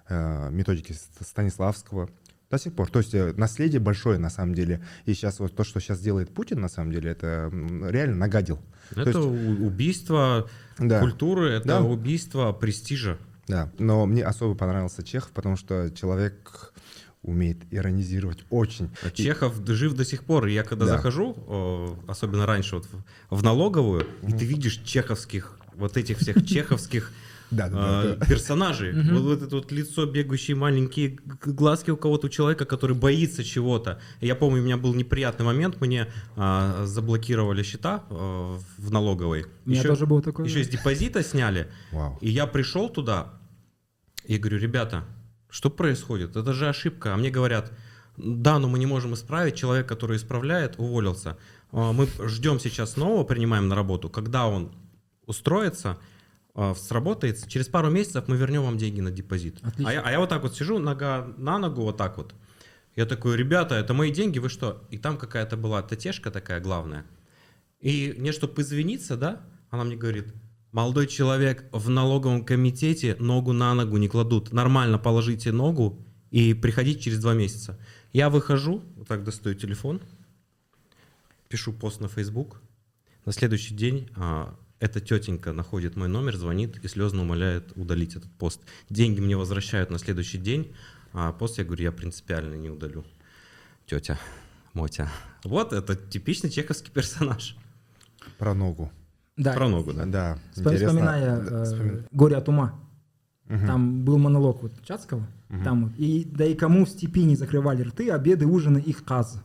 э, 0.09 0.51
методике 0.51 0.95
Ст- 0.95 1.27
Станиславского. 1.27 2.09
До 2.53 2.59
сих 2.59 2.75
пор. 2.75 2.91
То 2.91 2.99
есть 2.99 3.15
э, 3.15 3.33
наследие 3.39 3.81
большое 3.81 4.19
на 4.19 4.29
самом 4.29 4.55
деле. 4.55 4.83
И 5.07 5.15
сейчас 5.15 5.41
вот 5.41 5.57
то, 5.57 5.65
что 5.65 5.81
сейчас 5.81 6.01
делает 6.01 6.29
Путин, 6.35 6.61
на 6.61 6.69
самом 6.69 6.93
деле, 6.93 7.11
это 7.13 7.51
реально 7.51 8.17
нагадил. 8.17 8.59
То 8.95 9.01
Это 9.01 9.11
есть- 9.19 9.61
убийство 9.63 10.51
Да. 10.79 11.01
культуры, 11.01 11.49
это 11.51 11.67
Да. 11.69 11.81
убийство 11.81 12.53
престижа. 12.53 13.17
Да, 13.49 13.73
но 13.79 14.05
мне 14.05 14.23
особо 14.23 14.55
понравился 14.55 15.03
Чехов, 15.03 15.31
потому 15.33 15.57
что 15.57 15.91
человек 15.95 16.75
умеет 17.23 17.57
иронизировать 17.71 18.45
очень. 18.51 18.91
А 19.03 19.11
Чехов 19.11 19.55
жив 19.67 19.95
до 19.95 20.05
сих 20.05 20.23
пор. 20.25 20.47
И 20.49 20.53
я 20.53 20.63
когда 20.63 20.85
Да. 20.85 20.93
захожу, 20.97 21.35
о, 21.47 21.97
особенно 22.07 22.45
раньше 22.45 22.77
вот 22.77 22.87
в, 23.31 23.37
в 23.39 23.43
налоговую, 23.43 24.07
и 24.29 24.33
ты 24.33 24.45
видишь 24.45 24.77
чеховских, 24.85 25.59
вот 25.77 25.97
этих 25.97 26.19
всех 26.19 26.45
чеховских 26.47 27.13
Да, 27.51 27.69
да, 27.69 27.77
а, 27.79 28.17
да. 28.17 28.27
персонажей. 28.27 28.93
Вот, 29.11 29.23
вот 29.23 29.43
это 29.43 29.57
вот 29.57 29.73
лицо, 29.73 30.07
бегающие 30.07 30.57
маленькие 30.57 31.19
глазки 31.45 31.91
у 31.91 31.97
кого-то, 31.97 32.27
у 32.27 32.31
человека, 32.31 32.65
который 32.65 32.97
боится 32.97 33.45
чего-то. 33.45 34.01
Я 34.21 34.35
помню, 34.35 34.61
у 34.63 34.65
меня 34.65 34.77
был 34.77 34.95
неприятный 34.95 35.45
момент, 35.45 35.81
мне 35.81 36.07
а, 36.37 36.85
заблокировали 36.87 37.63
счета 37.63 38.05
а, 38.11 38.59
в 38.79 38.91
налоговой. 38.91 39.45
у 39.67 39.71
меня 39.71 39.81
Еще- 39.81 39.89
тоже 39.89 40.07
было 40.07 40.23
такое. 40.23 40.47
Еще 40.47 40.61
из 40.61 40.69
депозита 40.69 41.23
сняли. 41.23 41.69
Вау. 41.93 42.19
И 42.23 42.31
я 42.31 42.47
пришел 42.47 42.89
туда 42.89 43.35
и 44.25 44.39
говорю, 44.39 44.59
ребята, 44.59 45.05
что 45.51 45.69
происходит? 45.69 46.37
Это 46.37 46.53
же 46.55 46.69
ошибка. 46.69 47.13
А 47.13 47.17
мне 47.17 47.29
говорят, 47.31 47.73
да, 48.17 48.59
но 48.59 48.69
мы 48.69 48.79
не 48.79 48.87
можем 48.87 49.13
исправить. 49.15 49.55
Человек, 49.57 49.87
который 49.87 50.17
исправляет, 50.17 50.75
уволился. 50.79 51.37
Мы 51.73 52.07
ждем 52.27 52.59
сейчас 52.61 52.97
нового, 52.97 53.25
принимаем 53.25 53.69
на 53.69 53.75
работу. 53.75 54.09
Когда 54.09 54.47
он 54.47 54.73
устроится, 55.27 55.99
а, 56.55 56.75
сработается, 56.75 57.49
через 57.49 57.69
пару 57.69 57.91
месяцев 57.91 58.29
мы 58.29 58.37
вернем 58.37 58.63
вам 58.63 58.79
деньги 58.79 59.01
на 59.01 59.11
депозит. 59.11 59.59
Отлично. 59.63 59.89
А 59.89 59.93
я, 59.93 60.01
а 60.03 60.11
я 60.11 60.21
вот 60.21 60.29
так 60.29 60.43
вот 60.43 60.55
сижу, 60.55 60.79
нога 60.79 61.33
на 61.37 61.59
ногу, 61.59 61.83
вот 61.83 61.97
так 61.97 62.19
вот. 62.19 62.35
Я 62.95 63.07
такой, 63.07 63.37
ребята, 63.37 63.75
это 63.75 63.95
мои 63.95 64.11
деньги, 64.11 64.39
вы 64.39 64.51
что? 64.51 64.87
И 64.91 64.99
там 64.99 65.17
какая-то 65.17 65.57
была 65.57 65.83
татешка 65.83 66.31
такая 66.31 66.61
главная. 66.61 67.07
И 67.81 68.15
мне, 68.19 68.33
чтобы 68.33 68.61
извиниться, 68.61 69.17
да, 69.17 69.41
она 69.71 69.85
мне 69.85 69.97
говорит, 69.97 70.35
молодой 70.73 71.07
человек 71.07 71.65
в 71.73 71.89
налоговом 71.89 72.45
комитете 72.45 73.17
ногу 73.19 73.53
на 73.53 73.75
ногу 73.75 73.97
не 73.97 74.09
кладут. 74.09 74.53
Нормально 74.53 74.99
положите 74.99 75.53
ногу 75.53 76.05
и 76.31 76.53
приходите 76.53 77.01
через 77.01 77.19
два 77.19 77.33
месяца. 77.33 77.79
Я 78.13 78.29
выхожу, 78.29 78.83
вот 78.97 79.09
так 79.09 79.25
достаю 79.25 79.55
телефон, 79.55 80.03
пишу 81.49 81.73
пост 81.73 82.01
на 82.01 82.09
Facebook. 82.09 82.61
На 83.25 83.33
следующий 83.33 83.75
день 83.75 84.11
а, 84.17 84.55
эта 84.83 85.01
тетенька 85.01 85.53
находит 85.53 85.95
мой 85.95 86.09
номер, 86.09 86.37
звонит 86.37 86.77
и 86.85 86.89
слезно 86.89 87.23
умоляет 87.23 87.71
удалить 87.77 88.17
этот 88.17 88.33
пост. 88.33 88.61
Деньги 88.91 89.21
мне 89.21 89.37
возвращают 89.37 89.91
на 89.91 89.99
следующий 89.99 90.39
день, 90.39 90.73
а 91.13 91.33
пост 91.33 91.59
я 91.59 91.65
говорю, 91.65 91.85
я 91.85 91.93
принципиально 91.93 92.55
не 92.57 92.69
удалю. 92.69 93.05
Тетя, 93.87 94.19
Мотя. 94.73 95.09
Вот 95.45 95.73
это 95.73 95.95
типичный 95.95 96.51
чеховский 96.51 96.91
персонаж. 96.91 97.57
Про 98.39 98.55
ногу. 98.55 98.91
Да. 99.37 99.53
Про 99.53 99.69
ногу, 99.69 99.93
да. 99.93 100.05
Да, 100.05 100.39
интересно. 100.57 100.89
Вспоминая 100.89 101.41
Да, 101.41 101.65
э, 101.65 102.03
«Горе 102.11 102.37
от 102.37 102.49
ума», 102.49 102.81
Мгм. 103.47 103.67
там 103.67 104.05
был 104.05 104.19
монолог 104.19 104.63
вот 104.63 104.73
Чацкого, 104.85 105.27
там 105.63 105.85
вот, 105.85 105.93
и 105.97 106.25
да 106.25 106.45
и 106.45 106.55
кому 106.55 106.87
в 106.87 106.89
степи 106.89 107.23
не 107.23 107.37
закрывали 107.37 107.83
рты, 107.83 108.11
обеды, 108.11 108.47
ужины 108.47 108.79
их 108.79 109.05
каз. 109.05 109.41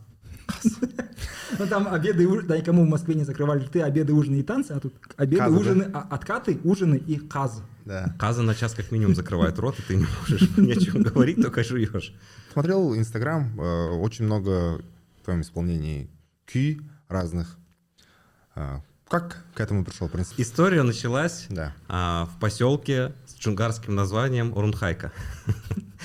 Ну 1.58 1.66
там 1.66 1.88
обеды, 1.88 2.22
и 2.24 2.26
уж- 2.26 2.44
да 2.44 2.56
и 2.56 2.62
кому 2.62 2.84
в 2.84 2.88
Москве 2.88 3.14
не 3.14 3.24
закрывали 3.24 3.64
рты, 3.64 3.80
обеды, 3.80 4.12
ужины 4.12 4.36
и 4.36 4.42
танцы, 4.42 4.72
а 4.72 4.80
тут 4.80 4.94
обеды, 5.16 5.38
Казы, 5.42 5.54
да? 5.54 5.60
ужины, 5.60 5.90
а- 5.94 6.06
откаты, 6.10 6.58
ужины 6.62 6.96
и 6.96 7.16
каз. 7.18 7.62
Да. 7.84 8.14
Каза 8.18 8.42
на 8.42 8.54
час 8.54 8.74
как 8.74 8.92
минимум 8.92 9.14
закрывает 9.14 9.58
рот, 9.58 9.78
и 9.78 9.82
ты 9.82 9.96
не 9.96 10.06
можешь 10.20 10.48
ни 10.56 10.70
о 10.70 10.76
чем 10.76 11.02
говорить, 11.02 11.40
только 11.40 11.64
жуешь. 11.64 12.12
Смотрел 12.52 12.94
Инстаграм, 12.96 13.58
э, 13.58 13.88
очень 13.90 14.26
много 14.26 14.80
в 15.20 15.24
твоем 15.24 15.40
исполнении 15.40 16.08
ки 16.46 16.80
разных. 17.08 17.56
А, 18.54 18.82
Как 19.08 19.42
к 19.54 19.60
этому 19.60 19.84
пришел, 19.84 20.08
в 20.08 20.12
принципе? 20.12 20.42
История 20.42 20.82
началась 20.82 21.46
Да. 21.48 21.74
а, 21.88 22.26
в 22.26 22.38
поселке 22.40 23.12
с 23.38 23.40
чунгарским 23.40 23.94
названием 23.94 24.52
Урунхайка. 24.52 25.12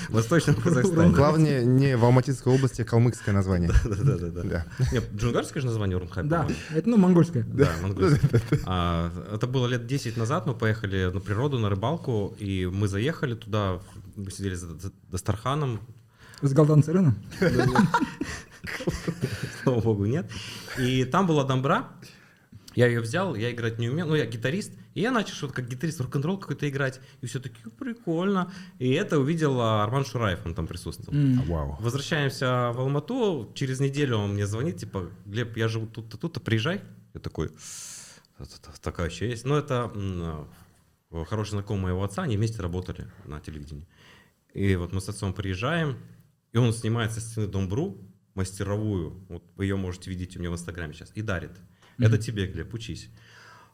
В 0.08 0.10
Восточном 0.14 0.54
Казахстане. 0.54 1.12
Главное, 1.12 1.64
не 1.64 1.96
в 1.96 2.04
Алматинской 2.04 2.54
области, 2.54 2.82
а 2.82 2.84
калмыцкое 2.84 3.34
название. 3.34 3.72
Да-да-да. 3.84 4.42
Да. 4.44 4.66
Нет, 4.92 5.10
джунгарское 5.16 5.60
же 5.60 5.66
название 5.66 5.96
Урумхай. 5.96 6.22
Да, 6.22 6.46
это 6.70 6.88
ну 6.88 6.96
монгольская. 6.96 7.42
Да, 7.42 7.72
монгольское. 7.82 8.40
А, 8.66 9.10
Это 9.32 9.48
было 9.48 9.66
лет 9.66 9.84
10 9.86 10.16
назад, 10.16 10.46
мы 10.46 10.54
поехали 10.54 11.10
на 11.12 11.18
природу, 11.18 11.58
на 11.58 11.68
рыбалку, 11.70 12.36
и 12.38 12.66
мы 12.66 12.86
заехали 12.86 13.34
туда, 13.34 13.80
мы 14.14 14.30
сидели 14.30 14.54
за 14.54 14.92
Дастарханом, 15.10 15.80
С 16.40 16.52
Галдан 16.52 16.84
Царыном? 16.84 17.16
слава 19.64 19.80
богу, 19.80 20.04
нет. 20.04 20.30
И 20.78 21.04
там 21.04 21.26
была 21.26 21.42
домбра, 21.42 21.88
я 22.76 22.86
ее 22.86 23.00
взял, 23.00 23.34
я 23.34 23.50
играть 23.50 23.80
не 23.80 23.88
умел, 23.88 24.06
ну 24.06 24.14
я 24.14 24.26
гитарист, 24.26 24.72
и 24.94 25.00
я 25.00 25.10
начал 25.10 25.34
что-то 25.34 25.54
как 25.54 25.68
гитарист 25.68 26.00
рок-н-ролл 26.00 26.38
какой-то 26.38 26.68
играть, 26.68 27.00
и 27.20 27.26
все 27.26 27.40
таки 27.40 27.56
прикольно. 27.78 28.52
И 28.78 28.90
это 28.92 29.18
увидел 29.18 29.60
а, 29.60 29.84
Арман 29.84 30.04
Шураев, 30.04 30.46
он 30.46 30.54
там 30.54 30.66
присутствовал. 30.66 31.18
М. 31.18 31.42
Вау. 31.42 31.76
Возвращаемся 31.80 32.72
в 32.72 32.80
Алмату, 32.80 33.50
через 33.54 33.80
неделю 33.80 34.18
он 34.18 34.34
мне 34.34 34.46
звонит, 34.46 34.78
типа, 34.78 35.10
Глеб, 35.26 35.56
я 35.56 35.68
живу 35.68 35.86
тут-то, 35.86 36.16
тут-то, 36.16 36.40
приезжай. 36.40 36.80
Я 37.12 37.20
такой, 37.20 37.48
«Т-т-т, 38.38 38.70
такая 38.80 39.08
еще 39.08 39.28
есть. 39.28 39.44
Но 39.44 39.56
это 39.56 39.90
м, 39.94 40.48
э, 41.10 41.24
хороший 41.24 41.50
знакомый 41.50 41.84
моего 41.84 42.02
отца, 42.02 42.22
они 42.22 42.36
вместе 42.36 42.60
работали 42.62 43.06
на 43.24 43.40
телевидении. 43.40 43.86
И 44.52 44.76
вот 44.76 44.92
мы 44.92 45.00
с 45.00 45.08
отцом 45.08 45.32
приезжаем, 45.32 45.98
и 46.52 46.58
он 46.58 46.72
снимает 46.72 47.12
со 47.12 47.20
стены 47.20 47.46
домбру, 47.46 47.98
мастеровую, 48.34 49.24
вот 49.28 49.44
вы 49.56 49.64
ее 49.66 49.76
можете 49.76 50.10
видеть 50.10 50.36
у 50.36 50.40
меня 50.40 50.50
в 50.50 50.54
инстаграме 50.54 50.94
сейчас, 50.94 51.10
и 51.14 51.22
дарит. 51.22 51.52
Это 51.98 52.18
тебе, 52.18 52.46
Глеб, 52.46 52.74
учись. 52.74 53.08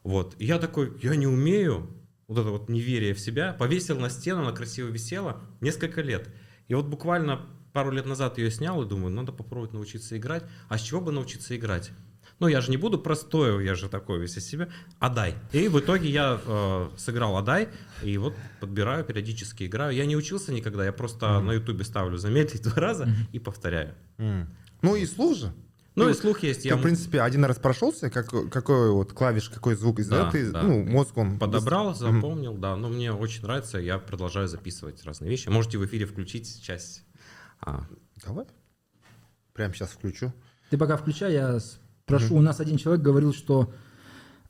Вот. 0.03 0.35
И 0.39 0.45
я 0.45 0.57
такой, 0.59 0.97
я 1.01 1.15
не 1.15 1.27
умею, 1.27 1.89
вот 2.27 2.39
это 2.39 2.49
вот 2.49 2.69
неверие 2.69 3.13
в 3.13 3.19
себя, 3.19 3.53
повесил 3.53 3.99
на 3.99 4.09
стену, 4.09 4.41
она 4.41 4.51
красиво 4.51 4.87
висела 4.87 5.41
несколько 5.59 6.01
лет. 6.01 6.29
И 6.67 6.73
вот 6.73 6.85
буквально 6.85 7.47
пару 7.73 7.91
лет 7.91 8.05
назад 8.05 8.37
ее 8.37 8.51
снял 8.51 8.81
и 8.81 8.87
думаю, 8.87 9.13
надо 9.13 9.31
попробовать 9.31 9.73
научиться 9.73 10.17
играть. 10.17 10.43
А 10.69 10.77
с 10.77 10.81
чего 10.81 11.01
бы 11.01 11.11
научиться 11.11 11.55
играть? 11.55 11.91
Ну, 12.39 12.47
я 12.47 12.59
же 12.61 12.71
не 12.71 12.77
буду 12.77 12.97
простой, 12.97 13.63
я 13.63 13.75
же 13.75 13.87
такой 13.87 14.19
весь 14.19 14.35
из 14.37 14.47
себя. 14.47 14.69
Адай. 14.99 15.35
И 15.51 15.67
в 15.67 15.79
итоге 15.79 16.09
я 16.09 16.41
э, 16.43 16.89
сыграл 16.97 17.37
Адай, 17.37 17.69
и 18.01 18.17
вот 18.17 18.33
подбираю, 18.59 19.03
периодически 19.05 19.65
играю. 19.65 19.93
Я 19.93 20.05
не 20.07 20.15
учился 20.15 20.51
никогда, 20.51 20.83
я 20.83 20.91
просто 20.91 21.39
на 21.39 21.51
ютубе 21.51 21.83
ставлю 21.83 22.17
замедлить 22.17 22.63
два 22.63 22.75
раза 22.75 23.07
и 23.31 23.37
повторяю. 23.37 23.93
М. 24.17 24.49
Ну 24.81 24.95
и 24.95 25.05
слух 25.05 25.37
Ну, 25.95 26.09
и 26.09 26.13
слух 26.13 26.39
есть. 26.43 26.61
Ты, 26.63 26.69
Я 26.69 26.77
в 26.77 26.81
принципе, 26.81 27.21
один 27.21 27.43
раз 27.43 27.57
прошелся, 27.57 28.09
как, 28.09 28.29
какой 28.49 28.91
вот 28.91 29.11
клавиш, 29.11 29.49
какой 29.49 29.75
звук 29.75 29.99
издает, 29.99 30.25
Да, 30.25 30.31
ты, 30.31 30.51
да. 30.51 30.63
ну, 30.63 30.85
мозг 30.85 31.17
он... 31.17 31.37
подобрал, 31.37 31.89
Мгм. 31.89 31.95
запомнил, 31.95 32.53
да. 32.57 32.77
Но 32.77 32.87
мне 32.89 33.11
очень 33.11 33.43
нравится, 33.43 33.77
я 33.77 33.97
продолжаю 33.99 34.47
записывать 34.47 35.03
разные 35.03 35.29
вещи. 35.29 35.49
Можете 35.49 35.77
в 35.77 35.85
эфире 35.85 36.05
включить 36.05 36.61
часть. 36.61 37.03
А, 37.59 37.83
Давай. 38.25 38.45
Прямо 39.53 39.73
сейчас 39.73 39.89
включу. 39.89 40.31
Ты 40.69 40.77
пока 40.77 40.95
включай, 40.95 41.33
я 41.33 41.59
спрошу. 41.59 42.35
У 42.37 42.41
нас 42.41 42.59
один 42.61 42.77
человек 42.77 43.03
говорил, 43.03 43.33
что 43.33 43.73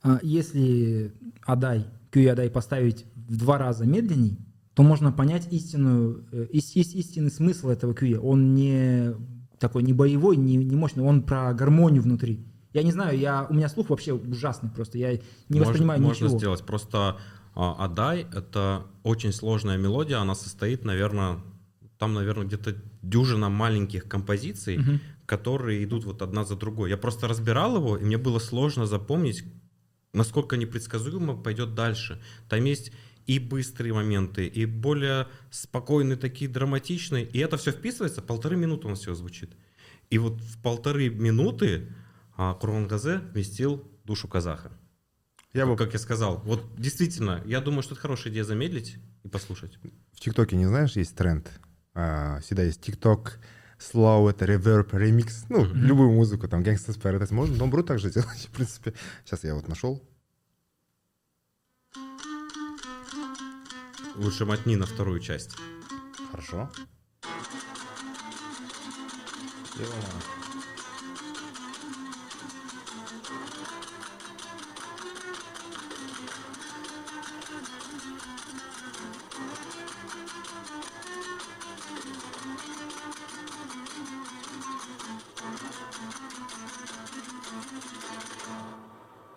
а, 0.02 0.20
если 0.22 1.12
Адай, 1.44 1.86
QE 2.12 2.28
Адай 2.30 2.50
поставить 2.50 3.04
в 3.16 3.36
два 3.36 3.58
раза 3.58 3.84
медленней, 3.84 4.38
то 4.74 4.82
можно 4.84 5.10
понять 5.12 5.48
истинную, 5.52 6.24
э, 6.32 6.46
ис- 6.52 6.74
ис- 6.76 6.94
истинный 6.94 7.30
смысл 7.30 7.68
этого 7.70 7.92
QE. 7.94 8.16
Он 8.18 8.54
не 8.54 9.12
такой 9.62 9.82
не 9.82 9.92
боевой, 9.94 10.36
не, 10.36 10.56
не 10.56 10.76
мощный, 10.76 11.02
он 11.02 11.22
про 11.22 11.52
гармонию 11.54 12.02
внутри. 12.02 12.44
Я 12.74 12.82
не 12.82 12.92
знаю, 12.92 13.18
я, 13.18 13.46
у 13.48 13.54
меня 13.54 13.68
слух 13.68 13.90
вообще 13.90 14.12
ужасный 14.12 14.70
просто, 14.70 14.98
я 14.98 15.12
не 15.12 15.18
Можно- 15.48 15.64
воспринимаю 15.66 16.02
можно 16.02 16.24
ничего. 16.24 16.38
сделать. 16.38 16.64
Просто 16.66 17.18
а, 17.54 17.84
Адай— 17.84 18.26
это 18.34 18.82
очень 19.02 19.32
сложная 19.32 19.76
мелодия. 19.78 20.18
Она 20.18 20.34
состоит, 20.34 20.84
наверное, 20.84 21.38
там, 21.98 22.14
наверное, 22.14 22.46
где-то 22.46 22.74
дюжина 23.02 23.48
маленьких 23.50 24.08
композиций, 24.08 24.78
Мгм. 24.78 25.00
которые 25.26 25.84
идут 25.84 26.04
вот 26.04 26.22
одна 26.22 26.44
за 26.44 26.56
другой. 26.56 26.88
Я 26.90 26.96
просто 26.96 27.28
разбирал 27.28 27.76
его, 27.76 27.96
и 27.98 28.04
мне 28.04 28.16
было 28.18 28.38
сложно 28.38 28.86
запомнить, 28.86 29.44
насколько 30.14 30.56
непредсказуемо 30.56 31.36
пойдет 31.36 31.74
дальше. 31.74 32.20
Там 32.48 32.64
есть 32.64 32.92
и 33.26 33.38
быстрые 33.38 33.92
моменты, 33.92 34.46
и 34.46 34.64
более 34.64 35.28
спокойные, 35.50 36.16
такие 36.16 36.50
драматичные. 36.50 37.24
И 37.24 37.38
это 37.38 37.56
все 37.56 37.72
вписывается, 37.72 38.22
полторы 38.22 38.56
минуты 38.56 38.86
у 38.86 38.90
нас 38.90 39.00
все 39.00 39.14
звучит. 39.14 39.50
И 40.10 40.18
вот 40.18 40.40
в 40.40 40.60
полторы 40.62 41.08
минуты 41.08 41.88
а, 42.36 42.54
Курмангазе 42.54 43.18
вместил 43.32 43.88
душу 44.04 44.28
казаха. 44.28 44.72
Я 45.52 45.66
бы 45.66 45.76
Как 45.76 45.92
я 45.92 45.98
сказал, 45.98 46.38
вот 46.44 46.64
действительно, 46.76 47.42
я 47.44 47.60
думаю, 47.60 47.82
что 47.82 47.94
это 47.94 48.02
хорошая 48.02 48.32
идея 48.32 48.44
замедлить 48.44 48.96
и 49.22 49.28
послушать. 49.28 49.78
в 50.12 50.20
ТикТоке, 50.20 50.56
не 50.56 50.66
знаешь, 50.66 50.92
есть 50.96 51.14
тренд. 51.14 51.50
А, 51.94 52.40
всегда 52.40 52.62
есть 52.62 52.80
ТикТок, 52.80 53.38
slow, 53.78 54.30
это 54.30 54.44
реверб, 54.46 54.94
ремикс. 54.94 55.44
Ну, 55.48 55.64
любую 55.74 56.12
музыку, 56.12 56.48
там, 56.48 56.62
Gangsta's 56.62 57.00
Paradise. 57.00 57.34
Можно 57.34 57.56
домбру 57.56 57.82
также 57.82 58.10
делать, 58.10 58.28
в 58.48 58.50
принципе. 58.50 58.94
Сейчас 59.24 59.44
я 59.44 59.54
вот 59.54 59.68
нашел. 59.68 60.02
Лучше 64.16 64.44
мотни 64.44 64.76
на 64.76 64.86
вторую 64.86 65.20
часть. 65.20 65.56
Хорошо. 66.30 66.70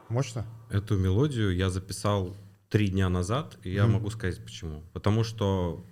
Мощно? 0.10 0.46
Эту 0.70 0.98
мелодию 0.98 1.56
я 1.56 1.70
записал 1.70 2.36
три 2.70 2.88
дня 2.90 3.10
назад, 3.10 3.58
и 3.64 3.72
я 3.72 3.88
могу 3.88 4.10
сказать 4.10 4.44
почему. 4.44 4.84
Потому 4.94 5.24
что 5.24 5.86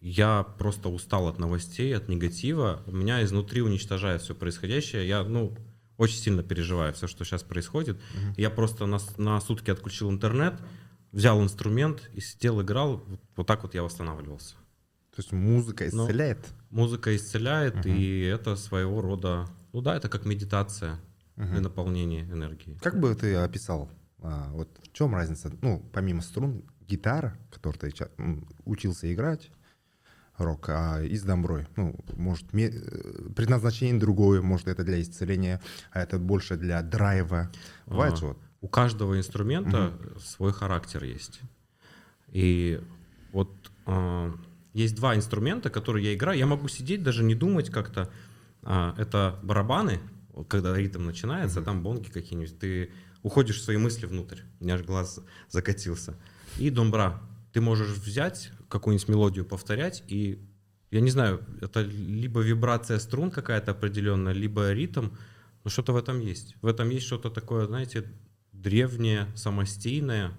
я 0.00 0.42
просто 0.42 0.88
устал 0.88 1.28
от 1.28 1.38
новостей, 1.38 1.96
от 1.96 2.08
негатива. 2.08 2.82
Меня 2.86 3.24
изнутри 3.24 3.62
уничтожает 3.62 4.22
все 4.22 4.34
происходящее. 4.34 5.06
Я, 5.08 5.24
ну, 5.24 5.56
очень 5.96 6.18
сильно 6.18 6.42
переживаю 6.42 6.92
все, 6.92 7.06
что 7.06 7.24
сейчас 7.24 7.42
происходит. 7.42 7.98
Я 8.36 8.50
просто 8.50 8.86
на, 8.86 8.98
на 9.16 9.40
сутки 9.40 9.70
отключил 9.70 10.10
интернет, 10.10 10.54
взял 11.12 11.42
инструмент 11.42 12.10
и 12.14 12.20
сидел, 12.20 12.62
играл. 12.62 13.02
Вот, 13.06 13.20
вот 13.36 13.46
так 13.46 13.62
вот 13.62 13.74
я 13.74 13.82
восстанавливался. 13.82 14.54
То 15.14 15.22
есть 15.22 15.32
музыка 15.32 15.88
Ну, 15.92 16.04
исцеляет? 16.04 16.46
Музыка 16.70 17.16
исцеляет, 17.16 17.86
и 17.86 18.20
это 18.20 18.54
своего 18.56 19.00
рода, 19.00 19.46
ну 19.72 19.80
да, 19.80 19.96
это 19.96 20.10
как 20.10 20.26
медитация 20.26 21.00
и 21.36 21.58
наполнение 21.58 22.24
энергии. 22.24 22.78
Как 22.82 23.00
бы 23.00 23.14
ты 23.14 23.34
описал, 23.34 23.90
а, 24.22 24.50
вот 24.52 24.68
в 24.82 24.92
чем 24.92 25.14
разница, 25.14 25.52
ну, 25.62 25.82
помимо 25.92 26.22
струн, 26.22 26.64
гитара, 26.88 27.36
которую 27.50 27.80
ты 27.80 28.08
учился 28.64 29.12
играть, 29.12 29.50
рок, 30.38 30.68
а 30.68 31.02
и 31.02 31.16
с 31.16 31.22
домброй, 31.22 31.66
ну, 31.76 31.98
может, 32.14 32.52
э, 32.54 32.70
предназначение 33.34 33.98
другое, 33.98 34.42
может, 34.42 34.68
это 34.68 34.84
для 34.84 35.00
исцеления, 35.00 35.60
а 35.92 36.00
это 36.00 36.18
больше 36.18 36.56
для 36.56 36.82
драйва. 36.82 37.50
Бывает 37.86 38.14
А, 38.14 38.16
же 38.16 38.26
вот. 38.26 38.38
У 38.60 38.68
каждого 38.68 39.18
инструмента 39.18 39.98
свой 40.18 40.52
характер 40.52 41.04
есть. 41.04 41.40
И 42.32 42.80
вот 43.32 43.50
а, 43.86 44.34
есть 44.72 44.96
два 44.96 45.14
инструмента, 45.14 45.70
которые 45.70 46.06
я 46.06 46.14
играю. 46.14 46.38
Я 46.38 46.46
могу 46.46 46.68
сидеть, 46.68 47.02
даже 47.02 47.22
не 47.22 47.34
думать 47.34 47.70
как-то. 47.70 48.10
А, 48.62 48.94
это 48.98 49.38
барабаны, 49.42 50.00
когда 50.48 50.76
ритм 50.76 51.04
начинается, 51.04 51.62
там 51.62 51.82
бонги 51.82 52.08
какие-нибудь. 52.10 52.58
Ты 52.58 52.90
уходишь 53.26 53.58
в 53.60 53.64
свои 53.64 53.76
мысли 53.76 54.06
внутрь. 54.06 54.42
У 54.60 54.64
меня 54.64 54.74
аж 54.76 54.82
глаз 54.82 55.20
закатился. 55.48 56.14
И 56.58 56.70
домбра. 56.70 57.20
Ты 57.52 57.60
можешь 57.60 57.98
взять 57.98 58.52
какую-нибудь 58.68 59.08
мелодию, 59.08 59.44
повторять, 59.44 60.04
и 60.06 60.38
я 60.92 61.00
не 61.00 61.10
знаю, 61.10 61.44
это 61.60 61.82
либо 61.82 62.40
вибрация 62.40 63.00
струн 63.00 63.32
какая-то 63.32 63.72
определенная, 63.72 64.32
либо 64.32 64.72
ритм, 64.72 65.08
но 65.64 65.70
что-то 65.70 65.92
в 65.92 65.96
этом 65.96 66.20
есть. 66.20 66.54
В 66.62 66.66
этом 66.66 66.88
есть 66.90 67.06
что-то 67.06 67.30
такое, 67.30 67.66
знаете, 67.66 68.04
древнее, 68.52 69.26
самостийное, 69.34 70.32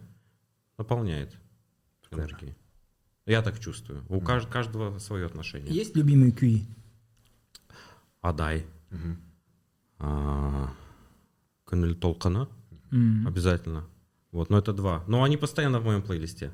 наполняет 0.77 1.35
энергией. 2.11 2.55
Я 3.25 3.41
так 3.41 3.59
чувствую. 3.59 4.05
У 4.07 4.21
кажд- 4.21 4.49
каждого 4.49 4.97
свое 4.99 5.25
отношение. 5.25 5.73
Есть 5.75 5.97
любимые 5.97 6.31
QE? 6.31 6.65
Адай. 8.21 8.65
Мгм. 8.91 9.17
А, 9.99 10.73
Күніл 11.65 11.95
толқыны 11.95 12.47
М. 12.91 13.27
обязательно. 13.27 13.85
Вот, 14.31 14.49
но 14.49 14.57
это 14.57 14.73
два. 14.73 15.03
Но 15.07 15.23
они 15.23 15.38
постоянно 15.38 15.79
в 15.79 15.85
моем 15.85 16.01
плейлисте. 16.01 16.51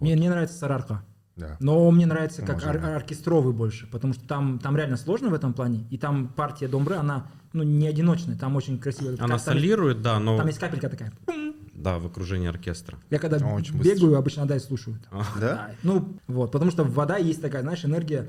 Мне, 0.00 0.16
мне 0.16 0.30
нравится 0.30 0.56
Сарарка. 0.56 1.04
Да. 1.36 1.56
Но 1.60 1.88
мне 1.90 2.06
нравится 2.06 2.42
как 2.42 2.56
ор- 2.66 2.80
да. 2.80 2.96
оркестровый 2.96 3.52
больше, 3.54 3.86
потому 3.86 4.12
что 4.12 4.26
там, 4.26 4.58
там 4.58 4.76
реально 4.76 4.96
сложно 4.96 5.28
в 5.28 5.34
этом 5.34 5.54
плане, 5.54 5.86
и 5.90 5.96
там 5.96 6.28
партия 6.28 6.66
домбры, 6.66 6.96
она 6.96 7.28
ну, 7.52 7.62
не 7.62 7.86
одиночная, 7.86 8.36
там 8.36 8.56
очень 8.56 8.78
красиво. 8.78 9.14
Она 9.18 9.28
там, 9.28 9.38
солирует, 9.38 10.02
да, 10.02 10.18
но... 10.18 10.36
там 10.36 10.46
есть 10.48 10.58
капелька 10.58 10.88
такая. 10.88 11.12
Да, 11.72 12.00
в 12.00 12.06
окружении 12.06 12.48
оркестра. 12.48 12.98
Я 13.08 13.20
когда 13.20 13.36
Очень 13.36 13.78
быстро. 13.78 13.94
бегаю, 13.94 14.18
обычно 14.18 14.42
Адай 14.42 14.58
слушают. 14.58 15.00
Да? 15.40 15.70
Ну, 15.84 16.18
вот, 16.26 16.50
потому 16.50 16.72
что 16.72 16.82
вода 16.82 17.16
есть 17.18 17.40
такая, 17.40 17.62
знаешь, 17.62 17.84
энергия. 17.84 18.26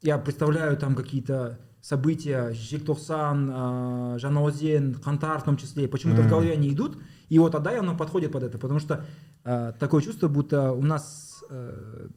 Я 0.00 0.16
представляю 0.16 0.78
там 0.78 0.94
какие-то 0.94 1.58
события, 1.82 2.50
Желтоқсан, 2.52 4.14
э, 4.14 4.18
Жанаозен, 4.18 4.94
Кантар 4.94 5.40
в 5.40 5.44
том 5.44 5.56
числе, 5.56 5.88
почему-то 5.88 6.20
в 6.22 6.24
Мгм. 6.24 6.30
голове 6.30 6.52
они 6.52 6.72
идут, 6.72 6.98
и 7.28 7.38
вот 7.38 7.54
Адай, 7.54 7.78
оно 7.78 7.96
подходит 7.96 8.32
под 8.32 8.42
это, 8.42 8.58
потому 8.58 8.80
что 8.80 9.04
э, 9.44 9.72
такое 9.78 10.02
чувство, 10.02 10.28
будто 10.28 10.72
у 10.72 10.82
нас 10.82 11.42
э, 11.50 12.08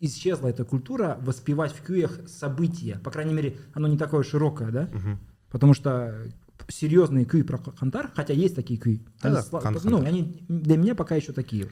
исчезла 0.00 0.48
эта 0.48 0.64
культура 0.64 1.18
воспевать 1.22 1.72
в 1.72 1.82
кюях 1.82 2.28
события, 2.28 2.98
по 3.02 3.10
крайней 3.10 3.34
мере, 3.34 3.56
оно 3.74 3.88
не 3.88 3.96
такое 3.98 4.22
широкое, 4.22 4.70
да, 4.70 4.88
Мгм. 4.92 5.18
потому 5.50 5.74
что 5.74 6.26
серьезные 6.68 7.24
кюи 7.24 7.42
про 7.42 7.58
Кантар, 7.58 8.10
хотя 8.14 8.32
есть 8.34 8.54
такие 8.54 8.78
кюи, 8.78 9.00
они, 9.20 9.34
Да-да, 9.34 9.40
сла- 9.40 9.60
Кан- 9.60 9.76
ну, 9.84 10.02
они 10.04 10.44
для 10.48 10.76
меня 10.76 10.94
пока 10.94 11.16
еще 11.16 11.32
такие. 11.32 11.68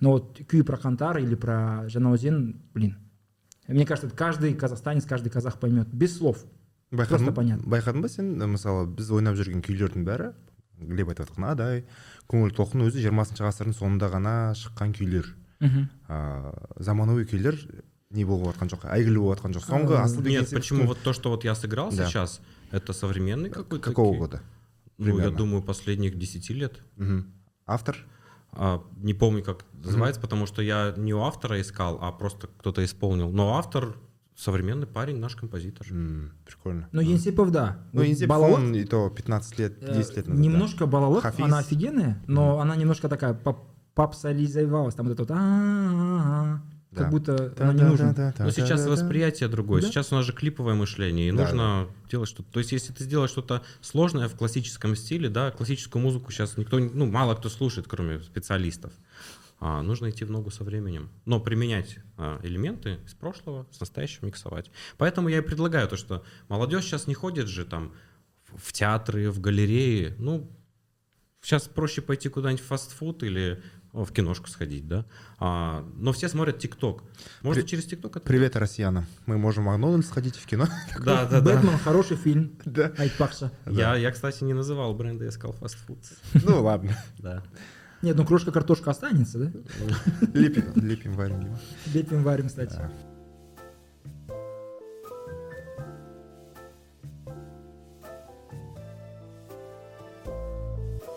Но 0.00 0.12
вот 0.12 0.38
кюи 0.48 0.62
про 0.62 0.76
Кантар 0.76 1.18
или 1.18 1.34
про 1.34 1.88
Жанаозен, 1.88 2.60
блин, 2.74 2.96
мне 3.74 3.86
кажется, 3.86 4.10
каждый 4.14 4.54
казахстанец, 4.54 5.04
каждый 5.04 5.30
казах 5.30 5.58
поймет, 5.58 5.88
без 5.92 6.16
слов. 6.18 6.44
Просто 6.90 7.16
байқадың 7.16 7.34
понятно. 7.34 7.68
байқадың 7.68 8.00
ба 8.02 8.08
сен 8.08 8.32
мысалы 8.48 8.86
біз 8.86 9.10
ойнап 9.12 9.34
жүрген 9.36 9.60
күйлердің 9.60 10.04
бәрі 10.08 10.30
глеб 10.80 11.10
айтып 11.10 11.28
жатқан 11.28 11.44
адай 11.50 11.84
көңіл 12.32 12.54
толқын 12.56 12.86
өзі 12.86 13.02
жиырмасыншы 13.04 13.44
ғасырдың 13.44 13.74
соңында 13.76 14.08
ғана 14.08 14.32
шыққан 14.56 14.94
күйлер 14.96 15.28
а, 16.08 16.52
заманауи 16.78 17.26
күйлер 17.28 17.58
не 18.10 18.24
болып 18.24 18.54
жатқан 18.54 18.70
жоқ 18.72 18.86
әйгілі 18.88 19.20
болып 19.20 19.36
жатқан 19.42 19.56
жоқ 19.58 19.66
соңғы 19.68 19.98
асыл 20.00 20.22
деген 20.22 20.40
Нет, 20.46 20.50
почему 20.50 20.86
вот 20.86 20.98
то, 21.02 21.12
что 21.12 21.28
вот 21.28 21.44
я 21.44 21.54
сыграл 21.54 21.90
Да. 21.92 22.06
сейчас, 22.06 22.40
это 22.70 22.94
современный 22.94 23.50
какой-то... 23.50 23.84
какого 23.84 24.16
года 24.16 24.40
Ну, 24.96 25.18
я 25.18 25.28
думаю, 25.30 25.62
последних 25.62 26.16
10 26.18 26.50
лет. 26.50 26.80
Мгм. 26.96 27.26
автор 27.66 27.98
не 28.96 29.14
помню, 29.14 29.42
как 29.44 29.64
называется, 29.84 30.20
потому 30.20 30.46
что 30.46 30.62
я 30.62 30.92
не 30.96 31.14
у 31.14 31.20
автора 31.22 31.60
искал, 31.60 31.98
а 32.02 32.10
просто 32.12 32.48
кто-то 32.58 32.84
исполнил. 32.84 33.30
Но 33.30 33.56
автор 33.56 33.96
современный 34.34 34.86
парень, 34.86 35.18
наш 35.18 35.34
композитор. 35.36 35.86
М, 35.90 36.32
прикольно 36.46 36.88
Но 36.92 37.00
Енсипов, 37.00 37.50
да. 37.50 37.78
ну 37.92 38.00
Вот 38.00 38.06
Енсепов, 38.08 38.36
Балалық, 38.36 38.54
он 38.54 38.74
и 38.74 38.84
то 38.84 39.10
15 39.10 39.58
лет 39.58 39.78
э, 39.82 39.94
10 39.94 40.16
лет 40.16 40.26
назад 40.28 40.36
да. 40.36 40.42
Немножко 40.42 40.86
балалых, 40.86 41.22
Хафиз. 41.22 41.44
она 41.44 41.58
офигенная, 41.58 42.22
но 42.26 42.60
она 42.60 42.76
немножко 42.76 43.08
такая 43.08 43.34
поп- 43.34 43.66
попсализовалась, 43.94 44.94
там 44.94 45.06
вот 45.08 45.12
это 45.18 45.22
вот 45.22 46.60
Да. 46.98 47.04
как 47.04 47.10
будто 47.12 47.54
она 47.58 47.72
не 47.72 47.82
нужна. 47.82 48.06
Да-да-да-да-да-да. 48.08 48.44
Но 48.44 48.50
сейчас 48.50 48.86
восприятие 48.86 49.48
другое. 49.48 49.82
Да. 49.82 49.88
Сейчас 49.88 50.12
у 50.12 50.16
нас 50.16 50.24
же 50.24 50.32
клиповое 50.32 50.74
мышление, 50.74 51.28
и 51.28 51.32
Да, 51.32 51.42
нужно 51.44 51.88
делать 52.10 52.28
что-то. 52.28 52.50
То 52.52 52.58
есть, 52.58 52.72
если 52.72 52.92
ты 52.92 53.04
сделаешь 53.04 53.30
что-то 53.30 53.62
сложное 53.80 54.28
в 54.28 54.34
классическом 54.36 54.94
стиле, 54.96 55.28
да, 55.28 55.50
классическую 55.50 56.02
музыку 56.02 56.30
сейчас 56.32 56.56
никто, 56.56 56.78
не- 56.78 56.90
ну, 56.90 57.06
мало 57.06 57.34
кто 57.34 57.48
слушает, 57.48 57.86
кроме 57.88 58.20
специалистов. 58.22 58.92
А, 59.60 59.82
нужно 59.82 60.10
идти 60.10 60.24
в 60.24 60.30
ногу 60.30 60.50
со 60.50 60.62
временем, 60.62 61.10
но 61.24 61.40
применять 61.40 61.98
а, 62.16 62.38
элементы 62.44 62.98
из 63.04 63.14
прошлого 63.14 63.66
с 63.72 63.80
настоящим 63.80 64.26
миксовать. 64.28 64.70
Поэтому 64.98 65.28
я 65.28 65.38
и 65.38 65.40
предлагаю 65.40 65.88
то, 65.88 65.96
что 65.96 66.22
молодежь 66.48 66.84
сейчас 66.84 67.08
не 67.08 67.14
ходит 67.14 67.48
же 67.48 67.64
там 67.64 67.92
в 68.54 68.72
театры, 68.72 69.30
в 69.30 69.40
галереи. 69.40 70.14
Ну, 70.18 70.48
сейчас 71.42 71.66
проще 71.66 72.02
пойти 72.02 72.28
куда-нибудь 72.28 72.62
в 72.62 72.66
фастфуд 72.68 73.22
или 73.24 73.60
в 73.92 74.12
киношку 74.12 74.48
сходить, 74.48 74.86
да. 74.86 75.04
А, 75.38 75.84
но 75.96 76.12
все 76.12 76.28
смотрят 76.28 76.58
ТикТок. 76.58 77.02
Можно 77.42 77.62
При- 77.62 77.68
через 77.68 77.84
ТикТок 77.86 78.16
это 78.16 78.26
Привет 78.26 78.56
россиянам. 78.56 79.06
Мы 79.26 79.38
можем 79.38 79.64
в 79.64 79.66
Макдональдс 79.66 80.08
сходить 80.08 80.36
в 80.36 80.46
кино. 80.46 80.66
Да, 81.04 81.24
да, 81.26 81.40
да. 81.40 81.54
Бэтмен 81.56 81.78
хороший 81.78 82.16
фильм. 82.16 82.52
Да. 82.64 82.92
Айтпақша. 82.98 83.50
Я, 83.66 83.96
я, 83.96 84.10
кстати, 84.10 84.44
не 84.44 84.52
называл 84.54 84.94
бренды, 84.94 85.24
я 85.24 85.30
сказал 85.30 85.54
фастфуд. 85.54 85.98
Ну 86.34 86.62
ладно. 86.62 86.96
Да. 87.18 87.42
Нет, 88.02 88.16
ну 88.16 88.24
крошка 88.24 88.52
картошка 88.52 88.90
останется, 88.90 89.38
да? 89.38 89.52
Лепим, 90.32 90.64
лепим, 90.76 91.14
варим. 91.14 91.56
Лепим, 91.92 92.22
варим, 92.22 92.48
кстати. 92.48 92.74
Да. 92.76 92.92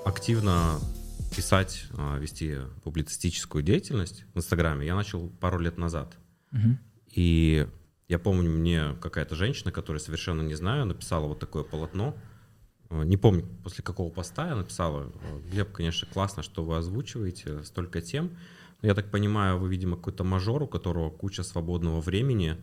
Активно 0.05 0.79
писать, 1.35 1.85
а, 1.97 2.17
вести 2.17 2.57
публицистическую 2.83 3.63
деятельность 3.63 4.25
в 4.33 4.37
Инстаграме 4.37 4.85
я 4.85 4.95
начал 4.95 5.29
пару 5.29 5.59
лет 5.59 5.77
назад. 5.77 6.17
Мгм. 6.51 6.79
И 7.07 7.67
я 8.07 8.19
помню, 8.19 8.49
мне 8.51 8.95
какая-то 9.01 9.35
женщина, 9.35 9.71
которую 9.71 9.99
совершенно 9.99 10.41
не 10.41 10.55
знаю, 10.55 10.85
написала 10.85 11.27
вот 11.27 11.39
такое 11.39 11.63
полотно. 11.63 12.15
Э, 12.89 13.03
Не 13.05 13.17
помню, 13.17 13.45
после 13.63 13.83
какого 13.83 14.11
поста 14.11 14.49
я 14.49 14.55
написала. 14.55 15.11
э, 15.21 15.39
Глеб, 15.49 15.71
конечно, 15.71 16.07
классно, 16.11 16.43
что 16.43 16.63
вы 16.63 16.77
озвучиваете 16.77 17.63
столько 17.63 18.01
тем. 18.01 18.31
Но 18.81 18.87
я 18.89 18.95
так 18.95 19.09
понимаю, 19.11 19.59
вы, 19.59 19.69
видимо, 19.69 19.95
какой-то 19.95 20.23
мажор, 20.23 20.63
у 20.63 20.67
которого 20.67 21.09
куча 21.09 21.43
свободного 21.43 22.01
времени, 22.01 22.57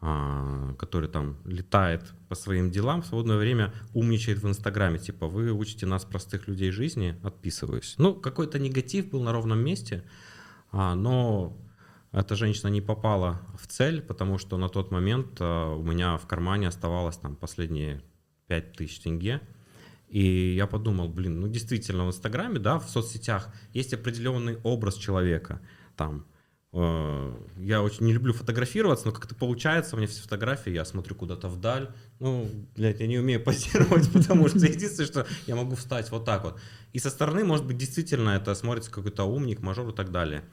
а, 0.00 0.74
который 0.74 1.08
там 1.08 1.36
летает 1.44 2.12
по 2.30 2.36
своим 2.36 2.70
делам, 2.70 3.02
в 3.02 3.06
свободное 3.06 3.36
время 3.36 3.74
умничает 3.92 4.38
в 4.38 4.46
Инстаграме. 4.46 5.00
Типа, 5.00 5.26
вы 5.26 5.50
учите 5.52 5.84
нас, 5.84 6.04
простых 6.04 6.46
людей, 6.46 6.70
жизни, 6.70 7.18
отписываюсь. 7.24 7.96
Ну, 7.98 8.14
какой-то 8.14 8.60
негатив 8.60 9.10
был 9.10 9.20
на 9.20 9.32
ровном 9.32 9.58
месте, 9.58 10.04
а, 10.70 10.94
но 10.94 11.56
эта 12.12 12.36
женщина 12.36 12.68
не 12.68 12.80
попала 12.80 13.42
в 13.60 13.66
цель, 13.66 14.00
потому 14.00 14.38
что 14.38 14.58
на 14.58 14.68
тот 14.68 14.92
момент 14.92 15.38
а, 15.40 15.74
у 15.74 15.82
меня 15.82 16.16
в 16.18 16.28
кармане 16.28 16.68
оставалось 16.68 17.16
там 17.16 17.34
последние 17.34 18.00
5000 18.46 19.00
тенге. 19.00 19.40
И 20.08 20.54
я 20.54 20.68
подумал, 20.68 21.08
блин, 21.08 21.40
ну 21.40 21.48
действительно, 21.48 22.04
в 22.04 22.10
Инстаграме, 22.10 22.60
да, 22.60 22.78
в 22.78 22.88
соцсетях 22.88 23.52
есть 23.72 23.92
определенный 23.92 24.58
образ 24.62 24.94
человека. 24.94 25.60
Там, 25.96 26.26
я 26.72 27.82
очень 27.82 28.06
не 28.06 28.12
люблю 28.12 28.32
фотографироваться, 28.32 29.06
но 29.06 29.12
как-то 29.12 29.34
получается, 29.34 29.96
у 29.96 29.98
меня 29.98 30.06
все 30.06 30.22
фотографии, 30.22 30.70
я 30.70 30.84
смотрю 30.84 31.16
куда-то 31.16 31.48
вдаль. 31.48 31.92
Ну, 32.20 32.48
блядь, 32.76 33.00
я 33.00 33.08
не 33.08 33.18
умею 33.18 33.40
позировать, 33.44 34.10
потому 34.12 34.48
что 34.48 34.58
единственное, 34.58 35.06
что 35.06 35.26
я 35.46 35.56
могу 35.56 35.74
встать 35.74 36.10
вот 36.12 36.24
так 36.24 36.44
вот. 36.44 36.60
И 36.92 37.00
со 37.00 37.10
стороны, 37.10 37.44
может 37.44 37.66
быть, 37.66 37.76
действительно 37.76 38.30
это 38.30 38.54
смотрится 38.54 38.90
какой-то 38.90 39.24
умник, 39.24 39.60
мажор 39.60 39.88
и 39.88 39.92
так 39.92 40.12
далее. 40.12 40.44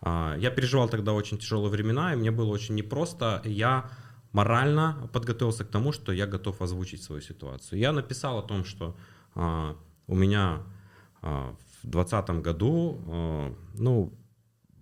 А, 0.00 0.36
Я 0.38 0.50
переживал 0.50 0.88
тогда 0.88 1.12
очень 1.12 1.38
тяжелые 1.38 1.70
времена, 1.70 2.12
и 2.12 2.16
мне 2.16 2.30
было 2.30 2.52
очень 2.52 2.76
непросто. 2.76 3.42
Я 3.44 3.90
морально 4.30 5.10
подготовился 5.12 5.64
к 5.64 5.68
тому, 5.68 5.90
что 5.90 6.12
я 6.12 6.28
готов 6.28 6.62
озвучить 6.62 7.02
свою 7.02 7.20
ситуацию. 7.20 7.80
Я 7.80 7.90
написал 7.90 8.38
о 8.38 8.42
том, 8.42 8.64
что 8.64 8.96
а, 9.34 9.76
у 10.06 10.14
меня 10.14 10.62
а, 11.20 11.56
в 11.82 11.86
2020 11.88 12.30
году, 12.42 13.56
ну, 13.74 14.14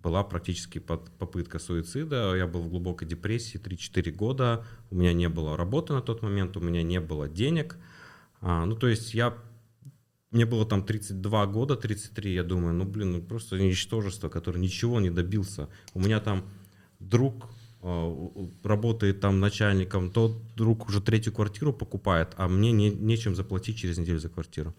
была 0.03 0.23
практически 0.23 0.79
под- 0.79 1.09
попытка 1.17 1.59
суицида. 1.59 2.35
Я 2.35 2.45
был 2.45 2.61
в 2.61 2.69
глубокой 2.69 3.07
депрессии 3.07 3.57
3-4 3.57 4.11
года. 4.11 4.65
У 4.91 4.95
меня 4.95 5.13
не 5.13 5.29
было 5.29 5.57
работы 5.57 5.93
на 5.93 6.01
тот 6.01 6.21
момент, 6.21 6.57
у 6.57 6.59
меня 6.59 6.83
не 6.83 6.99
было 6.99 7.29
денег. 7.29 7.77
А, 8.41 8.65
ну, 8.65 8.75
то 8.75 8.87
есть 8.87 9.13
я 9.13 9.33
мне 10.31 10.45
было 10.45 10.65
там 10.65 10.83
32 10.83 11.45
года, 11.45 11.75
33, 11.75 12.33
я 12.33 12.43
думаю, 12.43 12.73
ну, 12.73 12.85
блин, 12.85 13.11
ну, 13.11 13.21
просто 13.21 13.59
ничтожество, 13.59 14.29
которое 14.29 14.59
ничего 14.59 14.99
не 14.99 15.11
добился. 15.11 15.69
У 15.93 15.99
меня 15.99 16.19
там 16.19 16.43
друг 16.99 17.49
у- 17.81 18.49
работает 18.63 19.19
там 19.19 19.39
начальником, 19.39 20.09
тот 20.09 20.55
друг 20.55 20.87
уже 20.89 21.01
третью 21.01 21.33
квартиру 21.33 21.73
покупает, 21.73 22.33
а 22.37 22.47
мне 22.47 22.71
не, 22.71 22.89
нечем 22.89 23.35
заплатить 23.35 23.77
через 23.77 23.97
неделю 23.97 24.19
за 24.19 24.29
квартиру. 24.29 24.73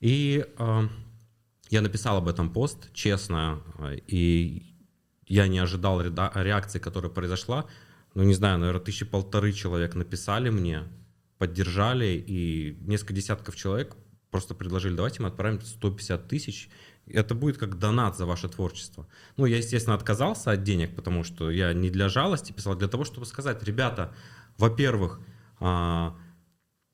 И 0.00 0.44
э, 0.58 0.88
я 1.70 1.80
написал 1.80 2.16
об 2.16 2.28
этом 2.28 2.50
пост, 2.52 2.92
честно, 2.92 3.62
э, 3.78 3.98
и 4.06 4.74
я 5.26 5.46
не 5.46 5.58
ожидал 5.58 6.00
реакции, 6.00 6.78
которая 6.78 7.10
произошла. 7.10 7.66
Ну, 8.14 8.22
не 8.22 8.34
знаю, 8.34 8.58
наверное, 8.58 8.82
тысячи 8.82 9.04
полторы 9.04 9.52
человек 9.52 9.94
написали 9.94 10.50
мне, 10.50 10.84
поддержали, 11.38 12.24
и 12.26 12.76
несколько 12.80 13.12
десятков 13.12 13.54
человек 13.56 13.96
просто 14.30 14.54
предложили, 14.54 14.94
давайте 14.94 15.22
мы 15.22 15.28
отправим 15.28 15.60
150 15.60 16.28
тысяч. 16.28 16.68
Это 17.06 17.34
будет 17.34 17.56
как 17.56 17.78
донат 17.78 18.16
за 18.16 18.26
ваше 18.26 18.48
творчество. 18.48 19.06
Ну, 19.36 19.46
я, 19.46 19.58
естественно, 19.58 19.94
отказался 19.94 20.50
от 20.50 20.62
денег, 20.62 20.94
потому 20.94 21.24
что 21.24 21.50
я 21.50 21.72
не 21.72 21.90
для 21.90 22.08
жалости 22.08 22.52
писал, 22.52 22.74
а 22.74 22.76
для 22.76 22.88
того, 22.88 23.04
чтобы 23.04 23.26
сказать, 23.26 23.62
ребята, 23.62 24.14
во-первых, 24.58 25.20
а, 25.60 26.16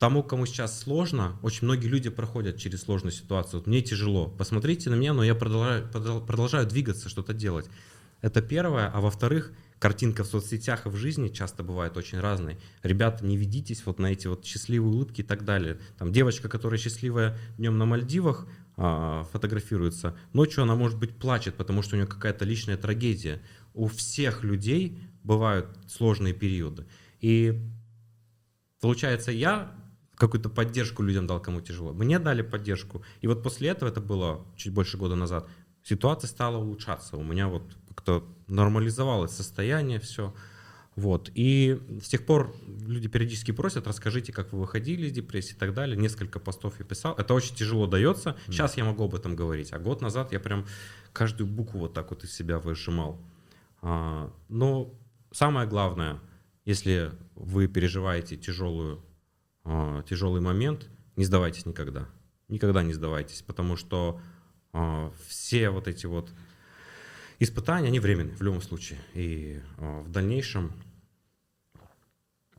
тому, 0.05 0.21
кому 0.21 0.45
сейчас 0.45 0.79
сложно, 0.79 1.39
очень 1.41 1.65
многие 1.65 1.87
люди 1.87 2.11
проходят 2.11 2.59
через 2.59 2.83
сложную 2.83 3.11
ситуацию. 3.11 3.59
Вот 3.59 3.65
мне 3.65 3.81
тяжело. 3.81 4.27
Посмотрите 4.27 4.91
на 4.91 4.93
меня, 4.93 5.13
но 5.13 5.23
я 5.23 5.33
продолжаю, 5.33 5.89
продол- 5.91 6.23
продолжаю 6.23 6.67
двигаться, 6.67 7.09
что-то 7.09 7.33
делать. 7.33 7.67
Это 8.21 8.43
первое. 8.43 8.91
А 8.93 9.01
во-вторых, 9.01 9.51
картинка 9.79 10.23
в 10.23 10.27
соцсетях 10.27 10.85
и 10.85 10.89
в 10.89 10.95
жизни 10.95 11.29
часто 11.29 11.63
бывает 11.63 11.97
очень 11.97 12.19
разной. 12.19 12.59
Ребята, 12.83 13.25
не 13.25 13.35
ведитесь 13.35 13.83
вот 13.87 13.97
на 13.97 14.11
эти 14.11 14.27
вот 14.27 14.45
счастливые 14.45 14.91
улыбки 14.91 15.21
и 15.21 15.23
так 15.23 15.43
далее. 15.43 15.79
Там 15.97 16.11
девочка, 16.11 16.49
которая 16.49 16.79
счастливая 16.79 17.35
днем 17.57 17.79
на 17.79 17.85
Мальдивах, 17.85 18.47
а, 18.77 19.23
фотографируется, 19.31 20.15
ночью 20.33 20.61
она, 20.61 20.75
может 20.75 20.99
быть, 20.99 21.17
плачет, 21.17 21.55
потому 21.55 21.81
что 21.81 21.95
у 21.95 21.97
нее 21.97 22.07
какая-то 22.07 22.45
личная 22.45 22.77
трагедия. 22.77 23.41
У 23.73 23.87
всех 23.87 24.43
людей 24.43 24.99
бывают 25.23 25.65
сложные 25.87 26.35
периоды. 26.35 26.85
И 27.21 27.59
получается, 28.79 29.31
я 29.31 29.75
какую-то 30.15 30.49
поддержку 30.49 31.03
людям 31.03 31.27
дал, 31.27 31.41
кому 31.41 31.61
тяжело. 31.61 31.93
Мне 31.93 32.19
дали 32.19 32.41
поддержку. 32.41 33.03
И 33.21 33.27
вот 33.27 33.43
после 33.43 33.69
этого, 33.69 33.89
это 33.89 34.01
было 34.01 34.45
чуть 34.55 34.73
больше 34.73 34.97
года 34.97 35.15
назад, 35.15 35.47
ситуация 35.83 36.27
стала 36.27 36.57
улучшаться. 36.57 37.17
У 37.17 37.23
меня 37.23 37.47
вот 37.47 37.63
как-то 37.89 38.23
нормализовалось 38.47 39.31
состояние, 39.31 39.99
все. 39.99 40.33
Вот. 40.95 41.29
И 41.35 41.81
с 42.01 42.07
тех 42.07 42.25
пор 42.25 42.55
люди 42.67 43.09
периодически 43.09 43.51
просят, 43.51 43.85
расскажите, 43.85 44.31
как 44.31 44.53
вы 44.53 44.59
выходили 44.59 45.07
из 45.07 45.11
депрессии 45.11 45.53
и 45.53 45.57
так 45.57 45.73
далее. 45.73 45.97
Несколько 45.97 46.39
постов 46.39 46.79
я 46.79 46.85
писал. 46.85 47.13
Это 47.17 47.33
очень 47.33 47.55
тяжело 47.55 47.85
дается. 47.85 48.37
Сейчас 48.47 48.77
я 48.77 48.85
могу 48.85 49.03
об 49.03 49.13
этом 49.13 49.35
говорить. 49.35 49.73
А 49.73 49.79
год 49.79 50.01
назад 50.01 50.31
я 50.31 50.39
прям 50.39 50.65
каждую 51.11 51.47
букву 51.47 51.79
вот 51.79 51.93
так 51.93 52.11
вот 52.11 52.23
из 52.23 52.33
себя 52.33 52.59
выжимал. 52.59 53.19
А, 53.81 54.31
но 54.47 54.93
самое 55.31 55.67
главное, 55.67 56.21
если 56.63 57.11
вы 57.35 57.67
переживаете 57.67 58.37
тяжелую, 58.37 59.03
а, 59.65 60.03
тяжелый 60.03 60.41
момент, 60.41 60.87
не 61.15 61.25
сдавайтесь 61.25 61.65
никогда. 61.65 62.07
Никогда 62.47 62.83
не 62.83 62.93
сдавайтесь, 62.93 63.41
потому 63.41 63.75
что 63.75 64.21
а, 64.73 65.11
все 65.27 65.69
вот 65.69 65.87
эти 65.87 66.05
вот 66.05 66.31
испытания, 67.39 67.87
они 67.87 67.99
временные 67.99 68.35
в 68.35 68.41
любом 68.41 68.61
случае. 68.61 68.99
И 69.13 69.61
а, 69.77 70.01
в 70.01 70.09
дальнейшем 70.11 70.71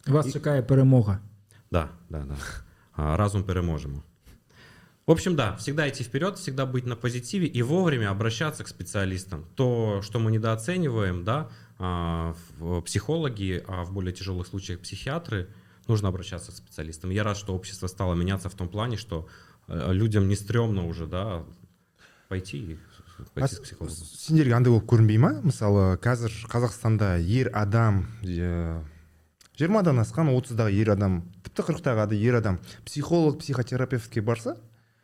Вас 0.07 0.33
чекає 0.33 0.63
перемога. 0.63 1.21
Да, 1.71 1.91
да, 2.11 2.25
да. 2.25 2.37
Разум 3.17 3.45
переможемо. 3.45 4.03
В 5.07 5.11
общем, 5.13 5.37
да, 5.37 5.57
всегда 5.57 5.89
идти 5.89 6.03
вперед, 6.03 6.37
всегда 6.39 6.67
быть 6.67 6.87
на 6.87 6.97
позитиве 6.97 7.47
и 7.47 7.63
вовремя 7.63 8.11
обращаться 8.11 8.65
к 8.65 8.69
специалистам. 8.69 9.45
То, 9.55 10.03
что 10.03 10.19
мы 10.19 10.33
недооцениваем, 10.33 11.25
да, 11.25 11.49
в- 11.79 12.81
психологи, 12.83 13.63
а 13.69 13.85
в 13.85 13.93
более 13.93 14.13
тяжелых 14.13 14.47
случаях 14.47 14.81
психиатры, 14.81 15.49
нужно 15.89 16.09
обращаться 16.09 16.53
к 16.53 16.55
специалистам. 16.57 17.11
Я 17.11 17.24
рад, 17.24 17.37
что 17.37 17.55
общество 17.55 17.87
стало 17.87 18.14
меняться 18.14 18.49
в 18.49 18.55
том 18.55 18.68
плане, 18.68 18.97
что 18.97 19.28
э, 19.68 19.93
людям 19.93 20.28
не 20.28 20.37
стрёмно 20.37 20.87
уже, 20.87 21.07
да, 21.07 21.45
пойти, 22.28 22.59
и 22.59 22.78
пойти 23.34 23.57
психологу. 23.62 23.95
сендерге 23.95 24.55
андай 24.55 24.72
болып 24.72 24.87
көрінбей 24.91 25.18
ма 25.18 25.41
мысалы 25.41 25.97
қазір 25.97 26.32
қазақстанда 26.51 27.16
ер 27.22 27.51
адам 27.55 28.05
жиырмадан 29.57 30.03
асқан 30.03 30.28
отыздағы 30.34 30.74
ер 30.76 30.91
адам 30.93 31.22
тіпті 31.47 31.62
қырықтағы 31.70 32.18
ер 32.18 32.37
адам 32.43 32.59
психолог 32.84 33.39
психотерапевтке 33.41 34.20
барса 34.20 34.57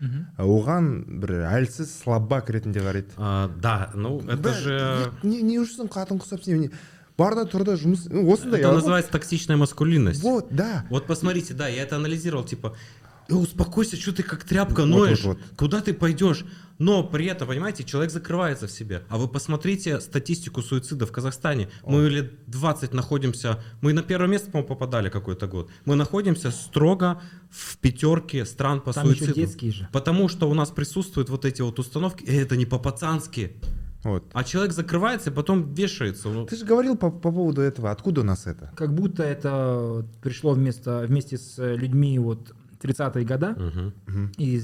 оған 0.02 1.20
бір 1.22 1.46
әлсіз 1.46 1.86
слабак 2.02 2.50
ретінде 2.50 2.80
қарайды 2.82 3.14
А, 3.16 3.48
да, 3.48 3.90
ну 3.94 4.20
это 4.28 4.52
же... 4.52 5.12
не, 5.22 5.42
не 5.42 5.58
үшін 5.62 5.86
қатын 5.88 6.18
құсап 6.18 6.42
бар 7.18 7.34
да 7.34 7.42
тұр 7.44 7.64
да 7.64 7.74
жұмыс 7.74 8.06
осындай 8.32 8.60
Это 8.60 8.68
вот- 8.68 8.76
называется 8.76 9.10
токсичная 9.12 9.56
маскулинность. 9.56 10.22
вот 10.22 10.46
да 10.50 10.84
Вот 10.90 11.06
посмотрите, 11.06 11.54
да, 11.54 11.68
я 11.68 11.82
это 11.82 11.96
анализировал, 11.96 12.44
типа, 12.44 12.74
«Э, 13.28 13.34
успокойся, 13.34 13.96
что 13.96 14.12
ты 14.12 14.22
как 14.22 14.44
тряпка 14.44 14.80
Вот, 14.80 14.86
ноешь, 14.88 15.22
вот, 15.24 15.38
куда 15.56 15.80
ты 15.80 15.94
пойдешь? 15.94 16.44
Но 16.78 17.04
при 17.04 17.26
этом, 17.26 17.46
понимаете, 17.46 17.84
человек 17.84 18.10
закрывается 18.10 18.66
в 18.66 18.72
себе. 18.72 19.04
А 19.08 19.16
вы 19.16 19.28
посмотрите 19.28 20.00
статистику 20.00 20.60
суицида 20.62 21.06
в 21.06 21.12
Казахстане. 21.12 21.68
Мы 21.86 22.08
лет 22.10 22.32
20 22.48 22.92
находимся, 22.92 23.62
мы 23.80 23.92
на 23.92 24.02
первое 24.02 24.26
место, 24.28 24.50
по-моему, 24.50 24.68
попадали 24.74 25.08
какой-то 25.08 25.46
год. 25.46 25.70
Мы 25.84 25.94
находимся 25.94 26.50
строго 26.50 27.22
в 27.50 27.76
пятерке 27.78 28.44
стран 28.44 28.80
по 28.80 28.92
Там 28.92 29.04
еще 29.10 29.18
суициду. 29.26 29.40
детские 29.40 29.70
же. 29.72 29.88
Потому 29.92 30.28
что 30.28 30.50
у 30.50 30.54
нас 30.54 30.70
присутствуют 30.70 31.28
вот 31.30 31.44
эти 31.44 31.62
вот 31.62 31.78
установки, 31.78 32.24
и 32.24 32.34
это 32.34 32.56
не 32.56 32.66
по-пацански. 32.66 33.52
Вот 34.04 34.30
А 34.32 34.44
человек 34.44 34.72
закрывается 34.72 35.30
и 35.30 35.32
потом 35.32 35.74
вешается. 35.74 36.44
Ты 36.46 36.56
же 36.56 36.64
говорил 36.64 36.96
по, 36.96 37.10
по 37.10 37.30
поводу 37.30 37.60
этого 37.60 37.90
откуда 37.90 38.22
у 38.22 38.24
нас 38.24 38.46
это 38.46 38.70
Как 38.76 38.94
будто 38.94 39.22
это 39.22 40.06
пришло 40.22 40.52
вместо, 40.52 41.04
вместе 41.06 41.38
с 41.38 41.56
людьми 41.58 42.18
вот 42.18 42.54
30-е 42.80 43.24
года 43.24 43.50
мгм. 44.06 44.32
и 44.36 44.60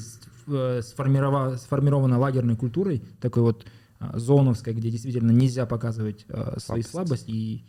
э, 0.49 0.80
сформирова- 0.80 1.57
сформирована 1.57 2.18
лагерной 2.18 2.57
культурой, 2.57 3.03
такой 3.20 3.43
вот 3.43 3.64
а, 4.01 4.18
зоновской, 4.18 4.74
где 4.74 4.91
действительно 4.91 5.30
нельзя 5.30 5.66
показывать 5.66 6.26
свои 6.59 6.82
Слабости. 6.82 7.30
и 7.30 7.64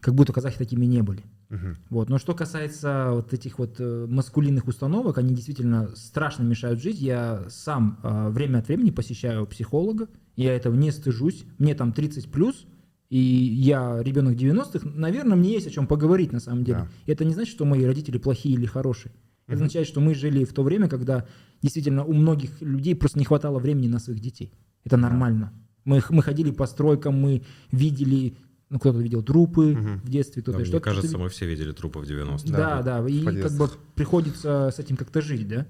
как 0.00 0.14
будто 0.14 0.32
казахи 0.32 0.58
такими 0.58 0.86
не 0.86 1.02
были. 1.02 1.24
Мгм. 1.48 1.76
Вот. 1.90 2.08
Но 2.08 2.18
что 2.18 2.34
касается 2.34 3.08
вот 3.12 3.32
этих 3.32 3.58
вот 3.58 3.76
э, 3.78 4.06
маскулинных 4.08 4.66
установок, 4.66 5.18
они 5.18 5.34
действительно 5.34 5.88
страшно 5.94 6.42
мешают 6.42 6.80
жить. 6.80 7.00
Я 7.00 7.44
сам 7.48 7.98
э, 8.02 8.28
время 8.30 8.58
от 8.58 8.68
времени 8.68 8.90
посещаю 8.90 9.46
психолога, 9.46 10.08
я 10.36 10.54
этого 10.54 10.74
не 10.74 10.90
стыжусь. 10.92 11.44
Мне 11.58 11.74
там 11.74 11.92
30 11.92 12.30
плюс, 12.30 12.66
и 13.08 13.18
я 13.18 14.02
ребенок 14.02 14.34
90-х, 14.36 14.88
наверное, 14.94 15.36
мне 15.36 15.52
есть 15.52 15.66
о 15.66 15.70
чем 15.70 15.86
поговорить 15.86 16.32
на 16.32 16.40
самом 16.40 16.64
деле. 16.64 16.78
Да. 16.78 17.12
Это 17.12 17.24
не 17.24 17.34
значит, 17.34 17.52
что 17.54 17.64
мои 17.64 17.84
родители 17.84 18.18
плохие 18.18 18.54
или 18.54 18.66
хорошие. 18.66 19.12
Это 19.46 19.54
означает, 19.56 19.86
что 19.86 20.00
мы 20.00 20.14
жили 20.14 20.44
в 20.44 20.52
то 20.52 20.62
время, 20.64 20.88
когда 20.88 21.24
действительно 21.62 22.04
у 22.04 22.12
многих 22.12 22.60
людей 22.60 22.96
просто 22.96 23.18
не 23.20 23.24
хватало 23.24 23.60
времени 23.60 23.86
на 23.86 24.00
своих 24.00 24.20
детей. 24.20 24.52
Это 24.84 24.96
нормально. 24.96 25.52
Мы, 25.84 26.02
мы 26.10 26.22
ходили 26.22 26.50
по 26.50 26.66
стройкам, 26.66 27.14
мы 27.14 27.42
видели, 27.70 28.34
ну 28.70 28.80
кто-то 28.80 28.98
видел 28.98 29.22
трупы 29.22 29.76
в 30.04 30.08
детстве, 30.10 30.42
кто-то 30.42 30.58
Да, 30.58 30.64
что-то. 30.64 30.76
мне 30.90 30.96
кажется, 30.96 31.16
мы 31.18 31.28
все 31.28 31.46
видели 31.46 31.70
трупы 31.70 32.00
в 32.00 32.02
90-е. 32.02 32.50
да, 32.52 32.82
Да, 32.82 33.02
да, 33.02 33.08
и 33.08 33.22
как 33.22 33.52
бы 33.52 33.68
приходится 33.94 34.72
с 34.74 34.80
этим 34.80 34.96
как-то 34.96 35.20
жить, 35.20 35.46
да. 35.46 35.66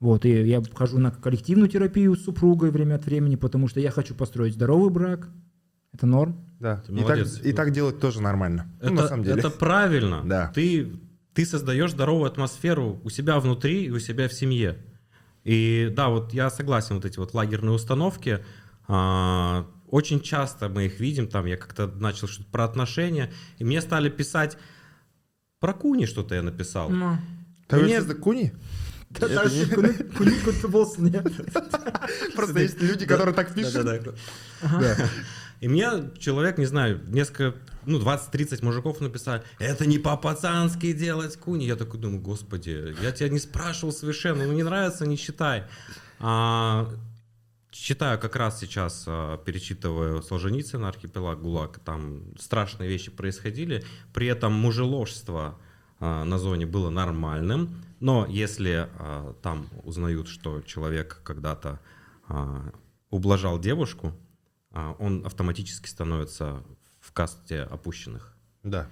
Вот, 0.00 0.24
и 0.24 0.30
я 0.30 0.62
хожу 0.74 0.98
на 0.98 1.10
коллективную 1.10 1.68
терапию 1.68 2.14
с 2.14 2.24
супругой 2.24 2.70
время 2.70 2.94
от 2.94 3.04
времени, 3.04 3.36
потому 3.36 3.68
что 3.68 3.80
я 3.80 3.90
хочу 3.90 4.14
построить 4.14 4.54
здоровый 4.54 4.90
брак. 4.90 5.28
Это 5.92 6.06
норм. 6.06 6.36
да 6.60 6.76
Ты 6.76 6.92
и 6.92 6.96
так, 6.96 7.04
молодец. 7.04 7.40
и 7.42 7.52
так 7.52 7.72
делать 7.72 7.98
тоже 7.98 8.20
нормально 8.20 8.70
ну, 8.80 8.86
Это, 8.86 8.94
на 8.94 9.08
самом 9.08 9.24
деле 9.24 9.38
это 9.38 9.50
правильно. 9.50 10.22
Да. 10.24 10.52
Ты, 10.54 10.92
ты 11.34 11.44
создаешь 11.46 11.92
здоровую 11.92 12.26
атмосферу 12.30 13.00
у 13.02 13.10
себя 13.10 13.40
внутри 13.40 13.84
и 13.84 13.90
у 13.90 13.98
себя 13.98 14.28
в 14.28 14.32
семье. 14.32 14.76
И 15.44 15.92
да, 15.96 16.08
вот 16.08 16.32
я 16.34 16.50
согласен, 16.50 16.96
вот 16.96 17.04
эти 17.04 17.18
вот 17.18 17.34
лагерные 17.34 17.72
установки, 17.72 18.44
а, 18.86 19.66
очень 19.88 20.20
часто 20.20 20.68
мы 20.68 20.86
их 20.86 21.00
видим, 21.00 21.26
там 21.26 21.46
я 21.46 21.56
как-то 21.56 21.86
начал 21.86 22.28
что-то 22.28 22.50
про 22.50 22.64
отношения, 22.64 23.32
и 23.56 23.64
мне 23.64 23.80
стали 23.80 24.10
писать 24.10 24.58
про 25.58 25.72
Куни 25.72 26.06
что-то 26.06 26.34
я 26.34 26.42
написал. 26.42 26.90
тәуелсіздік 27.68 28.20
куни 28.24 28.50
просто 32.34 32.60
есть 32.60 32.80
люди 32.80 33.06
которые 33.06 33.34
так 33.34 33.54
пишут. 33.54 33.86
И 35.60 35.66
мне 35.66 35.88
человек, 36.18 36.58
не 36.58 36.66
знаю, 36.66 37.00
несколько, 37.08 37.58
ну, 37.84 37.98
20-30 37.98 38.64
мужиков 38.64 39.00
написали, 39.00 39.42
это 39.58 39.86
не 39.86 39.98
по-пацански 39.98 40.92
делать 40.92 41.36
куни. 41.36 41.66
Я 41.66 41.74
такой 41.74 41.98
думаю, 41.98 42.20
господи, 42.20 42.94
я 43.02 43.10
тебя 43.10 43.28
не 43.28 43.40
спрашивал 43.40 43.92
совершенно, 43.92 44.46
ну 44.46 44.52
не 44.52 44.62
нравится, 44.62 45.04
не 45.04 45.18
читай. 45.18 45.64
А, 46.20 46.88
читаю 47.70 48.20
как 48.20 48.36
раз 48.36 48.60
сейчас, 48.60 49.04
а, 49.08 49.36
перечитываю 49.38 50.22
Солженицына, 50.22 50.88
Архипелаг, 50.88 51.40
ГУЛАГ, 51.40 51.80
там 51.80 52.22
страшные 52.38 52.88
вещи 52.88 53.10
происходили, 53.10 53.84
при 54.12 54.28
этом 54.28 54.52
мужеложство 54.52 55.58
на 56.00 56.38
зоне 56.38 56.66
было 56.66 56.90
нормальным, 56.90 57.82
но 58.00 58.26
если 58.28 58.88
а, 58.98 59.34
там 59.42 59.68
узнают, 59.82 60.28
что 60.28 60.60
человек 60.62 61.20
когда-то 61.24 61.80
а, 62.28 62.70
ублажал 63.10 63.58
девушку, 63.58 64.12
а, 64.70 64.94
он 64.98 65.26
автоматически 65.26 65.88
становится 65.88 66.62
в 67.00 67.12
касте 67.12 67.62
опущенных. 67.62 68.36
да 68.62 68.88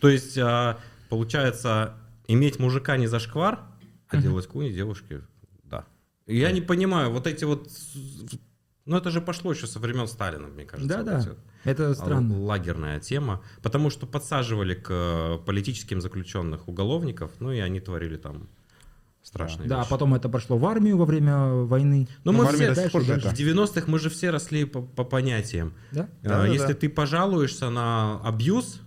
То 0.00 0.08
есть, 0.08 0.36
а, 0.38 0.78
получается, 1.08 1.94
иметь 2.26 2.58
мужика 2.58 2.96
не 2.96 3.06
за 3.06 3.18
шквар, 3.18 3.60
а 4.08 4.16
делать 4.16 4.46
куни 4.46 4.72
девушки, 4.72 5.22
да. 5.64 5.86
Я 6.26 6.52
не 6.52 6.60
понимаю, 6.60 7.10
вот 7.10 7.26
эти 7.26 7.44
вот... 7.44 7.68
Ну, 8.90 8.96
это 8.96 9.10
же 9.10 9.20
пошло 9.20 9.52
еще 9.52 9.66
со 9.68 9.78
времен 9.78 10.08
Сталина, 10.08 10.48
мне 10.48 10.64
кажется. 10.64 11.00
Эти 11.00 11.28
вот. 11.28 11.38
Это 11.64 11.94
странно. 11.94 12.32
Л- 12.34 12.42
лагерная 12.44 12.98
тема, 12.98 13.40
потому 13.62 13.88
что 13.90 14.06
подсаживали 14.06 14.74
к 14.74 14.88
э, 14.90 15.38
политическим 15.46 16.00
заключенных 16.00 16.66
уголовников, 16.66 17.30
ну 17.38 17.52
и 17.52 17.60
они 17.60 17.78
творили 17.78 18.16
там 18.16 18.48
страшные 19.22 19.68
Да, 19.68 19.76
а 19.76 19.78
вещи. 19.80 19.90
потом 19.90 20.14
это 20.14 20.28
пошло 20.28 20.58
в 20.58 20.64
армию 20.66 20.96
во 20.96 21.04
время 21.04 21.46
войны. 21.66 22.08
Но 22.24 22.32
Ну, 22.32 22.38
мы 22.38 22.44
в 22.44 22.48
армии 22.48 22.64
все 22.64 22.74
до 22.74 22.82
сих 22.82 22.90
пор 22.92 23.04
дальше, 23.06 23.28
в 23.28 23.32
90-х 23.32 23.84
мы 23.86 23.98
же 24.00 24.10
все 24.10 24.30
росли 24.30 24.64
по, 24.64 24.82
по 24.82 25.04
понятиям. 25.04 25.72
Да? 25.92 26.08
Э, 26.22 26.28
Да, 26.28 26.38
да, 26.42 26.46
Если 26.48 26.72
да. 26.72 26.74
ты 26.74 26.88
пожалуешься 26.88 27.70
на 27.70 28.20
абьюз, 28.24 28.80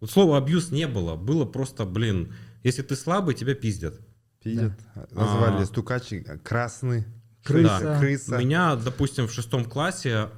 вот 0.00 0.10
слова 0.12 0.38
абьюз 0.38 0.70
не 0.70 0.86
было, 0.86 1.16
было 1.16 1.44
просто, 1.44 1.84
блин, 1.86 2.32
если 2.62 2.82
ты 2.82 2.94
слабый, 2.94 3.34
тебя 3.34 3.54
пиздят. 3.56 3.98
пиздят 4.44 4.78
называли 5.10 5.62
А. 5.62 5.66
стукачи 5.66 6.24
красный 6.44 7.04
Крыса. 7.44 7.96
крыса 8.00 8.38
Меня, 8.38 8.76
допустим, 8.76 9.26
в 9.26 9.32
шестом 9.32 9.64
классе 9.64 10.28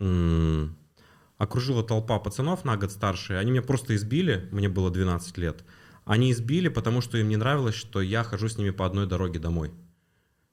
м, 0.00 0.76
окружила 1.38 1.82
толпа 1.82 2.18
пацанов 2.18 2.64
на 2.64 2.76
год 2.76 2.90
старше, 2.90 3.34
они 3.34 3.50
меня 3.50 3.62
просто 3.62 3.94
избили, 3.96 4.48
мне 4.52 4.68
было 4.68 4.90
12 4.90 5.36
лет. 5.38 5.64
Они 6.04 6.30
избили, 6.32 6.68
потому 6.68 7.00
что 7.00 7.16
им 7.18 7.28
не 7.28 7.36
нравилось, 7.36 7.74
что 7.74 8.00
я 8.00 8.22
хожу 8.24 8.48
с 8.48 8.58
ними 8.58 8.70
по 8.70 8.84
одной 8.86 9.06
дороге 9.06 9.38
домой. 9.38 9.72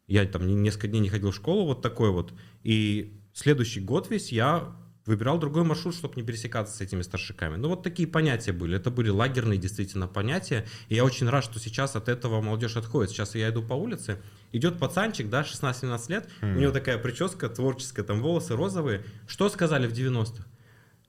Я 0.07 0.25
там 0.25 0.47
не- 0.47 0.55
несколько 0.55 0.87
дней 0.87 0.99
не 0.99 1.09
ходил 1.09 1.31
в 1.31 1.35
школу, 1.35 1.65
вот 1.65 1.81
такой 1.81 2.09
вот. 2.11 2.33
И 2.63 3.21
следующий 3.33 3.79
год 3.81 4.09
весь 4.09 4.31
я 4.31 4.75
выбирал 5.05 5.39
другой 5.39 5.63
маршрут, 5.63 5.95
чтобы 5.95 6.13
не 6.15 6.23
пересекаться 6.23 6.75
с 6.77 6.81
этими 6.81 7.01
старшиками. 7.01 7.55
Ну, 7.57 7.69
вот 7.69 7.83
такие 7.83 8.07
понятия 8.07 8.51
были. 8.53 8.77
Это 8.77 8.91
были 8.91 9.09
лагерные 9.09 9.57
действительно 9.57 10.07
понятия. 10.07 10.65
И 10.89 10.95
я 10.95 11.03
очень 11.03 11.27
рад, 11.27 11.43
что 11.43 11.59
сейчас 11.59 11.95
от 11.95 12.07
этого 12.07 12.39
молодежь 12.41 12.77
отходит. 12.77 13.11
Сейчас 13.11 13.35
я 13.35 13.49
иду 13.49 13.63
по 13.63 13.73
улице, 13.73 14.21
идет 14.51 14.79
пацанчик, 14.79 15.29
да, 15.29 15.41
16-17 15.41 16.09
лет, 16.09 16.29
mm. 16.41 16.55
у 16.55 16.59
него 16.59 16.71
такая 16.71 16.97
прическа 16.97 17.49
творческая, 17.49 18.03
там 18.03 18.21
волосы 18.21 18.55
розовые. 18.55 19.03
Что 19.27 19.49
сказали 19.49 19.87
в 19.87 19.93
90-х? 19.93 20.45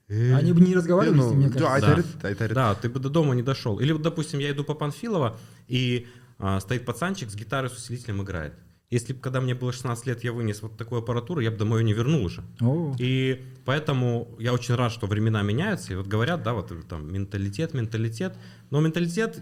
Они 0.09 0.53
бы 0.53 0.61
не 0.61 0.74
разговаривали 0.74 1.20
с 1.20 1.30
ним, 1.30 1.38
мне 1.38 1.51
кажется. 1.51 2.05
Да, 2.20 2.49
да, 2.49 2.74
ты 2.74 2.88
бы 2.90 3.01
до 3.01 3.09
дома 3.09 3.34
не 3.34 3.43
дошел. 3.43 3.78
Или 3.78 3.93
вот, 3.93 4.03
допустим, 4.03 4.40
я 4.40 4.51
иду 4.51 4.62
по 4.62 4.74
Панфилова, 4.74 5.38
и 5.68 6.07
а, 6.38 6.61
стоит 6.61 6.84
пацанчик 6.84 7.30
с 7.30 7.34
гитарой 7.34 7.70
с 7.70 7.76
усилителем 7.76 8.22
играет. 8.22 8.55
Если 8.90 9.14
бы, 9.14 9.20
когда 9.20 9.40
мне 9.40 9.55
было 9.55 9.72
16 9.72 10.07
лет, 10.07 10.22
я 10.22 10.34
вынес 10.34 10.61
вот 10.61 10.76
такую 10.76 11.01
аппаратуру, 11.01 11.40
я 11.40 11.51
бы 11.51 11.57
домой 11.57 11.80
ее 11.80 11.86
не 11.86 11.93
вернул 11.95 12.24
уже. 12.24 12.43
О. 12.61 12.95
И 12.99 13.43
поэтому 13.64 14.36
я 14.38 14.53
очень 14.53 14.74
рад, 14.74 14.93
что 14.93 15.07
времена 15.07 15.40
меняются. 15.40 15.95
И 15.95 15.97
вот 15.97 16.07
говорят, 16.07 16.43
да, 16.43 16.53
вот 16.53 16.70
там 16.88 17.11
менталитет, 17.11 17.72
менталитет. 17.72 18.36
Но 18.68 18.80
менталитет, 18.80 19.40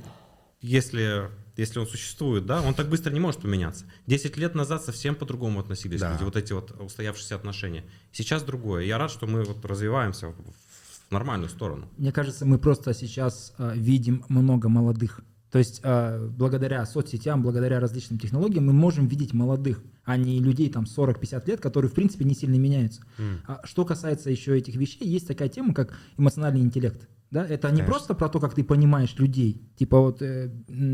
если, 0.61 1.30
если 1.61 1.79
он 1.79 1.87
существует, 1.87 2.47
да, 2.47 2.63
он 2.63 2.75
так 2.75 2.89
быстро 2.89 3.13
не 3.13 3.21
может 3.21 3.43
поменяться. 3.43 3.85
10 4.07 4.37
лет 4.39 4.55
назад 4.55 4.83
совсем 4.83 5.15
по-другому 5.15 5.61
относились 5.61 6.01
да. 6.01 6.13
люди, 6.13 6.25
вот 6.25 6.37
эти 6.37 6.53
вот 6.55 6.71
устоявшиеся 6.81 7.37
отношения. 7.37 7.85
Сейчас 8.13 8.43
другое. 8.43 8.85
Я 8.85 8.97
рад, 8.97 9.11
что 9.11 9.27
мы 9.27 9.45
вот 9.45 9.65
развиваемся 9.65 10.29
в 10.29 11.13
нормальную 11.13 11.51
сторону. 11.51 11.89
Мне 11.99 12.13
кажется, 12.13 12.47
мы 12.47 12.59
просто 12.59 12.95
сейчас 12.95 13.53
э, 13.59 13.73
видим 13.75 14.25
много 14.29 14.69
молодых 14.69 15.21
то 15.51 15.59
есть 15.59 15.80
э, 15.82 16.28
благодаря 16.28 16.86
соцсетям, 16.86 17.42
благодаря 17.42 17.80
различным 17.80 18.18
технологиям 18.18 18.66
мы 18.66 18.72
можем 18.72 19.09
видеть 19.09 19.32
молодых, 19.32 19.82
а 20.05 20.16
не 20.16 20.38
людей 20.38 20.70
там 20.70 20.84
40-50 20.84 21.46
лет, 21.48 21.61
которые 21.61 21.90
в 21.90 21.94
принципе 21.94 22.24
не 22.24 22.34
сильно 22.34 22.57
меняются. 22.57 23.03
Mm. 23.18 23.38
А 23.46 23.61
что 23.64 23.84
касается 23.84 24.30
еще 24.30 24.57
этих 24.57 24.76
вещей, 24.76 25.09
есть 25.09 25.26
такая 25.26 25.48
тема, 25.48 25.74
как 25.74 25.96
эмоциональный 26.16 26.61
интеллект. 26.61 27.09
Да? 27.32 27.44
Это 27.44 27.68
Конечно. 27.68 27.76
не 27.76 27.82
просто 27.82 28.14
про 28.14 28.28
то, 28.28 28.40
как 28.40 28.55
ты 28.55 28.64
понимаешь 28.64 29.14
людей, 29.18 29.62
типа 29.76 30.01
вот 30.01 30.22
э, 30.22 30.51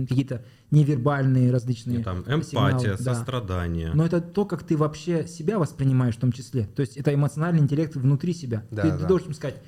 какие-то 0.09 0.44
невербальные 0.70 1.50
различные. 1.50 2.02
Там, 2.02 2.20
эмпатия, 2.20 2.96
сигналы, 2.96 2.98
сострадание. 2.98 3.88
Да. 3.88 3.94
Но 3.94 4.07
это 4.07 4.20
то, 4.20 4.44
как 4.44 4.62
ты 4.62 4.76
вообще 4.76 5.26
себя 5.26 5.59
воспринимаешь 5.59 6.16
в 6.16 6.20
том 6.20 6.32
числе. 6.32 6.66
То 6.66 6.80
есть 6.80 6.96
это 6.96 7.12
эмоциональный 7.14 7.61
интеллект 7.61 7.94
внутри 7.94 8.34
себя. 8.34 8.64
Да, 8.70 8.82
ты, 8.82 8.88
да. 8.90 8.98
ты 8.98 9.07
должен 9.07 9.32
сказать, 9.34 9.62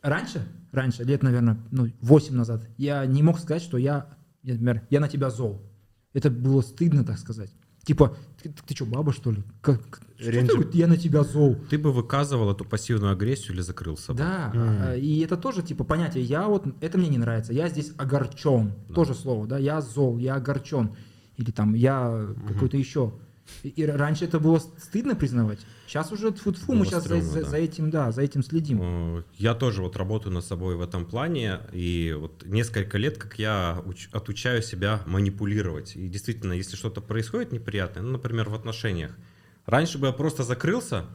раньше, 0.00 0.46
раньше, 0.72 1.04
лет, 1.04 1.22
наверное, 1.22 1.58
ну, 1.70 1.90
8 2.00 2.34
назад, 2.34 2.66
я 2.78 3.04
не 3.04 3.22
мог 3.22 3.38
сказать, 3.38 3.62
что 3.62 3.76
я 3.76 4.17
я, 4.48 4.54
например, 4.54 4.82
я 4.88 5.00
на 5.00 5.08
тебя 5.08 5.30
зол. 5.30 5.60
Это 6.14 6.30
было 6.30 6.62
стыдно, 6.62 7.04
так 7.04 7.18
сказать. 7.18 7.50
Типа, 7.84 8.16
ты, 8.42 8.50
ты 8.66 8.74
что, 8.74 8.86
баба, 8.86 9.12
что 9.12 9.30
ли? 9.30 9.42
Как, 9.60 10.00
что 10.16 10.62
ты, 10.62 10.78
я 10.78 10.86
на 10.86 10.96
тебя 10.96 11.22
зол. 11.22 11.56
Ты 11.70 11.78
бы 11.78 11.92
выказывал 11.92 12.50
эту 12.50 12.64
пассивную 12.64 13.12
агрессию 13.12 13.54
или 13.54 13.60
закрылся 13.60 14.12
бы. 14.12 14.18
Да, 14.18 14.52
mm. 14.54 15.00
и 15.00 15.20
это 15.20 15.36
тоже, 15.36 15.62
типа, 15.62 15.84
понятие, 15.84 16.24
я 16.24 16.48
вот, 16.48 16.66
это 16.80 16.98
мне 16.98 17.08
не 17.08 17.18
нравится, 17.18 17.52
я 17.52 17.68
здесь 17.68 17.92
огорчен, 17.98 18.72
да. 18.88 18.94
тоже 18.94 19.14
слово, 19.14 19.46
да, 19.46 19.58
я 19.58 19.80
зол, 19.80 20.18
я 20.18 20.34
огорчен, 20.34 20.96
или 21.36 21.50
там, 21.50 21.74
я 21.74 22.00
mm-hmm. 22.00 22.48
какой-то 22.48 22.76
еще 22.76 23.14
и 23.62 23.84
раньше 23.84 24.24
это 24.24 24.38
было 24.38 24.58
стыдно 24.58 25.14
признавать. 25.14 25.58
Сейчас 25.86 26.12
уже 26.12 26.30
тфу 26.30 26.50
-тфу, 26.50 26.74
мы 26.74 26.84
сейчас 26.84 27.04
стрёмно, 27.04 27.24
за, 27.24 27.40
да. 27.42 27.48
за 27.48 27.56
этим, 27.56 27.90
да, 27.90 28.12
за 28.12 28.22
этим 28.22 28.42
следим. 28.42 29.24
Я 29.36 29.54
тоже 29.54 29.82
вот 29.82 29.96
работаю 29.96 30.32
над 30.32 30.44
собой 30.44 30.76
в 30.76 30.82
этом 30.82 31.06
плане, 31.06 31.60
и 31.72 32.14
вот 32.18 32.44
несколько 32.46 32.98
лет, 32.98 33.18
как 33.18 33.38
я 33.38 33.82
уч, 33.86 34.08
отучаю 34.12 34.62
себя 34.62 35.02
манипулировать. 35.06 35.96
И 35.96 36.08
действительно, 36.08 36.52
если 36.52 36.76
что-то 36.76 37.00
происходит 37.00 37.52
неприятное, 37.52 38.02
ну, 38.02 38.12
например, 38.12 38.48
в 38.48 38.54
отношениях, 38.54 39.16
раньше 39.66 39.98
бы 39.98 40.06
я 40.06 40.12
просто 40.12 40.42
закрылся, 40.42 41.06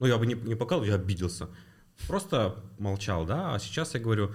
ну, 0.00 0.06
я 0.06 0.16
бы 0.16 0.26
не, 0.26 0.34
не 0.34 0.54
показал, 0.54 0.84
я 0.84 0.94
обиделся, 0.94 1.48
просто 2.06 2.62
молчал, 2.78 3.26
да, 3.26 3.54
а 3.54 3.58
сейчас 3.58 3.94
я 3.94 4.00
говорю, 4.00 4.32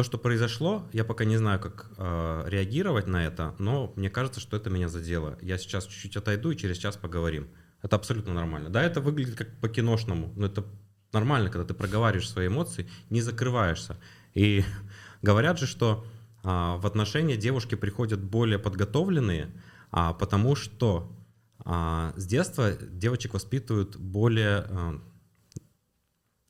то, 0.00 0.04
что 0.04 0.16
произошло, 0.16 0.88
я 0.94 1.04
пока 1.04 1.26
не 1.26 1.36
знаю, 1.36 1.60
как 1.60 1.90
э, 1.98 2.44
реагировать 2.46 3.06
на 3.06 3.26
это, 3.26 3.54
но 3.58 3.92
мне 3.96 4.08
кажется, 4.08 4.40
что 4.40 4.56
это 4.56 4.70
меня 4.70 4.88
задело. 4.88 5.36
Я 5.42 5.58
сейчас 5.58 5.84
чуть-чуть 5.84 6.16
отойду 6.16 6.52
и 6.52 6.56
через 6.56 6.78
час 6.78 6.96
поговорим. 6.96 7.50
Это 7.82 7.96
абсолютно 7.96 8.32
нормально. 8.32 8.70
Да, 8.70 8.82
это 8.82 9.02
выглядит 9.02 9.34
как 9.34 9.54
по-киношному, 9.60 10.32
но 10.36 10.46
это 10.46 10.64
нормально, 11.12 11.50
когда 11.50 11.66
ты 11.66 11.74
проговариваешь 11.74 12.30
свои 12.30 12.46
эмоции, 12.46 12.88
не 13.10 13.20
закрываешься. 13.20 13.98
И 14.32 14.64
говорят 15.20 15.58
же, 15.58 15.66
что 15.66 16.06
э, 16.44 16.48
в 16.48 16.86
отношения 16.86 17.36
девушки 17.36 17.74
приходят 17.74 18.22
более 18.22 18.58
подготовленные, 18.58 19.50
а, 19.90 20.14
потому 20.14 20.56
что 20.56 21.14
а, 21.58 22.14
с 22.16 22.24
детства 22.24 22.72
девочек 22.72 23.34
воспитывают 23.34 23.96
более, 23.96 24.64
а, 24.66 25.02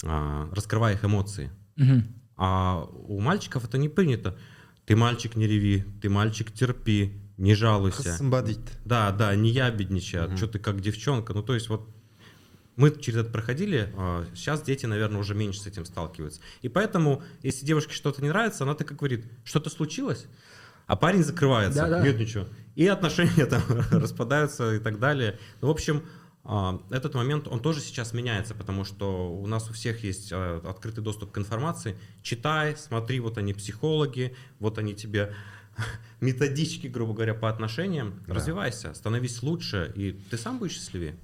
а, 0.05 0.49
раскрывая 0.53 0.95
их 0.95 1.05
эмоции. 1.05 1.51
Угу. 1.77 2.20
А 2.43 2.89
у 3.07 3.21
мальчиков 3.21 3.67
это 3.67 3.77
не 3.77 3.91
принято. 3.91 4.35
Ты 4.87 4.97
мальчик, 4.97 5.37
не 5.37 5.47
реви, 5.47 5.85
ты 6.01 6.09
мальчик, 6.09 6.51
терпи, 6.51 7.13
не 7.37 7.55
жалуйся. 7.55 8.03
Да, 8.87 9.13
да, 9.13 9.37
не 9.37 9.51
ябедничай, 9.51 10.25
угу. 10.25 10.39
что 10.39 10.47
ты 10.47 10.59
как 10.59 10.81
девчонка. 10.81 11.35
Ну, 11.35 11.43
то 11.43 11.53
есть 11.53 11.69
вот 11.69 11.87
мы 12.77 12.99
через 12.99 13.19
это 13.19 13.31
проходили, 13.31 13.93
сейчас 14.35 14.63
а 14.63 14.65
дети, 14.65 14.87
наверное, 14.87 15.21
уже 15.21 15.35
меньше 15.35 15.61
с 15.61 15.67
этим 15.67 15.85
сталкиваются. 15.85 16.41
И 16.63 16.71
поэтому, 16.71 17.23
если 17.43 17.67
девушке 17.67 17.93
что-то 17.93 18.23
не 18.23 18.31
нравится, 18.31 18.65
она 18.65 18.75
так 18.75 18.91
и 18.91 18.95
говорит, 18.95 19.27
что-то 19.45 19.69
случилось, 19.69 20.25
а 20.87 20.97
парень 20.97 21.23
закрывается, 21.23 21.83
да, 21.83 21.89
да. 21.91 22.03
нет 22.03 22.19
ничего. 22.19 22.47
И 22.75 22.87
отношения 22.87 23.45
там 23.51 23.63
распадаются 23.91 24.77
и 24.77 24.79
так 24.79 24.99
далее. 24.99 25.39
Ну, 25.61 25.69
в 25.69 25.71
общем, 25.73 26.03
а, 26.03 26.30
этот 26.91 27.15
момент, 27.15 27.47
он 27.47 27.61
тоже 27.61 27.81
сейчас 27.81 28.13
меняется, 28.13 28.57
потому 28.57 28.85
что 28.85 29.33
у 29.33 29.47
нас 29.47 29.71
у 29.71 29.73
всех 29.73 30.03
есть 30.03 30.31
а, 30.33 30.61
открытый 30.69 31.05
доступ 31.05 31.31
к 31.31 31.39
информации. 31.39 31.97
Читай, 32.23 32.77
смотри, 32.77 33.21
вот 33.21 33.39
они 33.39 33.55
психологи, 33.55 34.35
вот 34.59 34.77
они 34.77 34.95
тебе 34.95 35.33
методички, 36.21 36.89
грубо 36.89 37.15
говоря, 37.15 37.35
по 37.35 37.49
отношениям. 37.49 38.21
Да. 38.27 38.35
Развивайся, 38.35 38.95
становись 38.95 39.45
лучше, 39.45 39.93
и 39.95 40.13
ты 40.31 40.37
сам 40.37 40.59
будешь 40.59 40.73
счастливее. 40.73 41.15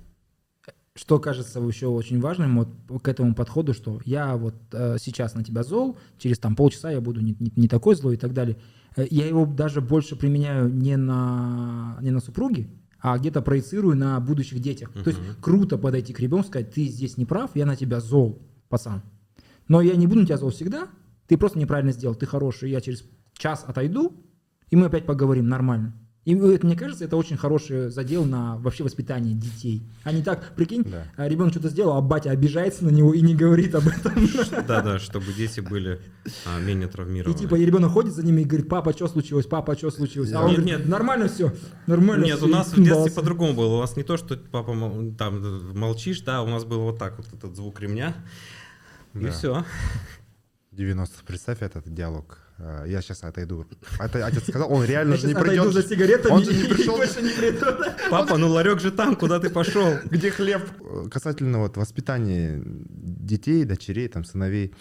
Что 0.94 1.18
кажется 1.18 1.58
еще 1.58 1.88
очень 1.88 2.20
важным 2.20 2.58
вот 2.58 3.02
к 3.02 3.08
этому 3.08 3.34
подходу, 3.34 3.74
что 3.74 4.00
я 4.04 4.36
вот 4.36 4.54
э, 4.72 4.96
сейчас 5.00 5.34
на 5.34 5.42
тебя 5.42 5.64
зол, 5.64 5.98
через 6.18 6.38
там 6.38 6.54
полчаса 6.54 6.90
я 6.92 7.00
буду 7.00 7.20
не, 7.20 7.36
не, 7.40 7.52
не 7.56 7.68
такой 7.68 7.96
злой 7.96 8.14
и 8.14 8.16
так 8.16 8.32
далее. 8.32 8.56
Э, 8.94 9.04
я 9.10 9.26
его 9.26 9.44
даже 9.44 9.80
больше 9.80 10.14
применяю 10.14 10.72
не 10.72 10.96
на, 10.96 11.98
не 12.00 12.12
на 12.12 12.20
супруге, 12.20 12.68
а 13.06 13.16
где-то 13.18 13.40
проецирую 13.40 13.96
на 13.96 14.18
будущих 14.18 14.58
детях. 14.58 14.90
Uh-huh. 14.90 15.04
То 15.04 15.10
есть 15.10 15.20
круто 15.40 15.78
подойти 15.78 16.12
к 16.12 16.18
ребенку, 16.18 16.48
сказать, 16.48 16.72
ты 16.72 16.86
здесь 16.86 17.16
не 17.16 17.24
прав, 17.24 17.52
я 17.54 17.64
на 17.64 17.76
тебя 17.76 18.00
зол, 18.00 18.42
пацан. 18.68 19.00
Но 19.68 19.80
я 19.80 19.94
не 19.94 20.08
буду 20.08 20.22
на 20.22 20.26
тебя 20.26 20.38
зол 20.38 20.50
всегда, 20.50 20.88
ты 21.28 21.38
просто 21.38 21.56
неправильно 21.60 21.92
сделал, 21.92 22.16
ты 22.16 22.26
хороший, 22.26 22.68
я 22.68 22.80
через 22.80 23.04
час 23.34 23.64
отойду, 23.64 24.12
и 24.70 24.74
мы 24.74 24.86
опять 24.86 25.06
поговорим 25.06 25.46
нормально. 25.46 25.94
И 26.26 26.34
мне 26.34 26.74
кажется, 26.74 27.04
это 27.04 27.16
очень 27.16 27.36
хороший 27.36 27.88
задел 27.88 28.24
на 28.24 28.56
вообще 28.56 28.82
воспитание 28.82 29.32
детей. 29.32 29.84
А 30.02 30.10
не 30.10 30.24
так, 30.24 30.56
прикинь, 30.56 30.82
да. 30.82 31.04
А 31.16 31.28
ребенок 31.28 31.52
что-то 31.52 31.68
сделал, 31.68 31.96
а 31.96 32.00
батя 32.00 32.32
обижается 32.32 32.84
на 32.84 32.88
него 32.88 33.14
и 33.14 33.20
не 33.20 33.36
говорит 33.36 33.76
об 33.76 33.86
этом. 33.86 34.12
Да-да, 34.66 34.98
чтобы 34.98 35.32
дети 35.32 35.60
были 35.60 36.00
а, 36.44 36.58
менее 36.58 36.88
травмированы. 36.88 37.32
И 37.32 37.38
типа 37.38 37.54
и 37.54 37.64
ребенок 37.64 37.92
ходит 37.92 38.12
за 38.12 38.26
ними 38.26 38.40
и 38.40 38.44
говорит, 38.44 38.68
папа, 38.68 38.92
что 38.92 39.06
случилось, 39.06 39.46
папа, 39.46 39.76
что 39.76 39.92
случилось? 39.92 40.32
А 40.32 40.40
он 40.40 40.50
нет, 40.50 40.56
говорит, 40.58 40.78
нет, 40.80 40.88
нормально 40.88 41.28
все, 41.28 41.52
нормально 41.86 42.24
Нет, 42.24 42.38
все. 42.38 42.46
у 42.46 42.48
нас 42.48 42.72
в 42.72 42.82
детстве 42.82 43.12
по-другому 43.12 43.54
было. 43.54 43.76
У 43.76 43.80
нас 43.80 43.96
не 43.96 44.02
то, 44.02 44.16
что 44.16 44.36
папа 44.36 44.74
там 45.16 45.78
молчишь, 45.78 46.22
да, 46.22 46.42
у 46.42 46.48
нас 46.48 46.64
было 46.64 46.82
вот 46.82 46.98
так 46.98 47.18
вот 47.18 47.28
этот 47.32 47.54
звук 47.54 47.78
ремня, 47.78 48.16
и 49.14 49.28
все. 49.28 49.64
90 50.72 51.24
представь 51.24 51.62
этот 51.62 51.84
диалог 51.94 52.45
Э, 52.45 52.45
я 52.58 53.02
сейчас 53.02 53.22
отойду. 53.22 53.66
Это 53.98 54.26
отец 54.26 54.48
сказал, 54.48 54.72
он 54.72 54.84
реально 54.84 55.16
же 55.16 55.26
не 55.26 55.34
придет. 55.34 55.72
за 55.72 55.82
сигаретами 55.82 56.32
он 56.32 56.44
же 56.44 56.54
не 56.54 56.64
пришел. 56.68 56.96
больше 56.96 57.22
не 57.22 57.30
приду. 57.30 57.66
Папа, 58.10 58.38
ну 58.38 58.48
ларек 58.48 58.80
же 58.80 58.90
там, 58.90 59.16
куда 59.16 59.38
ты 59.40 59.50
пошел? 59.50 59.94
Где 60.04 60.30
хлеб? 60.30 60.62
Касательно 61.10 61.58
вот 61.58 61.76
воспитания 61.76 62.62
детей, 62.64 63.64
дочерей, 63.64 64.08
там, 64.08 64.24
сыновей, 64.24 64.74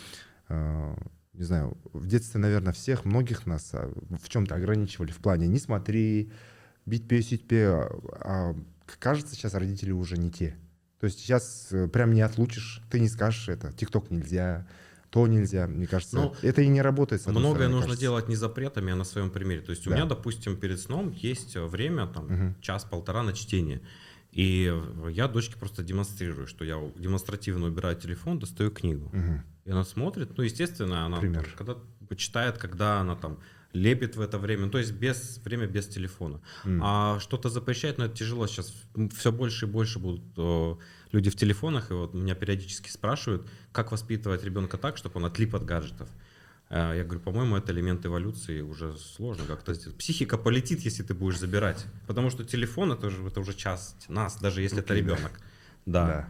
э, 0.49 0.95
не 1.37 1.43
знаю, 1.43 1.77
в 1.93 2.07
детстве, 2.07 2.39
наверное, 2.39 2.73
всех, 2.73 3.05
многих 3.05 3.45
нас 3.45 3.71
а, 3.73 3.91
в 4.21 4.29
чем-то 4.29 4.55
ограничивали 4.55 5.11
в 5.11 5.17
плане 5.17 5.47
«не 5.47 5.59
смотри», 5.59 6.31
«бить 6.85 7.07
пе, 7.07 7.21
сить 7.21 7.47
пе», 7.47 7.67
а, 7.67 8.55
кажется, 8.99 9.35
сейчас 9.35 9.53
родители 9.53 9.91
уже 9.91 10.17
не 10.17 10.31
те. 10.31 10.55
То 10.99 11.07
есть 11.07 11.19
сейчас 11.19 11.67
э, 11.71 11.87
прям 11.87 12.13
не 12.13 12.21
отлучишь, 12.21 12.81
ты 12.89 12.99
не 12.99 13.09
скажешь 13.09 13.49
это, 13.49 13.73
тикток 13.73 14.11
нельзя, 14.11 14.65
то 15.15 15.25
нельзя, 15.27 15.65
мне 15.65 15.87
кажется. 15.87 16.17
Ну, 16.17 16.35
это 16.41 16.61
и 16.61 16.67
не 16.67 16.81
работает. 16.81 17.25
Многое 17.25 17.53
стороны, 17.53 17.69
нужно 17.69 17.81
кажется. 17.83 18.01
делать 18.01 18.27
не 18.27 18.35
запретами, 18.35 18.91
а 18.91 18.97
на 18.97 19.05
своем 19.05 19.29
примере. 19.29 19.61
То 19.61 19.69
есть 19.69 19.85
да. 19.85 19.91
у 19.91 19.93
меня, 19.93 20.05
допустим, 20.05 20.57
перед 20.57 20.77
сном 20.77 21.11
есть 21.11 21.55
время, 21.55 22.05
там, 22.07 22.25
угу. 22.25 22.55
час-полтора 22.59 23.23
на 23.23 23.31
чтение. 23.31 23.79
И 24.33 24.77
я 25.09 25.29
дочке 25.29 25.55
просто 25.57 25.83
демонстрирую, 25.83 26.47
что 26.47 26.65
я 26.65 26.81
демонстративно 26.97 27.67
убираю 27.67 27.95
телефон, 27.95 28.39
достаю 28.39 28.71
книгу. 28.71 29.05
Угу. 29.05 29.41
И 29.63 29.71
она 29.71 29.85
смотрит, 29.85 30.37
ну, 30.37 30.43
естественно, 30.43 31.05
она 31.05 31.19
Пример. 31.19 31.47
когда 31.57 31.77
читает, 32.17 32.57
когда 32.57 32.99
она 32.99 33.15
там 33.15 33.39
лепит 33.75 34.15
в 34.15 34.21
это 34.21 34.37
время, 34.39 34.65
ну, 34.65 34.71
то 34.71 34.77
есть 34.77 34.93
без 34.93 35.39
время 35.43 35.67
без 35.67 35.87
телефона. 35.87 36.39
М. 36.63 36.81
А 36.83 37.19
что-то 37.19 37.49
запрещать, 37.49 37.97
ну 37.97 38.05
это 38.05 38.15
тяжело 38.15 38.47
сейчас. 38.47 38.73
Все 39.15 39.31
больше 39.31 39.65
и 39.65 39.69
больше 39.69 39.99
будут 39.99 40.23
о, 40.37 40.79
люди 41.11 41.29
в 41.29 41.35
телефонах, 41.35 41.91
и 41.91 41.93
вот 41.93 42.13
меня 42.13 42.35
периодически 42.35 42.89
спрашивают, 42.89 43.47
как 43.71 43.91
воспитывать 43.91 44.43
ребенка 44.43 44.77
так, 44.77 44.97
чтобы 44.97 45.17
он 45.17 45.25
отлип 45.25 45.55
от 45.55 45.65
гаджетов. 45.65 46.09
А 46.69 46.93
Я 46.93 47.03
говорю, 47.03 47.19
по-моему, 47.19 47.57
это 47.57 47.71
элемент 47.73 48.05
эволюции, 48.05 48.61
уже 48.61 48.95
сложно 48.97 49.45
как-то 49.45 49.73
сделать. 49.73 49.97
Психика 49.97 50.37
полетит, 50.37 50.81
если 50.81 51.03
ты 51.03 51.13
будешь 51.13 51.37
забирать. 51.37 51.85
Потому 52.07 52.31
что 52.31 52.43
телефон 52.43 52.91
это 52.93 53.07
уже, 53.07 53.27
это 53.27 53.39
уже 53.39 53.53
часть 53.53 54.09
нас, 54.09 54.37
даже 54.41 54.61
если 54.61 54.79
это 54.79 54.93
Окей, 54.93 55.03
да. 55.03 55.13
ребенок. 55.13 55.31
Да. 55.85 56.29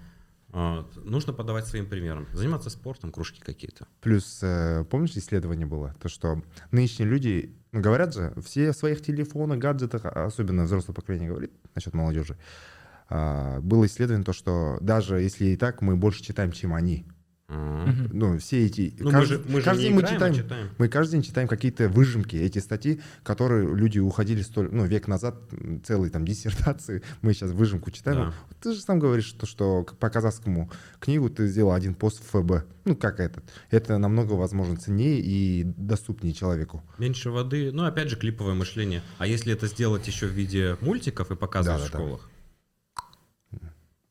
Нужно 1.03 1.33
подавать 1.33 1.67
своим 1.67 1.85
примером. 1.85 2.27
Заниматься 2.31 2.69
спортом, 2.69 3.11
кружки 3.11 3.41
какие-то. 3.41 3.87
Плюс, 3.99 4.39
э, 4.41 4.85
помнишь, 4.89 5.11
исследование 5.17 5.65
было? 5.65 5.93
То, 6.01 6.07
что 6.07 6.41
нынешние 6.71 7.09
люди, 7.09 7.53
ну, 7.73 7.81
говорят 7.81 8.13
же, 8.13 8.33
все 8.41 8.71
в 8.71 8.75
своих 8.75 9.01
телефонах, 9.01 9.59
гаджетах, 9.59 10.05
а 10.05 10.25
особенно 10.25 10.63
взрослое 10.63 10.95
поколение 10.95 11.27
говорит 11.27 11.51
насчет 11.75 11.93
молодежи, 11.93 12.37
а, 13.09 13.59
было 13.59 13.85
исследование 13.85 14.23
то, 14.23 14.31
что 14.31 14.77
даже 14.79 15.19
если 15.19 15.45
и 15.47 15.57
так, 15.57 15.81
мы 15.81 15.97
больше 15.97 16.23
читаем, 16.23 16.53
чем 16.53 16.73
они. 16.73 17.05
Мгм. 17.47 18.09
Ну, 18.11 18.39
все 18.39 18.65
эти... 18.65 18.95
Ну, 18.97 19.05
мы 19.05 19.11
каждый, 19.11 19.37
же, 19.37 19.43
мы 19.47 19.59
же 19.59 19.65
каждый 19.65 19.81
не 19.81 19.87
день 19.87 19.95
мы 19.95 20.01
играем, 20.01 20.15
а 20.15 20.17
читаем, 20.17 20.35
читаем. 20.35 20.69
мы 20.79 20.87
каждый 20.87 21.11
день 21.11 21.21
читаем 21.21 21.47
какие-то 21.47 21.89
выжимки, 21.89 22.35
эти 22.35 22.57
статьи, 22.57 23.01
которые 23.21 23.75
люди 23.75 23.99
уходили 23.99 24.41
столь, 24.41 24.69
ну, 24.71 24.85
век 24.85 25.07
назад, 25.07 25.35
целые 25.85 26.09
там 26.09 26.25
диссертации, 26.25 27.03
мы 27.21 27.33
сейчас 27.33 27.51
выжимку 27.51 27.91
читаем. 27.91 28.17
Да. 28.17 28.33
Ты 28.61 28.73
же 28.73 28.81
сам 28.81 28.99
говоришь, 28.99 29.25
что, 29.25 29.45
что 29.45 29.83
по 29.99 30.09
казахскому 30.09 30.71
книгу 30.99 31.29
ты 31.29 31.45
сделал 31.47 31.73
один 31.73 31.93
пост 31.93 32.23
в 32.23 32.29
ФБ. 32.29 32.65
Ну, 32.85 32.95
как 32.95 33.19
этот. 33.19 33.43
Это 33.69 33.97
намного, 33.99 34.33
возможно, 34.33 34.77
ценнее 34.77 35.19
и 35.19 35.63
доступнее 35.63 36.33
человеку. 36.33 36.83
Меньше 36.97 37.29
воды. 37.29 37.71
Ну, 37.71 37.85
опять 37.85 38.09
же, 38.09 38.15
клиповое 38.15 38.55
мышление. 38.55 39.03
А 39.19 39.27
если 39.27 39.53
это 39.53 39.67
сделать 39.67 40.07
еще 40.07 40.25
в 40.25 40.31
виде 40.31 40.77
мультиков 40.81 41.29
и 41.29 41.35
показывать 41.35 41.81
в 41.81 41.91
Да-да-да. 41.91 42.03
школах? 42.03 42.29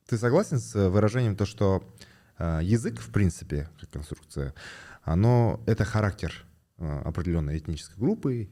Ты 0.07 0.19
согласен 0.19 0.59
с 0.59 0.75
э, 0.77 0.89
выражением 0.89 1.35
то, 1.35 1.47
что 1.47 1.83
язык, 2.63 3.01
в 3.01 3.11
принципе, 3.11 3.69
как 3.81 3.91
конструкция, 3.91 4.55
оно 5.03 5.61
это 5.67 5.85
характер 5.85 6.45
э, 6.79 7.01
определенной 7.05 7.59
этнической 7.59 7.97
группы, 7.99 8.49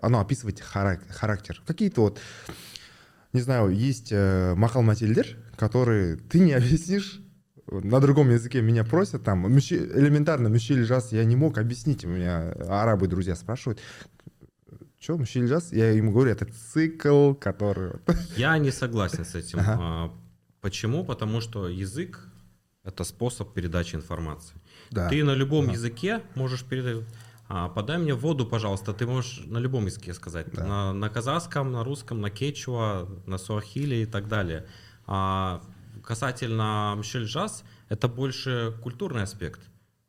оно 0.00 0.20
описывает 0.20 0.60
харак- 0.60 1.08
характер. 1.10 1.62
Какие-то 1.66 2.00
вот, 2.02 2.20
не 3.32 3.40
знаю, 3.40 3.70
есть 3.70 4.08
э, 4.12 4.54
махал-матильдер, 4.56 5.36
которые 5.56 6.16
ты 6.16 6.40
не 6.40 6.52
объяснишь, 6.52 7.20
на 7.66 8.00
другом 8.00 8.30
языке 8.30 8.60
меня 8.60 8.84
просят, 8.84 9.22
там, 9.24 9.46
«Мужчи- 9.46 9.76
элементарно, 9.98 10.48
мужчина 10.48 10.84
жас, 10.84 11.12
я 11.12 11.24
не 11.24 11.36
мог 11.36 11.58
объяснить, 11.58 12.04
у 12.04 12.08
меня 12.08 12.52
арабы 12.68 13.06
друзья 13.06 13.34
спрашивают, 13.36 13.80
что 14.98 15.16
мужчина 15.16 15.46
жас? 15.48 15.72
Я 15.72 15.90
ему 15.90 16.12
говорю, 16.12 16.30
это 16.30 16.46
цикл, 16.46 17.34
который... 17.34 17.92
вот». 17.92 18.16
Я 18.36 18.58
не 18.58 18.70
согласен 18.70 19.24
с 19.24 19.34
этим. 19.34 19.60
Ага. 19.60 19.78
А, 19.80 20.14
Почему? 20.60 21.04
Потому 21.04 21.40
что 21.40 21.68
язык— 21.68 22.20
это 22.84 23.04
способ 23.04 23.52
передачи 23.54 23.94
информации. 23.96 24.56
Да. 24.90 25.08
Ты 25.08 25.22
на 25.24 25.34
любом 25.34 25.66
Да. 25.66 25.72
языке 25.72 26.22
можешь 26.34 26.64
передать... 26.64 27.04
А, 27.48 27.68
подай 27.68 27.98
мне 27.98 28.14
воду, 28.14 28.46
пожалуйста. 28.46 28.92
Ты 28.92 29.06
можешь 29.06 29.42
на 29.46 29.58
любом 29.58 29.86
языке 29.86 30.14
сказать. 30.14 30.46
Да. 30.52 30.64
На, 30.66 30.92
на 30.92 31.08
казахском, 31.10 31.70
на 31.70 31.84
русском, 31.84 32.20
на 32.20 32.30
кечуа, 32.30 33.06
на 33.26 33.38
суахили 33.38 33.96
и 33.96 34.06
так 34.06 34.26
далее. 34.28 34.66
А 35.06 35.62
касательно 36.02 36.94
мшель-джаз, 36.98 37.64
это 37.88 38.08
больше 38.08 38.74
культурный 38.82 39.22
аспект. 39.22 39.60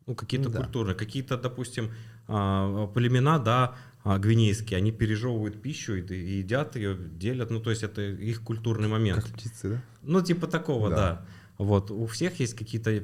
Ну, 0.05 0.15
какие-то 0.15 0.49
Да. 0.49 0.59
культурные. 0.61 0.95
Какие-то, 0.95 1.38
допустим, 1.38 1.91
а, 2.28 2.88
племена, 2.88 3.39
да, 3.39 3.76
а, 4.03 4.17
гвинейские, 4.19 4.78
они 4.78 4.91
пережевывают 4.91 5.61
пищу 5.61 5.95
и, 5.95 6.01
и 6.01 6.38
едят 6.39 6.76
ее, 6.76 6.95
делят. 6.95 7.51
Ну, 7.51 7.59
то 7.59 7.69
есть 7.69 7.84
это 7.84 8.01
их 8.01 8.41
культурный 8.41 8.88
момент. 8.88 9.24
Как 9.24 9.34
птицы, 9.34 9.69
да? 9.69 9.82
Ну, 10.01 10.21
типа 10.21 10.47
такого, 10.47 10.89
Да. 10.89 10.95
да. 10.95 11.26
Вот. 11.64 11.91
У 11.91 12.05
всех 12.07 12.39
есть 12.39 12.55
какие-то 12.55 13.03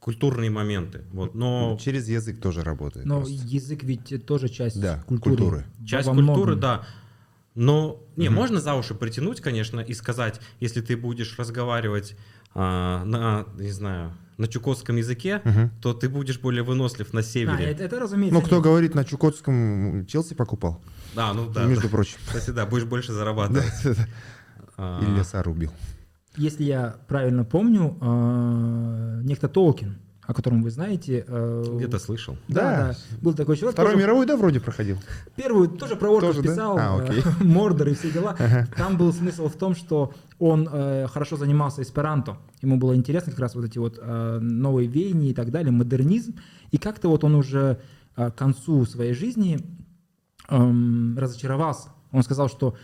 культурные 0.00 0.50
моменты. 0.50 1.02
Вот. 1.12 1.34
Но 1.34 1.76
Через 1.80 2.08
язык 2.08 2.40
тоже 2.40 2.62
работает. 2.62 3.06
Но 3.06 3.20
просто. 3.20 3.34
язык 3.46 3.82
ведь 3.82 4.24
тоже 4.26 4.48
часть 4.48 4.80
Да, 4.80 5.02
культуры. 5.06 5.36
культуры. 5.36 5.64
часть 5.86 6.06
Во 6.08 6.14
культуры, 6.14 6.52
многом. 6.56 6.60
да. 6.60 6.86
Но 7.54 8.02
не, 8.16 8.28
Мгм. 8.28 8.36
можно 8.36 8.60
за 8.60 8.74
уши 8.74 8.94
притянуть, 8.94 9.40
конечно, 9.40 9.80
и 9.80 9.94
сказать, 9.94 10.40
если 10.60 10.80
ты 10.82 10.96
будешь 10.96 11.38
разговаривать 11.38 12.14
а, 12.58 13.04
на, 13.04 13.44
не 13.58 13.70
знаю, 13.70 14.12
на 14.38 14.46
чукотском 14.48 14.96
языке, 14.96 15.42
Мгм. 15.44 15.70
то 15.82 15.92
ты 15.92 16.08
будешь 16.08 16.38
более 16.40 16.62
вынослив 16.62 17.12
на 17.12 17.20
А, 17.20 17.22
севере. 17.22 17.64
это, 17.66 17.84
это, 17.84 18.00
разумеется. 18.00 18.34
Ну, 18.38 18.40
кто 18.46 18.56
нет. 18.56 18.64
говорит 18.64 18.94
на 18.94 19.04
Чукотском, 19.04 20.06
Челси 20.06 20.32
покупал, 20.34 20.80
Да, 21.14 21.34
ну 21.34 21.50
да. 21.50 21.64
между 21.64 21.82
да. 21.84 21.88
прочим. 21.90 22.16
Кстати, 22.26 22.50
да, 22.50 22.64
будешь 22.64 22.84
больше 22.84 23.08
Да, 23.08 23.14
зарабатывать. 23.14 23.64
да, 23.84 23.94
да. 23.94 24.06
А, 24.78 25.02
И 25.02 25.18
леса 25.18 25.42
рубил. 25.42 25.70
Если 26.36 26.64
я 26.64 26.96
правильно 27.08 27.44
помню, 27.44 27.96
э, 28.00 29.20
некто 29.24 29.48
Толкин, 29.48 29.96
о 30.22 30.34
котором 30.34 30.62
вы 30.62 30.70
знаете. 30.70 31.24
э, 31.26 31.64
Где-то 31.76 31.98
слышал. 31.98 32.36
Да, 32.48 32.60
Да. 32.60 32.76
да. 32.88 32.96
Был 33.22 33.32
такой 33.34 33.56
человек. 33.56 33.74
Второй 33.74 33.92
тоже- 33.92 34.02
мировой, 34.04 34.26
да, 34.26 34.36
вроде 34.36 34.60
проходил? 34.60 34.98
Первую 35.36 35.68
тоже 35.68 35.94
про 35.96 36.10
орков 36.10 36.30
Тоже, 36.34 36.42
да? 36.42 36.52
писал, 36.52 36.76
А, 36.78 36.98
э, 36.98 37.04
окей. 37.08 37.22
Мордор 37.46 37.88
и 37.88 37.94
все 37.94 38.10
дела. 38.10 38.36
Там 38.76 38.96
был 38.98 39.12
смысл 39.12 39.48
в 39.48 39.54
том, 39.54 39.74
что 39.74 40.12
он 40.38 40.68
э, 40.70 41.06
хорошо 41.06 41.36
занимался 41.36 41.82
эсперанто. 41.82 42.36
Ему 42.60 42.76
было 42.76 42.94
интересно 42.96 43.30
как 43.32 43.40
раз 43.40 43.54
вот 43.54 43.64
эти 43.64 43.78
вот 43.78 43.98
э, 44.02 44.38
новые 44.40 44.88
веяния 44.88 45.30
и 45.30 45.34
так 45.34 45.50
далее, 45.50 45.70
модернизм. 45.70 46.34
И 46.72 46.76
как-то 46.78 47.08
вот 47.08 47.22
он 47.24 47.34
уже 47.36 47.78
э, 48.16 48.30
к 48.30 48.34
концу 48.34 48.84
своей 48.84 49.14
жизни 49.14 49.60
эм, 50.48 51.16
разочаровался. 51.18 51.90
Он 52.12 52.22
сказал, 52.22 52.48
что 52.48 52.74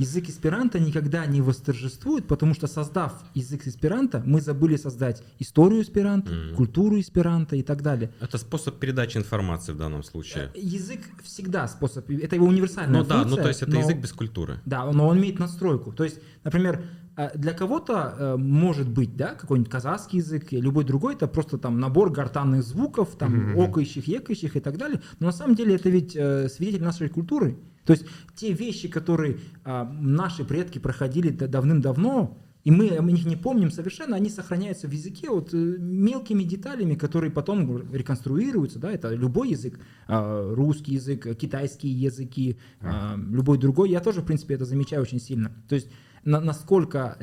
язык 0.00 0.28
эсперанто 0.30 0.78
никогда 0.80 1.26
не 1.26 1.40
восторжествует, 1.42 2.26
потому 2.26 2.54
что 2.54 2.66
создав 2.66 3.12
язык 3.34 3.66
эсперанто, 3.66 4.22
мы 4.26 4.40
забыли 4.40 4.76
создать 4.76 5.22
историю 5.38 5.82
эсперанто, 5.82 6.32
Мгм. 6.32 6.54
культуру 6.56 6.98
эсперанто 6.98 7.54
и 7.56 7.62
так 7.62 7.82
далее. 7.82 8.10
Это 8.20 8.38
способ 8.38 8.78
передачи 8.78 9.18
информации 9.18 9.72
в 9.72 9.76
данном 9.76 10.02
случае. 10.02 10.50
Э, 10.54 10.58
Язык 10.58 11.00
всегда 11.22 11.68
способ, 11.68 12.08
это 12.10 12.34
его 12.36 12.46
универсальная 12.46 13.02
Ну 13.02 13.06
да, 13.06 13.16
ну 13.18 13.22
функция, 13.36 13.42
то 13.42 13.48
есть 13.48 13.62
это 13.62 13.72
но- 13.72 13.80
язык 13.80 13.98
без 13.98 14.12
культуры. 14.12 14.60
Да, 14.66 14.90
но 14.92 15.06
он 15.08 15.18
имеет 15.18 15.38
настройку. 15.38 15.92
То 15.92 16.04
есть, 16.04 16.18
например, 16.44 16.82
э, 17.16 17.36
для 17.36 17.52
кого-то 17.52 18.14
э, 18.18 18.36
может 18.36 18.88
быть, 18.88 19.16
да, 19.16 19.34
какой-нибудь 19.34 19.70
казахский 19.70 20.20
язык, 20.20 20.52
любой 20.52 20.84
другой, 20.84 21.14
это 21.14 21.26
просто 21.28 21.58
там 21.58 21.78
набор 21.78 22.10
гортанных 22.10 22.62
звуков, 22.62 23.16
там 23.18 23.52
Мгм. 23.52 23.60
окающих, 23.60 24.08
екающих 24.08 24.56
и 24.56 24.60
так 24.60 24.78
далее. 24.78 25.00
Но 25.18 25.26
на 25.26 25.32
самом 25.32 25.54
деле 25.56 25.74
это 25.74 25.90
ведь 25.90 26.12
свидетель 26.12 26.82
нашей 26.82 27.08
культуры. 27.10 27.58
То 27.90 27.94
есть 27.94 28.06
те 28.36 28.52
вещи, 28.52 28.86
которые 28.86 29.38
а, 29.64 29.84
наши 29.84 30.44
предки 30.44 30.78
проходили 30.78 31.30
давным-давно, 31.30 32.38
и 32.62 32.70
мы 32.70 32.90
о 32.90 33.02
них 33.02 33.26
не 33.26 33.34
помним 33.34 33.72
совершенно, 33.72 34.14
они 34.14 34.30
сохраняются 34.30 34.86
в 34.86 34.92
языке 34.92 35.28
вот 35.28 35.52
э, 35.52 35.56
мелкими 35.56 36.44
деталями, 36.44 36.94
которые 36.94 37.32
потом 37.32 37.92
реконструируются, 37.92 38.78
да, 38.78 38.92
это 38.92 39.12
любой 39.12 39.50
язык, 39.50 39.80
а, 40.06 40.54
русский 40.54 40.94
язык, 40.94 41.36
китайские 41.36 41.92
языки, 41.92 42.58
а, 42.80 43.16
любой 43.16 43.58
другой, 43.58 43.90
я 43.90 43.98
тоже, 43.98 44.20
в 44.20 44.24
принципе, 44.24 44.54
это 44.54 44.66
замечаю 44.66 45.02
очень 45.02 45.18
сильно. 45.18 45.50
То 45.68 45.74
есть 45.74 45.88
на- 46.22 46.40
насколько 46.40 47.18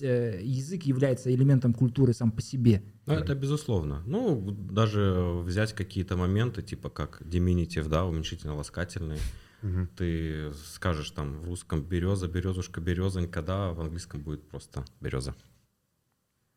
э, 0.00 0.40
язык 0.40 0.84
является 0.84 1.34
элементом 1.34 1.74
культуры 1.74 2.12
сам 2.12 2.30
по 2.30 2.42
себе. 2.42 2.84
Ну, 3.06 3.14
это 3.14 3.34
безусловно. 3.34 4.04
Ну, 4.06 4.52
даже 4.52 5.42
взять 5.42 5.72
какие-то 5.72 6.16
моменты, 6.16 6.62
типа 6.62 6.90
как 6.90 7.22
диминитив, 7.24 7.88
да, 7.88 8.04
уменьшительно-ласкательный. 8.04 9.18
Мгм. 9.62 9.88
Ты 9.96 10.52
скажешь 10.74 11.10
там 11.10 11.40
в 11.40 11.46
русском 11.46 11.82
береза, 11.82 12.28
березушка, 12.28 12.80
березонька, 12.80 13.42
да, 13.42 13.72
в 13.72 13.80
английском 13.80 14.20
будет 14.20 14.48
просто 14.48 14.84
береза. 15.00 15.34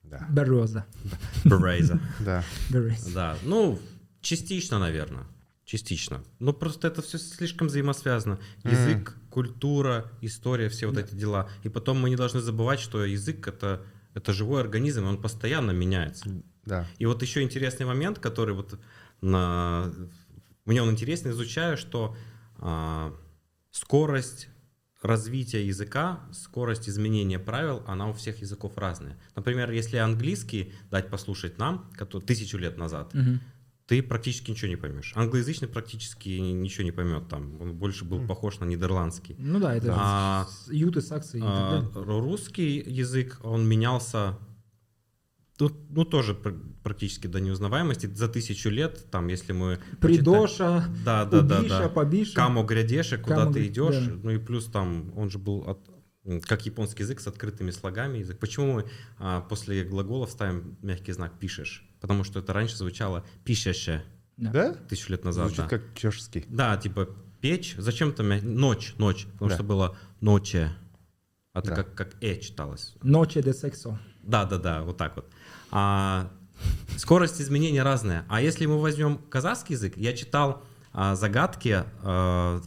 Да. 0.04 0.26
Береза. 0.30 0.86
Береза. 1.44 2.00
Да. 2.20 2.44
Береза. 2.70 3.14
Да, 3.14 3.38
ну, 3.44 3.80
частично, 4.22 4.80
наверное. 4.80 5.26
Частично. 5.66 6.24
Но 6.40 6.54
просто 6.54 6.88
это 6.88 7.02
все 7.02 7.18
слишком 7.18 7.68
взаимосвязано. 7.68 8.40
Язык, 8.64 9.16
культура, 9.32 10.12
история, 10.22 10.70
все 10.70 10.88
вот 10.88 10.98
эти 10.98 11.16
дела. 11.16 11.50
И 11.64 11.70
потом 11.70 12.00
мы 12.00 12.10
не 12.12 12.16
должны 12.16 12.40
забывать, 12.40 12.80
что 12.80 13.04
язык 13.04 13.48
это, 13.48 13.84
это 14.14 14.32
живой 14.32 14.62
организм, 14.62 15.06
и 15.06 15.08
он 15.08 15.20
постоянно 15.20 15.72
меняется. 15.72 16.30
Да. 16.66 16.88
И 17.00 17.08
вот 17.08 17.22
еще 17.24 17.42
интересный 17.42 17.88
момент, 17.88 18.20
который 18.20 18.54
вот 18.54 18.80
на... 19.22 19.92
мне 20.66 20.84
он 20.84 20.92
интересно, 20.92 21.30
изучаю, 21.30 21.78
что 21.78 22.16
а, 22.16 22.18
скорость 23.72 24.50
развития 25.02 25.66
языка, 25.66 26.22
скорость 26.32 26.90
изменения 26.90 27.38
правил, 27.40 27.84
она 27.88 28.10
у 28.10 28.14
всех 28.14 28.42
языков 28.42 28.78
разная. 28.78 29.18
Например, 29.36 29.70
если 29.72 29.98
английский 29.98 30.74
дать 30.90 31.10
послушать 31.10 31.58
нам, 31.58 31.92
который 31.96 32.24
тысячу 32.24 32.58
лет 32.58 32.78
назад, 32.78 33.14
Мгм. 33.14 33.40
ты 33.86 34.02
практически 34.02 34.50
ничего 34.52 34.70
не 34.70 34.78
поймешь. 34.78 35.14
Англоязычный 35.16 35.68
практически 35.68 36.30
ничего 36.30 36.84
не 36.86 36.92
поймет 36.92 37.28
там. 37.28 37.62
Он 37.62 37.74
больше 37.76 38.04
был 38.04 38.26
похож 38.26 38.60
на 38.60 38.66
нидерландский. 38.66 39.36
Ну 39.38 39.60
да, 39.60 39.76
это 39.76 39.94
А, 39.96 40.48
юты, 40.70 41.02
саксы 41.02 41.38
и 41.38 41.42
так 41.42 41.50
А, 41.50 41.92
далее. 41.94 42.20
русский 42.22 42.80
язык, 42.80 43.40
он 43.44 43.68
менялся 43.68 44.40
Тут, 45.58 45.74
ну, 45.90 46.04
тоже 46.04 46.34
пр- 46.34 46.56
практически 46.84 47.28
до 47.28 47.40
неузнаваемости. 47.40 48.08
За 48.08 48.28
тысячу 48.28 48.70
лет, 48.70 49.10
там, 49.10 49.28
если 49.28 49.54
мы... 49.54 49.80
Придоша, 50.02 50.86
Да, 51.06 51.24
да, 51.26 51.42
да, 51.42 51.60
убиша, 51.60 51.80
да. 51.84 51.90
побиша. 51.90 52.36
Камо 52.36 52.64
грядеши, 52.64 53.18
куда 53.18 53.36
Камо 53.38 53.54
ты 53.54 53.68
идешь. 53.68 54.06
да. 54.06 54.14
Ну 54.24 54.32
и 54.32 54.38
плюс 54.38 54.66
там, 54.66 55.14
он 55.18 55.30
же 55.30 55.40
был 55.40 55.64
от- 55.66 55.90
как 56.46 56.66
японский 56.66 57.04
язык 57.04 57.22
с 57.22 57.28
открытыми 57.28 57.72
слогами. 57.72 58.18
Язык. 58.18 58.38
Почему 58.40 58.74
мы 58.74 58.86
а, 59.18 59.42
после 59.42 59.84
глаголов 59.86 60.30
ставим 60.32 60.78
мягкий 60.82 61.14
знак 61.14 61.40
«пишешь»? 61.40 61.88
Потому 62.02 62.24
что 62.26 62.40
это 62.40 62.52
раньше 62.52 62.76
звучало 62.76 63.24
«пишеше» 63.46 64.04
Да. 64.36 64.52
Да? 64.52 64.74
тысячу 64.74 65.12
лет 65.14 65.24
назад. 65.24 65.46
Звучит 65.48 65.64
да. 65.70 65.70
как 65.70 65.96
чешский. 65.96 66.44
Да, 66.50 66.76
типа 66.76 67.08
печь. 67.40 67.76
Зачем-то 67.78 68.24
мя- 68.24 68.42
ночь, 68.42 68.94
ночь. 68.98 69.26
Потому 69.34 69.50
Да. 69.50 69.56
что 69.56 69.64
было 69.64 69.98
ноче. 70.20 70.72
А 71.54 71.60
Это 71.60 71.70
Да. 71.70 71.76
как, 71.76 71.96
как 71.96 72.16
«э» 72.22 72.40
читалось. 72.42 72.96
Ночи 73.04 73.42
де 73.42 73.54
сексо. 73.54 73.98
Да, 74.24 74.44
да, 74.46 74.58
да, 74.58 74.82
вот 74.84 74.98
так 74.98 75.16
вот. 75.16 75.26
А, 75.78 76.32
скорость 76.98 77.42
изменения 77.42 77.84
разная. 77.84 78.24
А 78.30 78.42
если 78.42 78.66
мы 78.66 78.80
возьмем 78.80 79.18
казахский 79.18 79.76
язык, 79.76 79.98
я 79.98 80.14
читал 80.14 80.64
а, 80.94 81.16
загадки, 81.16 81.84
а, 82.02 82.62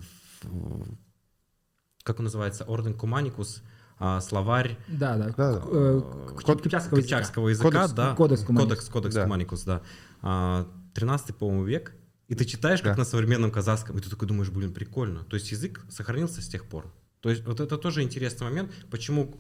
как 2.03 2.19
он 2.19 2.25
называется, 2.25 2.65
Орден 2.65 2.93
Куманикус, 2.95 3.63
а, 3.99 4.21
словарь 4.21 4.77
Да, 4.89 5.17
да. 5.17 5.29
Да, 5.37 5.53
да. 5.55 5.63
Э, 5.71 6.01
к- 6.37 6.43
Код- 6.43 6.63
Кипчакского 6.63 6.99
языка. 6.99 7.17
кипчакского 7.17 7.49
языка, 7.49 7.69
Кодекс- 7.71 7.93
да. 7.95 8.15
Кодекс 8.15 8.43
Куманикус. 8.45 8.69
Кодекс, 8.77 8.89
кодекс 8.91 9.15
Да. 9.15 9.23
Куманикус, 9.25 9.63
да. 9.65 9.83
А, 10.23 10.69
13 10.95 11.37
по-моему, 11.37 11.65
век. 11.65 11.95
И 12.29 12.35
ты 12.35 12.45
читаешь, 12.45 12.83
как 12.83 12.93
Да. 12.93 12.99
на 12.99 13.05
современном 13.05 13.51
казахском, 13.51 13.97
и 13.97 14.01
ты 14.03 14.11
такой 14.11 14.29
думаешь, 14.29 14.51
блин, 14.51 14.73
прикольно. 14.75 15.25
То 15.25 15.35
есть 15.37 15.51
язык 15.51 15.85
сохранился 15.89 16.43
с 16.43 16.49
тех 16.49 16.67
пор. 16.69 16.93
То 17.21 17.31
есть 17.31 17.45
вот 17.47 17.61
это 17.61 17.79
тоже 17.79 18.03
интересный 18.03 18.45
момент, 18.47 18.71
почему 18.91 19.35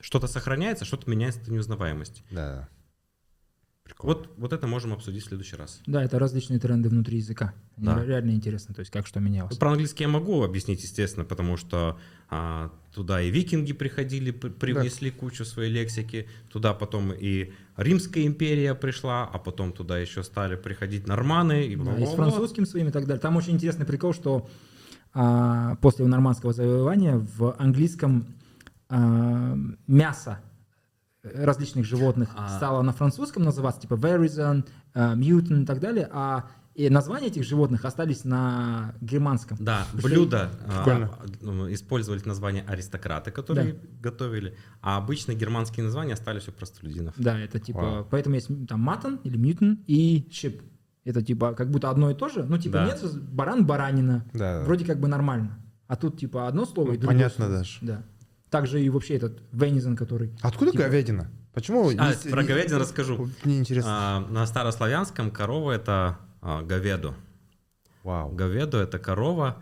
что-то 0.00 0.26
сохраняется, 0.26 0.84
что-то 0.84 1.08
меняется 1.10 1.44
до 1.44 1.52
неузнаваемости. 1.52 2.24
Да. 2.30 2.68
Прикольно. 3.88 4.14
Вот, 4.14 4.28
вот 4.36 4.52
это 4.52 4.66
можем 4.66 4.92
обсудить 4.92 5.24
в 5.24 5.26
следующий 5.28 5.56
раз. 5.56 5.80
Да, 5.86 6.02
это 6.04 6.18
различные 6.18 6.60
тренды 6.60 6.88
внутри 6.88 7.16
языка. 7.18 7.54
Они 7.76 7.86
Да. 7.86 7.98
ре- 7.98 8.06
Реально 8.06 8.30
интересно, 8.32 8.74
то 8.74 8.80
есть 8.80 8.92
как 8.92 9.06
что 9.06 9.18
менялось. 9.20 9.56
Про 9.56 9.70
английский 9.70 10.04
я 10.04 10.08
могу 10.08 10.42
объяснить, 10.44 10.82
естественно, 10.82 11.24
потому 11.24 11.56
что 11.56 11.98
а, 12.30 12.70
туда 12.94 13.22
и 13.22 13.30
викинги 13.30 13.72
приходили, 13.72 14.30
при- 14.30 14.50
привнесли 14.50 15.10
кучу 15.10 15.44
своей 15.46 15.72
лексики, 15.72 16.28
туда 16.50 16.74
потом 16.74 17.12
и 17.12 17.52
Римская 17.76 18.26
империя 18.26 18.74
пришла, 18.74 19.24
а 19.24 19.38
потом 19.38 19.72
туда 19.72 19.98
еще 19.98 20.22
стали 20.22 20.56
приходить 20.56 21.06
норманы. 21.06 21.66
И 21.66 21.76
Да, 21.76 21.96
и 21.98 22.04
с 22.06 22.10
французским 22.10 22.66
своим 22.66 22.88
и 22.88 22.90
так 22.90 23.06
далее. 23.06 23.20
Там 23.20 23.36
очень 23.36 23.54
интересный 23.54 23.86
прикол, 23.86 24.12
что 24.12 24.48
а, 25.14 25.76
после 25.76 26.06
нормандского 26.06 26.52
завоевания 26.52 27.16
в 27.38 27.54
английском 27.58 28.26
а, 28.90 29.56
мясо 29.86 30.40
различных 31.34 31.84
животных 31.84 32.30
А. 32.36 32.56
стало 32.56 32.82
на 32.82 32.92
французском 32.92 33.42
называться, 33.44 33.80
типа 33.82 33.94
venison, 33.94 34.64
а, 34.94 35.14
mutant 35.14 35.62
и 35.62 35.66
так 35.66 35.80
далее, 35.80 36.08
а 36.12 36.46
и 36.74 36.88
названия 36.90 37.26
этих 37.26 37.42
животных 37.44 37.84
остались 37.84 38.24
на 38.24 38.94
германском. 39.00 39.58
Да, 39.60 39.84
Потому 39.86 39.98
что- 40.00 40.08
блюда 40.08 40.50
а, 40.68 41.10
ну, 41.40 41.72
использовали 41.72 42.22
название 42.24 42.62
аристократы, 42.68 43.32
которые 43.32 43.76
готовили, 44.00 44.56
а 44.80 44.96
обычно 44.96 45.34
германские 45.34 45.84
названия 45.84 46.12
остались 46.12 46.46
у 46.46 46.52
простолюдинов. 46.52 47.14
Да, 47.16 47.36
это 47.38 47.58
типа, 47.58 47.80
Вау. 47.80 48.06
поэтому 48.08 48.36
есть 48.36 48.48
там 48.68 48.80
матон 48.80 49.16
или 49.24 49.36
мютон 49.36 49.80
и 49.88 50.28
щип. 50.30 50.62
Это 51.04 51.20
типа 51.22 51.54
как 51.54 51.70
будто 51.70 51.90
одно 51.90 52.10
и 52.10 52.14
то 52.14 52.28
же, 52.28 52.44
ну 52.44 52.58
типа 52.58 52.74
Да. 52.78 52.86
нет, 52.86 53.22
баран, 53.32 53.66
баранина, 53.66 54.24
Да. 54.32 54.62
вроде 54.62 54.84
как 54.84 55.00
бы 55.00 55.08
нормально. 55.08 55.58
А 55.88 55.96
тут 55.96 56.18
типа 56.20 56.46
одно 56.46 56.64
слово 56.66 56.92
и 56.92 56.96
другое 56.98 57.16
Понятно 57.16 57.44
слово. 57.46 57.58
даже. 57.58 57.78
Да. 57.80 58.02
Также 58.50 58.82
и 58.82 58.88
вообще 58.88 59.14
этот 59.16 59.40
venison, 59.52 59.94
который... 59.96 60.32
Откуда 60.42 60.70
Типа- 60.72 60.84
говядина? 60.84 61.30
Почему? 61.52 61.90
А, 61.98 62.08
есть- 62.10 62.30
про 62.30 62.42
не- 62.42 62.48
говядину 62.48 62.78
расскажу. 62.78 63.28
Мне 63.44 63.58
интересно. 63.58 63.90
А, 63.92 64.20
на 64.28 64.46
старославянском 64.46 65.30
корова 65.30 65.72
это 65.72 66.18
а, 66.40 66.62
говеду. 66.62 67.14
Вау. 68.04 68.30
Говеду 68.30 68.78
это 68.78 68.98
корова, 68.98 69.56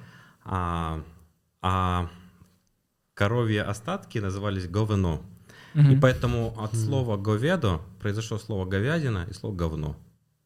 а, 0.44 1.02
а 1.62 2.08
коровьи 3.14 3.56
остатки 3.58 4.18
назывались 4.18 4.68
говено. 4.68 5.22
И 5.74 5.78
Мгм. 5.80 6.00
поэтому 6.00 6.54
от 6.58 6.74
слова 6.74 7.16
говедо 7.16 7.80
произошло 8.00 8.38
слово 8.38 8.64
говядина 8.66 9.26
и 9.28 9.32
слово 9.34 9.54
говно. 9.54 9.96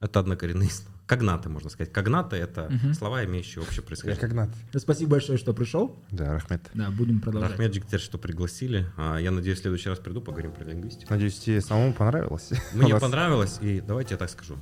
Это 0.01 0.20
однокоренные 0.20 0.70
слова. 0.70 0.97
Когнаты, 1.11 1.48
можно 1.48 1.70
сказать. 1.70 1.92
Когнаты— 1.92 2.36
это 2.46 2.68
Мгм. 2.70 2.94
слова, 2.94 3.24
имеющие 3.24 3.61
общее 3.64 3.82
происхождение. 3.82 4.48
Да, 4.72 4.78
Спасибо 4.78 5.11
большое, 5.11 5.38
что 5.38 5.52
пришел. 5.52 5.96
Да, 6.12 6.34
Рахмет. 6.34 6.70
Да, 6.72 6.88
будем 6.90 7.20
продолжать. 7.20 7.50
Рахмеджик, 7.50 7.84
теперь 7.84 7.98
что 7.98 8.16
пригласили. 8.16 8.86
А, 8.96 9.16
Я 9.16 9.32
надеюсь, 9.32 9.58
в 9.58 9.62
следующий 9.62 9.88
раз 9.88 9.98
приду, 9.98 10.20
поговорим 10.20 10.52
про 10.52 10.62
лингвистику. 10.62 11.12
Надеюсь, 11.12 11.36
тебе 11.40 11.61
самому 11.62 11.94
понравилось. 11.94 12.50
Мне 12.74 12.96
понравилось, 12.96 13.58
и 13.61 13.80
давайте 13.80 14.14
я 14.14 14.18
так 14.18 14.30
скажу. 14.30 14.56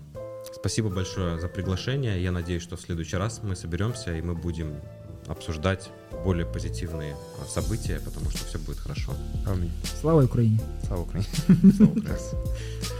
Спасибо 0.55 0.89
большое 0.89 1.39
за 1.39 1.49
приглашение. 1.49 2.23
Я 2.23 2.33
надеюсь, 2.33 2.63
что 2.63 2.77
в 2.79 2.81
следующий 2.81 3.19
раз 3.19 3.43
мы 3.43 3.55
соберемся 3.55 4.17
и 4.17 4.23
мы 4.23 4.35
будем 4.35 4.77
обсуждать 5.27 5.91
более 6.25 6.47
позитивные 6.47 7.15
а, 7.43 7.45
события, 7.45 8.01
потому 8.03 8.31
что 8.31 8.47
все 8.47 8.59
будет 8.59 8.79
хорошо. 8.79 9.13
Аминь. 9.47 9.73
Слава 10.01 10.25
Украине! 10.25 10.61
Слава 10.87 11.03
Украине. 11.03 11.29
Слава 11.77 11.91
Украине. 11.91 12.17